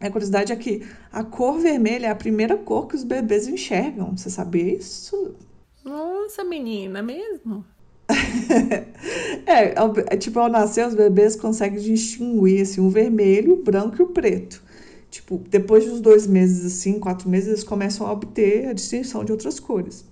A 0.00 0.10
curiosidade 0.10 0.52
é 0.52 0.56
que 0.56 0.84
a 1.12 1.22
cor 1.22 1.60
vermelha 1.60 2.08
é 2.08 2.10
a 2.10 2.14
primeira 2.16 2.56
cor 2.56 2.88
que 2.88 2.96
os 2.96 3.04
bebês 3.04 3.46
enxergam. 3.46 4.16
Você 4.16 4.28
sabia 4.28 4.74
isso? 4.74 5.36
Nossa, 5.84 6.42
menina, 6.42 7.04
mesmo? 7.04 7.64
é, 9.46 9.74
é, 10.12 10.16
tipo, 10.16 10.38
ao 10.38 10.48
nascer, 10.48 10.86
os 10.86 10.94
bebês 10.94 11.36
conseguem 11.36 11.80
distinguir 11.80 12.62
assim, 12.62 12.80
o 12.80 12.88
vermelho, 12.88 13.54
o 13.54 13.62
branco 13.62 13.96
e 14.00 14.02
o 14.02 14.08
preto. 14.08 14.62
Tipo, 15.10 15.42
depois 15.48 15.84
dos 15.86 16.00
dois 16.00 16.26
meses, 16.26 16.64
assim, 16.64 16.98
quatro 16.98 17.28
meses, 17.28 17.48
eles 17.48 17.64
começam 17.64 18.06
a 18.06 18.12
obter 18.12 18.68
a 18.68 18.72
distinção 18.72 19.24
de 19.24 19.32
outras 19.32 19.58
cores. 19.58 20.04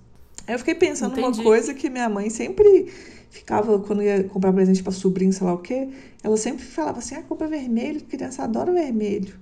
Eu 0.47 0.59
fiquei 0.59 0.74
pensando 0.74 1.12
Entendi. 1.12 1.38
numa 1.38 1.42
coisa 1.42 1.72
que 1.72 1.88
minha 1.88 2.09
mãe 2.09 2.28
sempre 2.30 2.92
ficava, 3.30 3.78
quando 3.78 4.03
ia 4.03 4.24
comprar 4.24 4.53
presente 4.53 4.82
para 4.82 4.92
sobrinho, 4.92 5.32
sei 5.32 5.47
lá 5.47 5.55
o 5.55 5.59
quê, 5.59 5.88
ela 6.22 6.36
sempre 6.36 6.64
falava 6.64 6.99
assim: 6.99 7.14
ah, 7.14 7.22
compra 7.22 7.49
vermelho, 7.49 8.03
criança 8.03 8.45
adora 8.45 8.72
vermelho. 8.72 9.34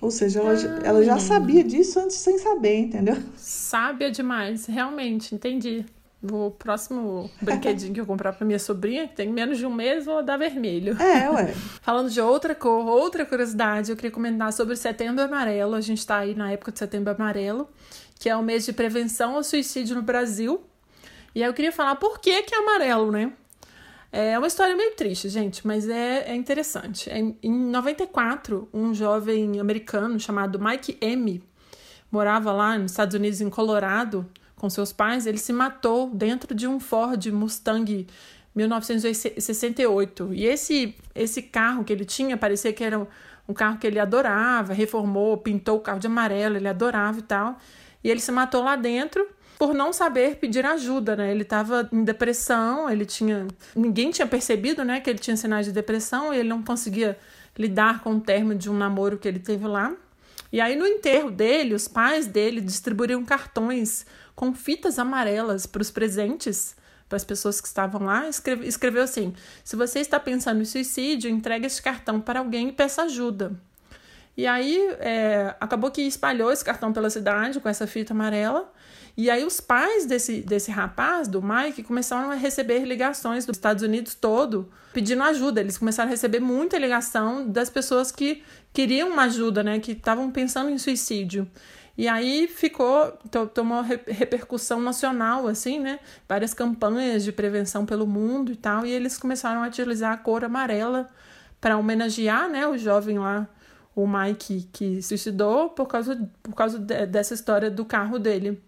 Ou 0.00 0.10
seja, 0.10 0.40
ela, 0.40 0.52
ah. 0.52 0.80
ela 0.84 1.04
já 1.04 1.18
sabia 1.18 1.64
disso 1.64 1.98
antes 1.98 2.16
sem 2.16 2.38
saber, 2.38 2.78
entendeu? 2.78 3.16
Sábia 3.36 4.10
demais, 4.10 4.66
realmente, 4.66 5.34
entendi. 5.34 5.84
O 6.32 6.50
próximo 6.50 7.30
brinquedinho 7.42 7.92
que 7.92 8.00
eu 8.00 8.06
comprar 8.06 8.32
para 8.32 8.46
minha 8.46 8.58
sobrinha, 8.58 9.06
que 9.06 9.14
tem 9.14 9.28
menos 9.28 9.58
de 9.58 9.66
um 9.66 9.72
mês, 9.72 10.06
vou 10.06 10.22
dar 10.22 10.38
vermelho. 10.38 10.96
É, 11.00 11.28
ué. 11.30 11.52
Falando 11.82 12.08
de 12.08 12.20
outra 12.20 12.54
cor, 12.54 12.86
outra 12.86 13.26
curiosidade, 13.26 13.90
eu 13.90 13.96
queria 13.96 14.10
comentar 14.10 14.50
sobre 14.52 14.74
Setembro 14.74 15.22
Amarelo. 15.22 15.74
A 15.74 15.82
gente 15.82 15.98
está 15.98 16.18
aí 16.18 16.34
na 16.34 16.50
época 16.50 16.72
de 16.72 16.78
Setembro 16.78 17.12
Amarelo, 17.12 17.68
que 18.18 18.28
é 18.28 18.36
o 18.36 18.42
mês 18.42 18.64
de 18.64 18.72
prevenção 18.72 19.36
ao 19.36 19.44
suicídio 19.44 19.96
no 19.96 20.02
Brasil. 20.02 20.62
E 21.34 21.42
aí 21.42 21.48
eu 21.48 21.52
queria 21.52 21.72
falar 21.72 21.96
por 21.96 22.18
que 22.20 22.42
que 22.42 22.54
é 22.54 22.58
amarelo, 22.58 23.10
né? 23.12 23.32
É 24.10 24.38
uma 24.38 24.46
história 24.46 24.76
meio 24.76 24.94
triste, 24.94 25.28
gente, 25.28 25.66
mas 25.66 25.88
é, 25.88 26.30
é 26.30 26.36
interessante. 26.36 27.10
Em, 27.10 27.36
em 27.42 27.52
94, 27.52 28.68
um 28.72 28.94
jovem 28.94 29.58
americano 29.58 30.18
chamado 30.20 30.58
Mike 30.58 30.96
M. 31.00 31.42
morava 32.12 32.52
lá 32.52 32.78
nos 32.78 32.92
Estados 32.92 33.14
Unidos, 33.14 33.40
em 33.40 33.50
Colorado, 33.50 34.24
com 34.64 34.70
seus 34.70 34.94
pais. 34.94 35.26
Ele 35.26 35.36
se 35.36 35.52
matou 35.52 36.08
dentro 36.08 36.54
de 36.54 36.66
um 36.66 36.80
Ford 36.80 37.26
Mustang 37.26 38.06
1968. 38.54 40.32
E 40.32 40.46
esse, 40.46 40.94
esse 41.14 41.42
carro 41.42 41.84
que 41.84 41.92
ele 41.92 42.06
tinha 42.06 42.34
parecia 42.34 42.72
que 42.72 42.82
era 42.82 43.06
um 43.46 43.52
carro 43.52 43.76
que 43.76 43.86
ele 43.86 43.98
adorava, 43.98 44.72
reformou, 44.72 45.36
pintou 45.36 45.76
o 45.76 45.80
carro 45.80 45.98
de 45.98 46.06
amarelo, 46.06 46.56
ele 46.56 46.66
adorava 46.66 47.18
e 47.18 47.22
tal. 47.22 47.58
E 48.02 48.10
ele 48.10 48.20
se 48.20 48.32
matou 48.32 48.62
lá 48.64 48.74
dentro 48.74 49.28
por 49.58 49.74
não 49.74 49.92
saber 49.92 50.36
pedir 50.36 50.64
ajuda, 50.64 51.14
né? 51.14 51.30
Ele 51.30 51.42
estava 51.42 51.86
em 51.92 52.02
depressão, 52.02 52.88
ele 52.88 53.04
tinha. 53.04 53.46
Ninguém 53.76 54.10
tinha 54.10 54.26
percebido, 54.26 54.82
né, 54.82 54.98
que 54.98 55.10
ele 55.10 55.18
tinha 55.18 55.36
sinais 55.36 55.66
de 55.66 55.72
depressão 55.72 56.32
e 56.32 56.38
ele 56.38 56.48
não 56.48 56.62
conseguia 56.62 57.18
lidar 57.56 58.02
com 58.02 58.14
o 58.14 58.20
término 58.20 58.54
de 58.54 58.70
um 58.70 58.74
namoro 58.74 59.18
que 59.18 59.28
ele 59.28 59.40
teve 59.40 59.66
lá. 59.66 59.94
E 60.50 60.60
aí, 60.60 60.76
no 60.76 60.86
enterro 60.86 61.30
dele, 61.30 61.74
os 61.74 61.86
pais 61.86 62.26
dele 62.26 62.60
distribuíram 62.60 63.24
cartões 63.24 64.06
com 64.34 64.54
fitas 64.54 64.98
amarelas 64.98 65.66
para 65.66 65.82
os 65.82 65.90
presentes, 65.90 66.76
para 67.08 67.16
as 67.16 67.24
pessoas 67.24 67.60
que 67.60 67.66
estavam 67.66 68.04
lá. 68.04 68.28
Escreve, 68.28 68.66
escreveu 68.66 69.02
assim: 69.02 69.34
se 69.62 69.76
você 69.76 70.00
está 70.00 70.18
pensando 70.18 70.60
em 70.60 70.64
suicídio, 70.64 71.30
entregue 71.30 71.66
esse 71.66 71.80
cartão 71.80 72.20
para 72.20 72.40
alguém 72.40 72.68
e 72.68 72.72
peça 72.72 73.02
ajuda. 73.02 73.52
E 74.36 74.46
aí 74.46 74.88
é, 74.98 75.54
acabou 75.60 75.90
que 75.90 76.02
espalhou 76.02 76.50
esse 76.50 76.64
cartão 76.64 76.92
pela 76.92 77.08
cidade 77.08 77.60
com 77.60 77.68
essa 77.68 77.86
fita 77.86 78.12
amarela. 78.12 78.72
E 79.16 79.30
aí 79.30 79.44
os 79.44 79.60
pais 79.60 80.06
desse, 80.06 80.40
desse 80.40 80.72
rapaz, 80.72 81.28
do 81.28 81.40
Mike, 81.40 81.84
começaram 81.84 82.32
a 82.32 82.34
receber 82.34 82.80
ligações 82.84 83.46
dos 83.46 83.56
Estados 83.56 83.84
Unidos 83.84 84.16
todo 84.16 84.68
pedindo 84.92 85.22
ajuda. 85.22 85.60
Eles 85.60 85.78
começaram 85.78 86.08
a 86.08 86.10
receber 86.10 86.40
muita 86.40 86.78
ligação 86.78 87.48
das 87.48 87.70
pessoas 87.70 88.10
que 88.10 88.42
queriam 88.72 89.10
uma 89.10 89.24
ajuda, 89.24 89.62
né? 89.62 89.78
Que 89.78 89.92
estavam 89.92 90.32
pensando 90.32 90.68
em 90.68 90.78
suicídio. 90.78 91.48
E 91.96 92.08
aí 92.08 92.48
ficou, 92.48 93.12
tomou 93.54 93.80
repercussão 93.80 94.80
nacional, 94.80 95.46
assim, 95.46 95.78
né? 95.78 96.00
Várias 96.28 96.52
campanhas 96.52 97.22
de 97.22 97.30
prevenção 97.30 97.86
pelo 97.86 98.06
mundo 98.06 98.50
e 98.50 98.56
tal. 98.56 98.84
E 98.84 98.90
eles 98.90 99.16
começaram 99.16 99.62
a 99.62 99.68
utilizar 99.68 100.12
a 100.12 100.16
cor 100.16 100.44
amarela 100.44 101.08
para 101.60 101.78
homenagear, 101.78 102.48
né? 102.48 102.66
O 102.66 102.76
jovem 102.76 103.18
lá, 103.18 103.48
o 103.94 104.08
Mike, 104.08 104.68
que 104.72 105.00
suicidou 105.02 105.70
por 105.70 105.86
causa, 105.86 106.28
por 106.42 106.54
causa 106.54 106.78
dessa 106.78 107.32
história 107.32 107.70
do 107.70 107.84
carro 107.84 108.18
dele. 108.18 108.60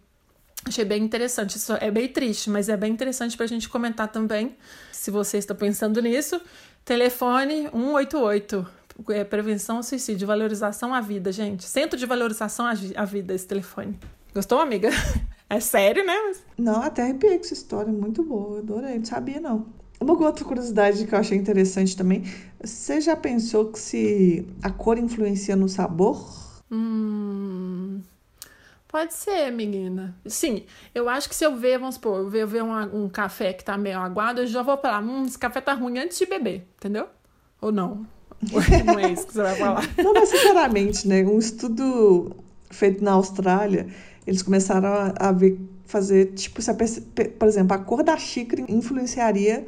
Achei 0.65 0.85
bem 0.85 1.03
interessante. 1.03 1.57
Isso 1.57 1.73
é 1.75 1.91
bem 1.91 2.09
triste, 2.09 2.49
mas 2.49 2.69
é 2.69 2.77
bem 2.77 2.93
interessante 2.93 3.37
para 3.37 3.45
a 3.45 3.49
gente 3.49 3.69
comentar 3.69 4.09
também. 4.09 4.57
Se 4.93 5.11
você 5.11 5.39
está 5.39 5.55
pensando 5.55 6.01
nisso, 6.01 6.41
telefone 6.85 7.69
188. 7.73 8.76
É, 9.11 9.25
prevenção 9.25 9.79
ao 9.79 9.83
suicídio, 9.83 10.27
valorização 10.27 10.95
à 10.95 11.01
vida, 11.01 11.31
gente. 11.31 11.65
Centro 11.65 11.99
de 11.99 12.07
valorização 12.07 12.67
à 12.67 13.05
vida, 13.05 13.35
esse 13.35 13.47
telefone. 13.47 13.99
Gostou, 14.35 14.61
amiga? 14.61 14.91
É 15.49 15.61
sério, 15.61 16.05
né? 16.05 16.33
Não, 16.59 16.83
até 16.83 17.03
arrepiei 17.03 17.39
com 17.39 17.45
essa 17.45 17.55
história. 17.55 17.93
Muito 17.93 18.25
boa. 18.25 18.59
Adorei. 18.59 18.99
Não 18.99 19.05
sabia, 19.05 19.41
não. 19.41 19.67
Uma 20.01 20.13
outra 20.13 20.45
curiosidade 20.45 21.07
que 21.07 21.15
eu 21.15 21.19
achei 21.21 21.39
interessante 21.39 21.97
também. 21.97 22.25
Você 22.61 23.01
já 23.01 23.15
pensou 23.15 23.71
que 23.71 23.79
se 23.79 24.45
a 24.61 24.71
cor 24.71 24.99
influencia 24.99 25.55
no 25.55 25.69
sabor? 25.69 26.21
Hum... 26.69 28.03
Pode 28.89 29.15
ser, 29.15 29.51
menina. 29.51 30.17
Sim, 30.25 30.65
eu 30.95 31.09
acho 31.09 31.29
que 31.29 31.35
se 31.35 31.45
eu 31.45 31.55
ver, 31.57 31.79
vamos 31.79 31.97
supor, 31.97 32.19
eu 32.19 32.31
ver, 32.31 32.43
eu 32.43 32.49
ver 32.49 32.63
um, 32.63 33.05
um 33.05 33.09
café 33.09 33.53
que 33.53 33.65
tá 33.65 33.77
meio 33.77 33.99
aguado, 33.99 34.41
eu 34.41 34.47
já 34.47 34.63
vou 34.63 34.77
falar, 34.79 35.03
hum, 35.03 35.25
esse 35.27 35.39
café 35.39 35.61
tá 35.61 35.75
ruim 35.75 35.99
antes 35.99 36.17
de 36.17 36.25
beber, 36.25 36.67
entendeu? 36.77 37.07
Ou 37.61 37.71
não? 37.71 38.07
Não 38.85 38.99
é 38.99 39.13
isso 39.13 39.27
que 39.27 39.33
você 39.33 39.43
vai 39.43 39.57
falar. 39.57 39.89
Não 39.99 40.13
necessariamente, 40.13 41.09
né? 41.09 41.23
Um 41.25 41.39
estudo 41.39 42.37
feito 42.71 43.03
na 43.03 43.13
Austrália, 43.13 43.87
eles 44.27 44.43
começaram 44.43 45.13
a, 45.19 45.33
ver, 45.33 45.59
fazer, 45.87 46.33
tipo, 46.35 46.61
se 46.61 46.71
a, 46.71 46.75
por 46.75 47.49
exemplo, 47.49 47.77
a 47.77 47.79
cor 47.79 48.03
da 48.03 48.17
xícara 48.17 48.65
influenciaria 48.69 49.65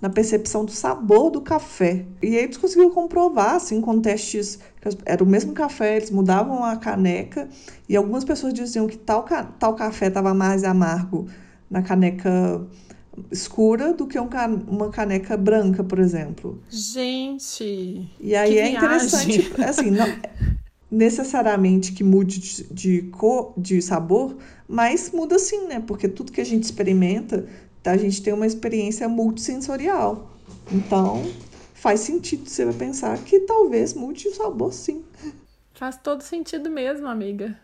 na 0.00 0.08
percepção 0.08 0.64
do 0.64 0.72
sabor 0.72 1.30
do 1.30 1.40
café. 1.40 2.04
E 2.22 2.28
aí 2.28 2.44
eles 2.44 2.56
conseguiram 2.56 2.90
comprovar, 2.90 3.56
assim, 3.56 3.80
com 3.80 4.00
testes, 4.00 4.58
era 5.04 5.22
o 5.22 5.26
mesmo 5.26 5.52
café, 5.52 5.96
eles 5.96 6.10
mudavam 6.10 6.64
a 6.64 6.76
caneca, 6.76 7.48
e 7.88 7.96
algumas 7.96 8.24
pessoas 8.24 8.54
diziam 8.54 8.86
que 8.86 8.96
tal, 8.96 9.26
tal 9.58 9.74
café 9.74 10.06
estava 10.06 10.32
mais 10.32 10.64
amargo 10.64 11.26
na 11.70 11.82
caneca 11.82 12.66
escura 13.30 13.92
do 13.92 14.06
que 14.06 14.18
um, 14.18 14.28
uma 14.68 14.90
caneca 14.90 15.36
branca, 15.36 15.82
por 15.82 15.98
exemplo. 15.98 16.62
Gente! 16.68 18.08
E 18.20 18.34
aí 18.34 18.58
é 18.58 18.70
interessante, 18.70 19.52
assim, 19.62 19.90
não 19.90 20.06
necessariamente 20.90 21.92
que 21.92 22.02
mude 22.02 22.40
de, 22.40 22.64
de 22.64 23.02
cor, 23.10 23.52
de 23.56 23.80
sabor, 23.80 24.36
mas 24.68 25.10
muda 25.12 25.38
sim, 25.38 25.66
né? 25.66 25.82
Porque 25.86 26.08
tudo 26.08 26.32
que 26.32 26.40
a 26.40 26.44
gente 26.44 26.64
experimenta 26.64 27.46
a 27.84 27.96
gente 27.96 28.22
tem 28.22 28.32
uma 28.34 28.46
experiência 28.46 29.08
multissensorial. 29.08 30.30
Então, 30.70 31.24
faz 31.74 32.00
sentido 32.00 32.48
você 32.48 32.70
pensar 32.72 33.16
que 33.18 33.40
talvez 33.40 33.94
mude 33.94 34.28
o 34.28 34.34
sabor 34.34 34.72
sim. 34.72 35.02
Faz 35.72 35.96
todo 35.96 36.20
sentido 36.20 36.68
mesmo, 36.68 37.06
amiga. 37.06 37.58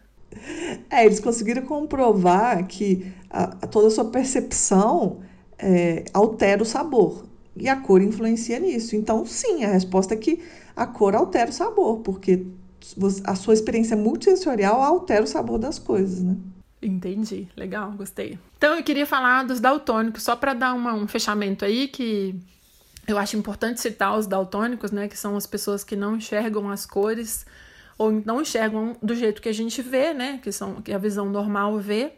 É, 0.91 1.05
eles 1.05 1.21
conseguiram 1.21 1.63
comprovar 1.63 2.67
que 2.67 3.13
a, 3.29 3.45
a 3.45 3.67
toda 3.67 3.89
a 3.89 3.91
sua 3.91 4.07
percepção 4.07 5.21
é, 5.59 6.05
altera 6.13 6.63
o 6.63 6.67
sabor. 6.67 7.27
E 7.57 7.69
a 7.69 7.77
cor 7.77 8.03
influencia 8.03 8.59
nisso. 8.61 8.95
Então, 8.95 9.25
sim, 9.25 9.65
a 9.65 9.69
resposta 9.69 10.15
é 10.15 10.17
que 10.17 10.43
a 10.75 10.87
cor 10.87 11.15
altera 11.15 11.51
o 11.51 11.53
sabor, 11.53 12.01
porque 12.01 12.47
a 13.25 13.35
sua 13.35 13.55
experiência 13.55 13.97
multissensorial 13.97 14.83
altera 14.83 15.25
o 15.25 15.27
sabor 15.27 15.59
das 15.59 15.79
coisas, 15.79 16.23
né? 16.23 16.37
Entendi, 16.81 17.49
legal, 17.57 17.91
gostei. 17.93 18.39
Então 18.59 18.75
eu 18.75 18.83
queria 18.83 19.07
falar 19.07 19.45
dos 19.45 19.59
daltônicos, 19.59 20.23
só 20.23 20.37
para 20.37 20.55
dar 20.55 20.75
uma, 20.75 20.95
um 20.95 21.09
fechamento 21.09 21.65
aí, 21.65 21.89
que 21.89 22.39
eu 23.09 23.19
acho 23.19 23.37
importante 23.37 23.81
citar 23.81 24.17
os 24.17 24.27
daltônicos, 24.27 24.91
né, 24.91 25.09
que 25.09 25.17
são 25.17 25.37
as 25.37 25.47
pessoas 25.47 25.83
que 25.83 25.97
não 25.97 26.17
enxergam 26.17 26.71
as 26.71 26.85
cores 26.85 27.47
ou 27.97 28.13
não 28.25 28.43
enxergam 28.43 28.95
do 29.03 29.15
jeito 29.15 29.41
que 29.41 29.49
a 29.49 29.55
gente 29.55 29.81
vê, 29.81 30.13
né, 30.13 30.39
que 30.43 30.53
são 30.53 30.83
que 30.83 30.93
a 30.93 30.99
visão 30.99 31.27
normal 31.31 31.79
vê. 31.79 32.13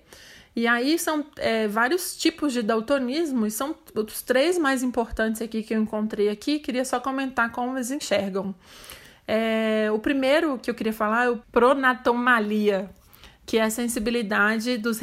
E 0.59 0.67
aí 0.67 0.99
são 0.99 1.25
é, 1.37 1.69
vários 1.69 2.17
tipos 2.17 2.53
de 2.53 2.63
daltonismo 2.63 3.47
e 3.47 3.51
são 3.51 3.77
os 3.95 4.23
três 4.23 4.59
mais 4.59 4.83
importantes 4.83 5.41
aqui 5.41 5.63
que 5.63 5.73
eu 5.73 5.81
encontrei 5.81 6.29
aqui. 6.29 6.59
Queria 6.59 6.85
só 6.85 6.99
comentar 6.99 7.53
como 7.53 7.77
eles 7.77 7.93
enxergam. 7.93 8.53
É, 9.25 9.89
o 9.95 10.01
primeiro 10.01 10.59
que 10.59 10.69
eu 10.69 10.75
queria 10.75 10.93
falar 10.93 11.27
é 11.27 11.31
o 11.31 11.37
pronatomalia, 11.53 12.91
que 13.47 13.57
é 13.57 13.63
a 13.63 13.71
sensibilidade 13.71 14.77
dos 14.79 14.99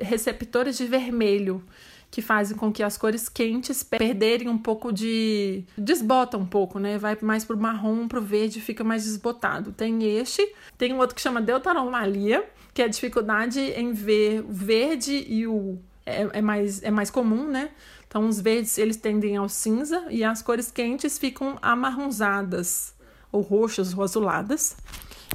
receptores 0.00 0.78
de 0.78 0.86
vermelho, 0.86 1.62
que 2.10 2.22
fazem 2.22 2.56
com 2.56 2.72
que 2.72 2.82
as 2.82 2.96
cores 2.96 3.28
quentes 3.28 3.82
perderem 3.82 4.48
um 4.48 4.56
pouco 4.56 4.90
de. 4.90 5.62
desbota 5.76 6.38
um 6.38 6.46
pouco, 6.46 6.78
né? 6.78 6.96
Vai 6.96 7.18
mais 7.20 7.44
pro 7.44 7.58
marrom, 7.58 8.08
pro 8.08 8.22
verde, 8.22 8.62
fica 8.62 8.82
mais 8.82 9.04
desbotado. 9.04 9.72
Tem 9.72 10.18
este, 10.18 10.54
tem 10.78 10.94
um 10.94 10.98
outro 10.98 11.14
que 11.14 11.20
chama 11.20 11.42
deuteromalia, 11.42 12.48
que 12.76 12.82
é 12.82 12.84
a 12.84 12.88
dificuldade 12.88 13.58
em 13.58 13.94
ver 13.94 14.42
o 14.42 14.52
verde 14.52 15.24
e 15.26 15.46
o. 15.46 15.78
É, 16.04 16.28
é, 16.34 16.42
mais, 16.42 16.82
é 16.82 16.90
mais 16.90 17.10
comum, 17.10 17.48
né? 17.48 17.70
Então, 18.06 18.28
os 18.28 18.38
verdes 18.38 18.76
eles 18.76 18.98
tendem 18.98 19.34
ao 19.34 19.48
cinza 19.48 20.04
e 20.10 20.22
as 20.22 20.42
cores 20.42 20.70
quentes 20.70 21.16
ficam 21.16 21.58
amarronzadas, 21.62 22.94
ou 23.32 23.40
roxas 23.40 23.96
ou 23.96 24.04
azuladas. 24.04 24.76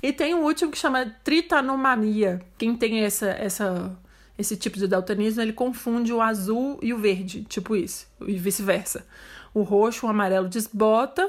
E 0.03 0.13
tem 0.13 0.35
um 0.35 0.43
último 0.43 0.69
que 0.71 0.77
chama 0.77 1.13
tritanomania. 1.23 2.39
Quem 2.59 2.75
tem 2.75 2.99
essa, 2.99 3.31
essa, 3.31 3.99
esse 4.37 4.55
tipo 4.55 4.77
de 4.77 4.87
daltonismo, 4.87 5.41
ele 5.41 5.51
confunde 5.51 6.13
o 6.13 6.21
azul 6.21 6.77
e 6.79 6.93
o 6.93 6.99
verde, 6.99 7.43
tipo 7.45 7.75
isso, 7.75 8.07
e 8.21 8.33
vice-versa. 8.33 9.03
O 9.51 9.63
roxo, 9.63 10.05
o 10.05 10.09
amarelo 10.09 10.47
desbota 10.47 11.27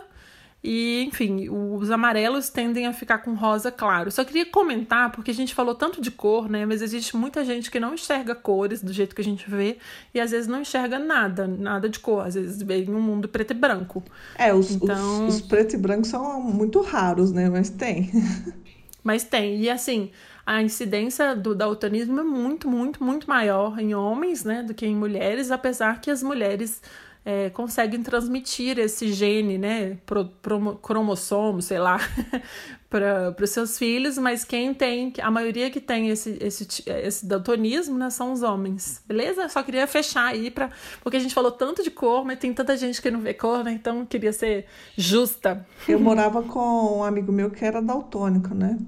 E, 0.64 1.04
enfim, 1.08 1.48
os 1.50 1.90
amarelos 1.90 2.48
tendem 2.48 2.86
a 2.86 2.92
ficar 2.92 3.18
com 3.18 3.34
rosa 3.34 3.72
claro. 3.72 4.12
Só 4.12 4.24
queria 4.24 4.46
comentar, 4.46 5.10
porque 5.10 5.32
a 5.32 5.34
gente 5.34 5.52
falou 5.54 5.74
tanto 5.74 6.00
de 6.00 6.10
cor, 6.10 6.48
né? 6.48 6.64
Mas 6.64 6.82
existe 6.82 7.16
muita 7.16 7.44
gente 7.44 7.68
que 7.68 7.80
não 7.80 7.94
enxerga 7.94 8.32
cores 8.32 8.80
do 8.80 8.92
jeito 8.92 9.14
que 9.14 9.20
a 9.20 9.24
gente 9.24 9.50
vê 9.50 9.78
e 10.14 10.20
às 10.20 10.30
vezes 10.30 10.46
não 10.46 10.60
enxerga 10.60 11.00
nada, 11.00 11.48
nada 11.48 11.88
de 11.88 11.98
cor. 11.98 12.26
Às 12.26 12.34
vezes 12.34 12.62
vê 12.62 12.84
em 12.84 12.90
um 12.90 13.00
mundo 13.00 13.28
preto 13.28 13.50
e 13.50 13.54
branco. 13.54 14.04
É, 14.36 14.54
os, 14.54 14.70
então... 14.70 15.26
os, 15.26 15.36
os 15.36 15.40
preto 15.40 15.74
e 15.74 15.78
branco 15.78 16.06
são 16.06 16.40
muito 16.40 16.80
raros, 16.80 17.32
né? 17.32 17.50
Mas 17.50 17.68
tem. 17.68 18.10
Mas 19.02 19.24
tem. 19.24 19.60
E 19.60 19.68
assim, 19.68 20.12
a 20.46 20.62
incidência 20.62 21.34
do 21.34 21.54
daltonismo 21.54 22.20
é 22.20 22.24
muito, 22.24 22.68
muito, 22.68 23.02
muito 23.02 23.28
maior 23.28 23.78
em 23.80 23.94
homens, 23.94 24.44
né, 24.44 24.62
do 24.62 24.74
que 24.74 24.86
em 24.86 24.94
mulheres, 24.94 25.50
apesar 25.50 26.00
que 26.00 26.10
as 26.10 26.22
mulheres 26.22 26.80
é, 27.24 27.50
conseguem 27.50 28.02
transmitir 28.02 28.78
esse 28.78 29.12
gene, 29.12 29.56
né, 29.56 29.98
pro, 30.04 30.26
pro, 30.42 30.76
cromossomo, 30.76 31.62
sei 31.62 31.78
lá, 31.78 31.98
para 32.90 33.34
os 33.40 33.50
seus 33.50 33.78
filhos, 33.78 34.18
mas 34.18 34.44
quem 34.44 34.74
tem, 34.74 35.12
a 35.20 35.30
maioria 35.30 35.70
que 35.70 35.80
tem 35.80 36.08
esse, 36.10 36.36
esse, 36.40 36.66
esse 36.86 37.24
daltonismo, 37.24 37.96
né, 37.96 38.10
são 38.10 38.32
os 38.32 38.42
homens, 38.42 39.02
beleza? 39.06 39.48
Só 39.48 39.62
queria 39.62 39.86
fechar 39.86 40.26
aí, 40.26 40.50
pra, 40.50 40.70
porque 41.02 41.16
a 41.16 41.20
gente 41.20 41.34
falou 41.34 41.52
tanto 41.52 41.82
de 41.82 41.90
cor, 41.90 42.24
mas 42.24 42.38
tem 42.38 42.52
tanta 42.52 42.76
gente 42.76 43.00
que 43.00 43.10
não 43.10 43.20
vê 43.20 43.32
cor, 43.32 43.62
né, 43.64 43.72
então 43.72 44.04
queria 44.04 44.32
ser 44.32 44.66
justa. 44.96 45.64
Eu 45.88 46.00
morava 46.00 46.42
com 46.42 46.98
um 46.98 47.04
amigo 47.04 47.32
meu 47.32 47.50
que 47.50 47.64
era 47.64 47.80
daltônico, 47.80 48.54
né? 48.54 48.78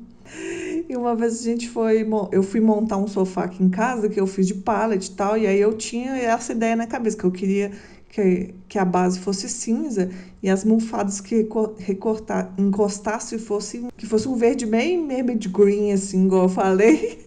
E 0.88 0.96
uma 0.96 1.14
vez 1.14 1.40
a 1.40 1.42
gente 1.42 1.68
foi, 1.68 2.06
eu 2.32 2.42
fui 2.42 2.60
montar 2.60 2.96
um 2.96 3.06
sofá 3.06 3.44
aqui 3.44 3.62
em 3.62 3.70
casa 3.70 4.08
que 4.08 4.18
eu 4.18 4.26
fiz 4.26 4.46
de 4.46 4.54
pallet 4.54 5.06
e 5.06 5.10
tal, 5.12 5.36
e 5.36 5.46
aí 5.46 5.60
eu 5.60 5.74
tinha 5.74 6.16
essa 6.16 6.52
ideia 6.52 6.74
na 6.74 6.86
cabeça 6.86 7.16
que 7.16 7.24
eu 7.24 7.30
queria 7.30 7.70
que, 8.14 8.54
que 8.68 8.78
a 8.78 8.84
base 8.84 9.18
fosse 9.18 9.48
cinza 9.48 10.08
e 10.40 10.48
as 10.48 10.64
almofadas 10.64 11.20
que 11.20 11.48
recortar, 11.78 12.54
encostasse 12.56 13.36
fosse 13.40 13.88
que 13.96 14.06
fosse 14.06 14.28
um 14.28 14.36
verde 14.36 14.64
bem 14.64 15.04
mermaid 15.04 15.48
green, 15.48 15.90
assim, 15.90 16.26
igual 16.26 16.44
eu 16.44 16.48
falei. 16.48 17.26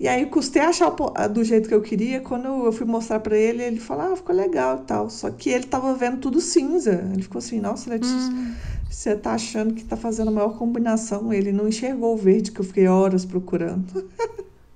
E 0.00 0.08
aí 0.08 0.26
custei 0.26 0.60
achar 0.60 0.90
do 1.30 1.44
jeito 1.44 1.68
que 1.68 1.74
eu 1.74 1.80
queria. 1.80 2.20
Quando 2.20 2.48
eu 2.48 2.72
fui 2.72 2.84
mostrar 2.84 3.20
para 3.20 3.36
ele, 3.36 3.62
ele 3.62 3.78
falou: 3.78 4.12
Ah, 4.12 4.16
ficou 4.16 4.34
legal 4.34 4.80
e 4.82 4.86
tal. 4.86 5.08
Só 5.08 5.30
que 5.30 5.48
ele 5.48 5.66
tava 5.66 5.94
vendo 5.94 6.18
tudo 6.18 6.40
cinza. 6.40 7.08
Ele 7.12 7.22
ficou 7.22 7.38
assim: 7.38 7.60
Nossa, 7.60 7.88
Letícia, 7.88 8.16
hum. 8.16 8.52
você 8.90 9.14
tá 9.14 9.34
achando 9.34 9.74
que 9.74 9.84
tá 9.84 9.96
fazendo 9.96 10.28
a 10.28 10.32
maior 10.32 10.58
combinação. 10.58 11.32
Ele 11.32 11.52
não 11.52 11.68
enxergou 11.68 12.14
o 12.14 12.16
verde 12.16 12.50
que 12.50 12.60
eu 12.60 12.64
fiquei 12.64 12.88
horas 12.88 13.24
procurando. 13.24 14.10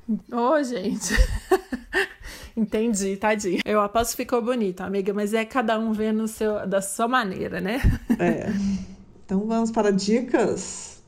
Ô, 0.09 0.53
oh, 0.53 0.63
gente. 0.63 1.13
Entendi, 2.57 3.17
tadinho. 3.17 3.61
Eu 3.67 3.81
aposto 3.83 4.13
que 4.13 4.17
ficou 4.17 4.41
bonito, 4.41 4.81
amiga, 4.81 5.13
mas 5.13 5.35
é 5.35 5.45
cada 5.45 5.79
um 5.79 5.93
vendo 5.93 6.27
seu, 6.27 6.67
da 6.67 6.81
sua 6.81 7.07
maneira, 7.07 7.61
né? 7.61 7.81
É. 8.19 8.47
Então 9.27 9.45
vamos 9.45 9.73
para 9.73 9.91
dicas? 9.91 11.03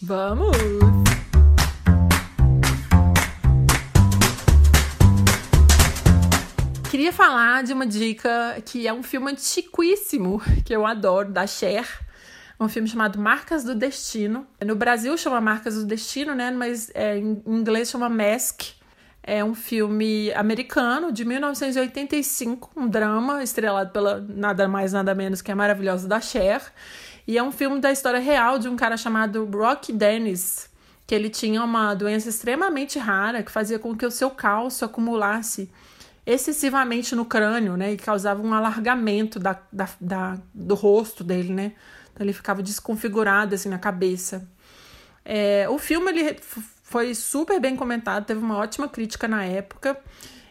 Vamos! 0.00 0.56
Queria 6.88 7.12
falar 7.12 7.64
de 7.64 7.72
uma 7.72 7.84
dica 7.84 8.62
que 8.64 8.86
é 8.86 8.92
um 8.92 9.02
filme 9.02 9.32
antiquíssimo, 9.32 10.40
que 10.64 10.72
eu 10.72 10.86
adoro, 10.86 11.32
da 11.32 11.44
Cher. 11.44 11.84
Um 12.60 12.68
filme 12.68 12.88
chamado 12.88 13.18
Marcas 13.18 13.64
do 13.64 13.74
Destino. 13.74 14.46
No 14.64 14.76
Brasil 14.76 15.18
chama 15.18 15.40
Marcas 15.40 15.74
do 15.74 15.84
Destino, 15.84 16.36
né? 16.36 16.52
Mas 16.52 16.88
é, 16.94 17.18
em 17.18 17.42
inglês 17.44 17.90
chama 17.90 18.08
Mask. 18.08 18.75
É 19.28 19.44
um 19.44 19.56
filme 19.56 20.32
americano 20.34 21.10
de 21.10 21.24
1985, 21.24 22.70
um 22.76 22.86
drama 22.86 23.42
estrelado 23.42 23.90
pela 23.90 24.20
nada 24.20 24.68
mais 24.68 24.92
nada 24.92 25.16
menos 25.16 25.42
que 25.42 25.50
a 25.50 25.56
maravilhosa 25.56 26.06
da 26.06 26.20
Cher. 26.20 26.62
E 27.26 27.36
é 27.36 27.42
um 27.42 27.50
filme 27.50 27.80
da 27.80 27.90
história 27.90 28.20
real 28.20 28.56
de 28.56 28.68
um 28.68 28.76
cara 28.76 28.96
chamado 28.96 29.44
Rock 29.46 29.92
Dennis, 29.92 30.70
que 31.04 31.12
ele 31.12 31.28
tinha 31.28 31.60
uma 31.64 31.92
doença 31.92 32.28
extremamente 32.28 33.00
rara 33.00 33.42
que 33.42 33.50
fazia 33.50 33.80
com 33.80 33.96
que 33.96 34.06
o 34.06 34.12
seu 34.12 34.30
cálcio 34.30 34.84
acumulasse 34.84 35.68
excessivamente 36.24 37.16
no 37.16 37.24
crânio, 37.24 37.76
né? 37.76 37.94
E 37.94 37.96
causava 37.96 38.40
um 38.40 38.54
alargamento 38.54 39.40
da, 39.40 39.60
da, 39.72 39.88
da 40.00 40.38
do 40.54 40.76
rosto 40.76 41.24
dele, 41.24 41.52
né? 41.52 41.72
Então 42.12 42.24
ele 42.24 42.32
ficava 42.32 42.62
desconfigurado 42.62 43.56
assim 43.56 43.68
na 43.68 43.78
cabeça. 43.78 44.48
É, 45.24 45.68
o 45.68 45.78
filme 45.78 46.12
ele 46.12 46.38
foi 46.88 47.16
super 47.16 47.60
bem 47.60 47.74
comentado, 47.74 48.24
teve 48.24 48.40
uma 48.40 48.58
ótima 48.58 48.88
crítica 48.88 49.26
na 49.26 49.44
época 49.44 49.98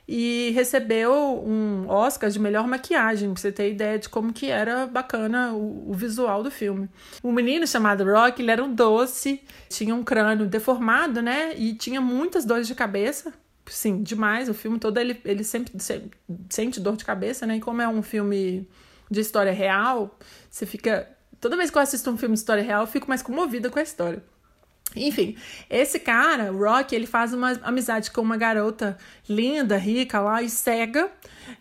e 0.05 0.51
recebeu 0.53 1.13
um 1.13 1.87
Oscar 1.87 2.29
de 2.29 2.37
melhor 2.37 2.67
maquiagem, 2.67 3.31
pra 3.31 3.41
você 3.41 3.53
ter 3.53 3.71
ideia 3.71 3.97
de 3.97 4.09
como 4.09 4.33
que 4.33 4.47
era 4.47 4.85
bacana 4.85 5.53
o, 5.53 5.91
o, 5.91 5.93
visual 5.93 6.43
do 6.43 6.51
filme. 6.51 6.89
O 7.23 7.31
menino 7.31 7.65
chamado 7.65 8.03
Rock, 8.03 8.41
ele 8.41 8.51
era 8.51 8.61
um 8.61 8.71
doce, 8.71 9.41
tinha 9.69 9.95
um 9.95 10.03
crânio 10.03 10.45
deformado, 10.45 11.21
né? 11.21 11.55
E 11.57 11.73
tinha 11.73 12.01
muitas 12.01 12.43
dores 12.43 12.67
de 12.67 12.75
cabeça. 12.75 13.33
Sim, 13.65 14.03
demais. 14.03 14.49
O 14.49 14.53
filme 14.53 14.77
todo 14.77 14.97
ele, 14.97 15.19
ele 15.23 15.43
sempre 15.43 15.71
sente 16.49 16.81
dor 16.81 16.97
de 16.97 17.05
cabeça, 17.05 17.47
né? 17.47 17.55
E 17.55 17.61
como 17.61 17.81
é 17.81 17.87
um 17.87 18.03
filme 18.03 18.67
de 19.09 19.21
história 19.21 19.53
real, 19.53 20.19
você 20.51 20.65
fica. 20.65 21.09
Toda 21.39 21.55
vez 21.55 21.71
que 21.71 21.77
eu 21.77 21.81
assisto 21.81 22.11
um 22.11 22.17
filme 22.17 22.33
de 22.33 22.39
história 22.39 22.61
real, 22.61 22.83
eu 22.83 22.87
fico 22.87 23.07
mais 23.07 23.21
comovida 23.21 23.69
com 23.69 23.79
a 23.79 23.83
história. 23.83 24.21
Enfim, 24.95 25.35
esse 25.69 25.99
cara, 25.99 26.51
o 26.51 26.57
Rock, 26.57 26.95
ele 26.95 27.05
faz 27.05 27.33
uma 27.33 27.51
amizade 27.63 28.11
com 28.11 28.21
uma 28.21 28.37
garota 28.37 28.97
linda, 29.27 29.77
rica 29.77 30.19
lá 30.19 30.41
e 30.41 30.49
cega, 30.49 31.11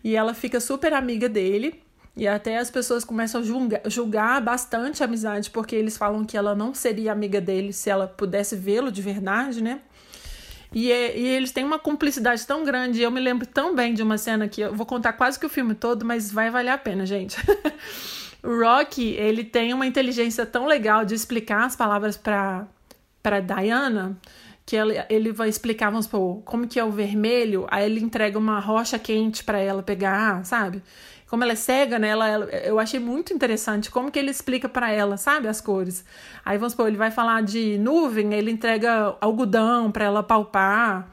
e 0.03 0.15
ela 0.15 0.33
fica 0.33 0.59
super 0.59 0.93
amiga 0.93 1.27
dele. 1.27 1.81
E 2.17 2.27
até 2.27 2.57
as 2.57 2.71
pessoas 2.71 3.03
começam 3.03 3.41
a 3.41 3.43
julgar, 3.43 3.81
julgar 3.87 4.41
bastante 4.41 5.03
a 5.03 5.05
amizade, 5.05 5.49
porque 5.49 5.75
eles 5.75 5.97
falam 5.97 6.23
que 6.23 6.37
ela 6.37 6.55
não 6.55 6.73
seria 6.73 7.11
amiga 7.11 7.41
dele 7.41 7.73
se 7.73 7.89
ela 7.89 8.07
pudesse 8.07 8.55
vê-lo 8.55 8.89
de 8.89 9.01
verdade, 9.01 9.61
né? 9.61 9.81
E, 10.73 10.87
e, 10.89 11.27
eles 11.27 11.51
têm 11.51 11.63
uma 11.63 11.79
cumplicidade 11.79 12.45
tão 12.45 12.63
grande. 12.63 13.01
Eu 13.01 13.11
me 13.11 13.19
lembro 13.19 13.45
tão 13.45 13.73
bem 13.75 13.93
de 13.93 14.03
uma 14.03 14.17
cena 14.17 14.47
que 14.47 14.61
eu 14.61 14.73
vou 14.73 14.85
contar 14.85 15.13
quase 15.13 15.39
que 15.39 15.45
o 15.45 15.49
filme 15.49 15.73
todo, 15.73 16.05
mas 16.05 16.31
vai 16.31 16.49
valer 16.49 16.71
a 16.71 16.77
pena, 16.77 17.05
gente. 17.05 17.37
o 18.43 18.59
Rock, 18.59 19.01
ele 19.01 19.43
tem 19.43 19.73
uma 19.73 19.85
inteligência 19.85 20.45
tão 20.45 20.65
legal 20.65 21.05
de 21.05 21.15
explicar 21.15 21.65
as 21.65 21.75
palavras 21.75 22.17
para 22.17 22.67
para 23.25 23.39
Diana, 23.39 24.15
que 24.63 24.75
ele, 24.75 25.03
ele 25.09 25.31
vai 25.31 25.49
explicar, 25.49 25.89
vamos 25.89 26.05
supor, 26.05 26.43
como 26.45 26.67
que 26.67 26.79
é 26.79 26.83
o 26.83 26.91
vermelho, 26.91 27.65
aí 27.71 27.83
ele 27.83 27.99
entrega 27.99 28.37
uma 28.37 28.59
rocha 28.59 28.99
quente 28.99 29.43
para 29.43 29.57
ela 29.57 29.81
pegar, 29.81 30.45
sabe? 30.45 30.83
Como 31.27 31.43
ela 31.43 31.53
é 31.53 31.55
cega, 31.55 31.97
né? 31.97 32.09
Ela, 32.09 32.29
ela, 32.29 32.45
eu 32.45 32.79
achei 32.79 32.99
muito 32.99 33.33
interessante 33.33 33.89
como 33.89 34.11
que 34.11 34.19
ele 34.19 34.29
explica 34.29 34.69
para 34.69 34.91
ela, 34.91 35.17
sabe, 35.17 35.47
as 35.47 35.59
cores. 35.59 36.05
Aí 36.45 36.55
vamos 36.59 36.73
supor, 36.73 36.87
ele 36.87 36.97
vai 36.97 37.09
falar 37.09 37.41
de 37.41 37.79
nuvem, 37.79 38.31
ele 38.35 38.51
entrega 38.51 39.17
algodão 39.19 39.91
para 39.91 40.05
ela 40.05 40.21
palpar. 40.21 41.09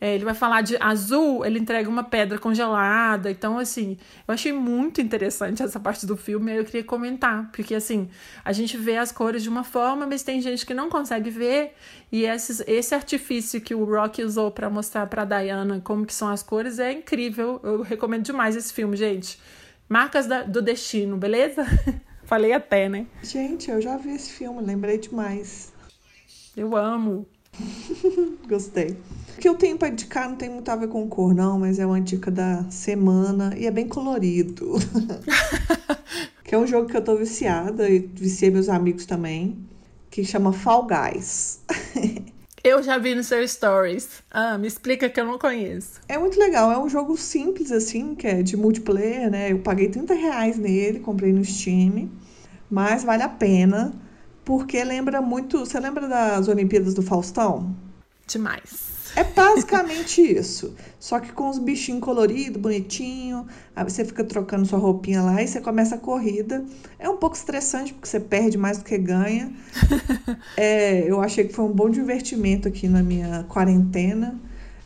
É, 0.00 0.14
ele 0.14 0.24
vai 0.24 0.32
falar 0.32 0.62
de 0.62 0.78
azul, 0.80 1.44
ele 1.44 1.58
entrega 1.58 1.88
uma 1.88 2.02
pedra 2.02 2.38
congelada. 2.38 3.30
Então, 3.30 3.58
assim, 3.58 3.98
eu 4.26 4.32
achei 4.32 4.50
muito 4.50 5.00
interessante 5.00 5.62
essa 5.62 5.78
parte 5.78 6.06
do 6.06 6.16
filme 6.16 6.52
e 6.52 6.56
eu 6.56 6.64
queria 6.64 6.82
comentar. 6.82 7.50
Porque, 7.52 7.74
assim, 7.74 8.08
a 8.42 8.50
gente 8.52 8.78
vê 8.78 8.96
as 8.96 9.12
cores 9.12 9.42
de 9.42 9.50
uma 9.50 9.62
forma, 9.62 10.06
mas 10.06 10.22
tem 10.22 10.40
gente 10.40 10.64
que 10.64 10.72
não 10.72 10.88
consegue 10.88 11.28
ver. 11.28 11.74
E 12.10 12.24
esses, 12.24 12.60
esse 12.66 12.94
artifício 12.94 13.60
que 13.60 13.74
o 13.74 13.84
Rock 13.84 14.24
usou 14.24 14.50
para 14.50 14.70
mostrar 14.70 15.06
para 15.06 15.26
Diana 15.26 15.80
como 15.84 16.06
que 16.06 16.14
são 16.14 16.28
as 16.28 16.42
cores 16.42 16.78
é 16.78 16.92
incrível. 16.92 17.60
Eu 17.62 17.82
recomendo 17.82 18.24
demais 18.24 18.56
esse 18.56 18.72
filme, 18.72 18.96
gente. 18.96 19.38
Marcas 19.86 20.26
da, 20.26 20.44
do 20.44 20.62
Destino, 20.62 21.18
beleza? 21.18 21.66
Falei 22.24 22.52
até, 22.52 22.88
né? 22.88 23.06
Gente, 23.22 23.70
eu 23.70 23.82
já 23.82 23.96
vi 23.96 24.14
esse 24.14 24.30
filme, 24.30 24.62
lembrei 24.62 24.96
demais. 24.98 25.72
Eu 26.56 26.76
amo. 26.76 27.26
Gostei. 28.48 28.96
O 29.36 29.40
que 29.40 29.48
eu 29.48 29.54
tenho 29.54 29.78
para 29.78 29.88
indicar 29.88 30.28
não 30.28 30.36
tem 30.36 30.50
muito 30.50 30.70
a 30.70 30.76
ver 30.76 30.88
com 30.88 31.08
cor, 31.08 31.34
não, 31.34 31.58
mas 31.58 31.78
é 31.78 31.86
uma 31.86 32.00
dica 32.00 32.30
da 32.30 32.64
semana 32.70 33.54
e 33.56 33.66
é 33.66 33.70
bem 33.70 33.88
colorido. 33.88 34.74
que 36.44 36.54
é 36.54 36.58
um 36.58 36.66
jogo 36.66 36.88
que 36.88 36.96
eu 36.96 37.02
tô 37.02 37.16
viciada 37.16 37.88
e 37.88 38.00
viciei 38.00 38.50
meus 38.50 38.68
amigos 38.68 39.06
também, 39.06 39.56
que 40.10 40.24
chama 40.24 40.52
Fall 40.52 40.86
Guys. 40.86 41.60
Eu 42.62 42.82
já 42.82 42.98
vi 42.98 43.14
no 43.14 43.24
seu 43.24 43.46
stories. 43.48 44.22
Ah, 44.30 44.58
me 44.58 44.66
explica 44.66 45.08
que 45.08 45.18
eu 45.18 45.24
não 45.24 45.38
conheço. 45.38 45.98
É 46.06 46.18
muito 46.18 46.38
legal. 46.38 46.70
É 46.70 46.78
um 46.78 46.90
jogo 46.90 47.16
simples, 47.16 47.72
assim, 47.72 48.14
que 48.14 48.26
é 48.26 48.42
de 48.42 48.54
multiplayer, 48.54 49.30
né? 49.30 49.50
Eu 49.50 49.60
paguei 49.60 49.88
30 49.88 50.12
reais 50.12 50.58
nele, 50.58 51.00
comprei 51.00 51.32
no 51.32 51.42
Steam. 51.42 52.10
Mas 52.70 53.02
vale 53.02 53.22
a 53.22 53.30
pena, 53.30 53.94
porque 54.44 54.84
lembra 54.84 55.22
muito. 55.22 55.60
Você 55.60 55.80
lembra 55.80 56.06
das 56.06 56.48
Olimpíadas 56.48 56.92
do 56.92 57.02
Faustão? 57.02 57.74
Demais. 58.26 58.89
É 59.16 59.24
basicamente 59.24 60.20
isso. 60.22 60.74
Só 60.98 61.18
que 61.20 61.32
com 61.32 61.48
os 61.48 61.58
bichinhos 61.58 62.00
coloridos, 62.00 62.60
bonitinho. 62.60 63.46
Aí 63.74 63.84
você 63.84 64.04
fica 64.04 64.24
trocando 64.24 64.66
sua 64.66 64.78
roupinha 64.78 65.22
lá 65.22 65.42
e 65.42 65.48
você 65.48 65.60
começa 65.60 65.94
a 65.94 65.98
corrida. 65.98 66.64
É 66.98 67.08
um 67.08 67.16
pouco 67.16 67.36
estressante 67.36 67.92
porque 67.92 68.08
você 68.08 68.20
perde 68.20 68.56
mais 68.56 68.78
do 68.78 68.84
que 68.84 68.96
ganha. 68.98 69.52
É, 70.56 71.10
eu 71.10 71.20
achei 71.20 71.44
que 71.44 71.54
foi 71.54 71.64
um 71.64 71.72
bom 71.72 71.88
divertimento 71.88 72.68
aqui 72.68 72.86
na 72.88 73.02
minha 73.02 73.44
quarentena. 73.48 74.38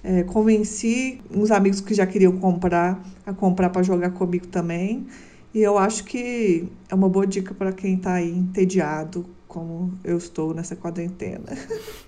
É, 0.03 0.23
convenci 0.23 1.21
uns 1.31 1.51
amigos 1.51 1.81
que 1.81 1.95
já 1.95 2.07
queriam 2.07 2.39
comprar 2.39 3.03
a 3.27 3.33
comprar 3.33 3.71
para 3.71 3.83
jogar 3.83 4.11
comigo 4.11 4.47
também. 4.47 5.07
E 5.53 5.61
eu 5.61 5.79
acho 5.79 6.05
que 6.05 6.69
é 6.89 6.95
uma 6.95 7.09
boa 7.09 7.27
dica 7.27 7.55
para 7.55 7.73
quem 7.73 7.95
está 7.95 8.15
aí 8.15 8.31
entediado, 8.31 9.25
como 9.47 9.97
eu 10.03 10.17
estou 10.19 10.53
nessa 10.53 10.75
quarentena. 10.75 11.47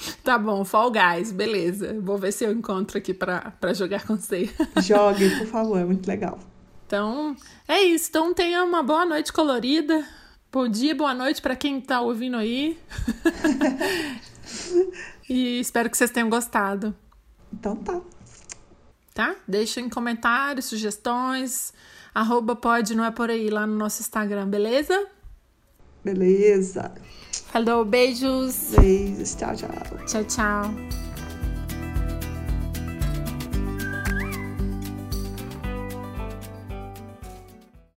Tá 0.24 0.38
bom, 0.38 0.64
Fall 0.64 0.90
Guys, 0.90 1.32
beleza. 1.32 1.98
Vou 2.00 2.18
ver 2.18 2.32
se 2.32 2.44
eu 2.44 2.52
encontro 2.52 2.98
aqui 2.98 3.12
para 3.12 3.74
jogar 3.74 4.06
com 4.06 4.16
você. 4.16 4.50
Jogue, 4.82 5.30
por 5.38 5.46
favor, 5.46 5.78
é 5.78 5.84
muito 5.84 6.06
legal. 6.06 6.38
Então, 6.86 7.36
é 7.68 7.80
isso. 7.82 8.08
Então, 8.08 8.34
tenha 8.34 8.64
uma 8.64 8.82
boa 8.82 9.04
noite 9.04 9.32
colorida. 9.32 10.04
Bom 10.52 10.68
dia, 10.68 10.94
boa 10.94 11.14
noite 11.14 11.40
para 11.40 11.54
quem 11.54 11.78
está 11.78 12.00
ouvindo 12.00 12.36
aí. 12.36 12.78
e 15.28 15.60
espero 15.60 15.88
que 15.88 15.96
vocês 15.96 16.10
tenham 16.10 16.28
gostado. 16.28 16.94
Então 17.52 17.76
tá. 17.76 18.00
Tá? 19.14 19.36
Deixem 19.46 19.88
comentários, 19.88 20.64
sugestões. 20.66 21.72
Arroba 22.12 22.56
pode, 22.56 22.96
não 22.96 23.04
é 23.04 23.12
por 23.12 23.30
aí, 23.30 23.48
lá 23.48 23.64
no 23.66 23.76
nosso 23.76 24.00
Instagram, 24.00 24.48
beleza? 24.48 25.06
Beleza. 26.04 26.92
Falou, 27.52 27.84
beijos. 27.84 28.72
Beijos, 28.78 29.34
tchau, 29.34 29.54
tchau. 29.56 29.70
Tchau, 30.06 30.24
tchau. 30.24 31.09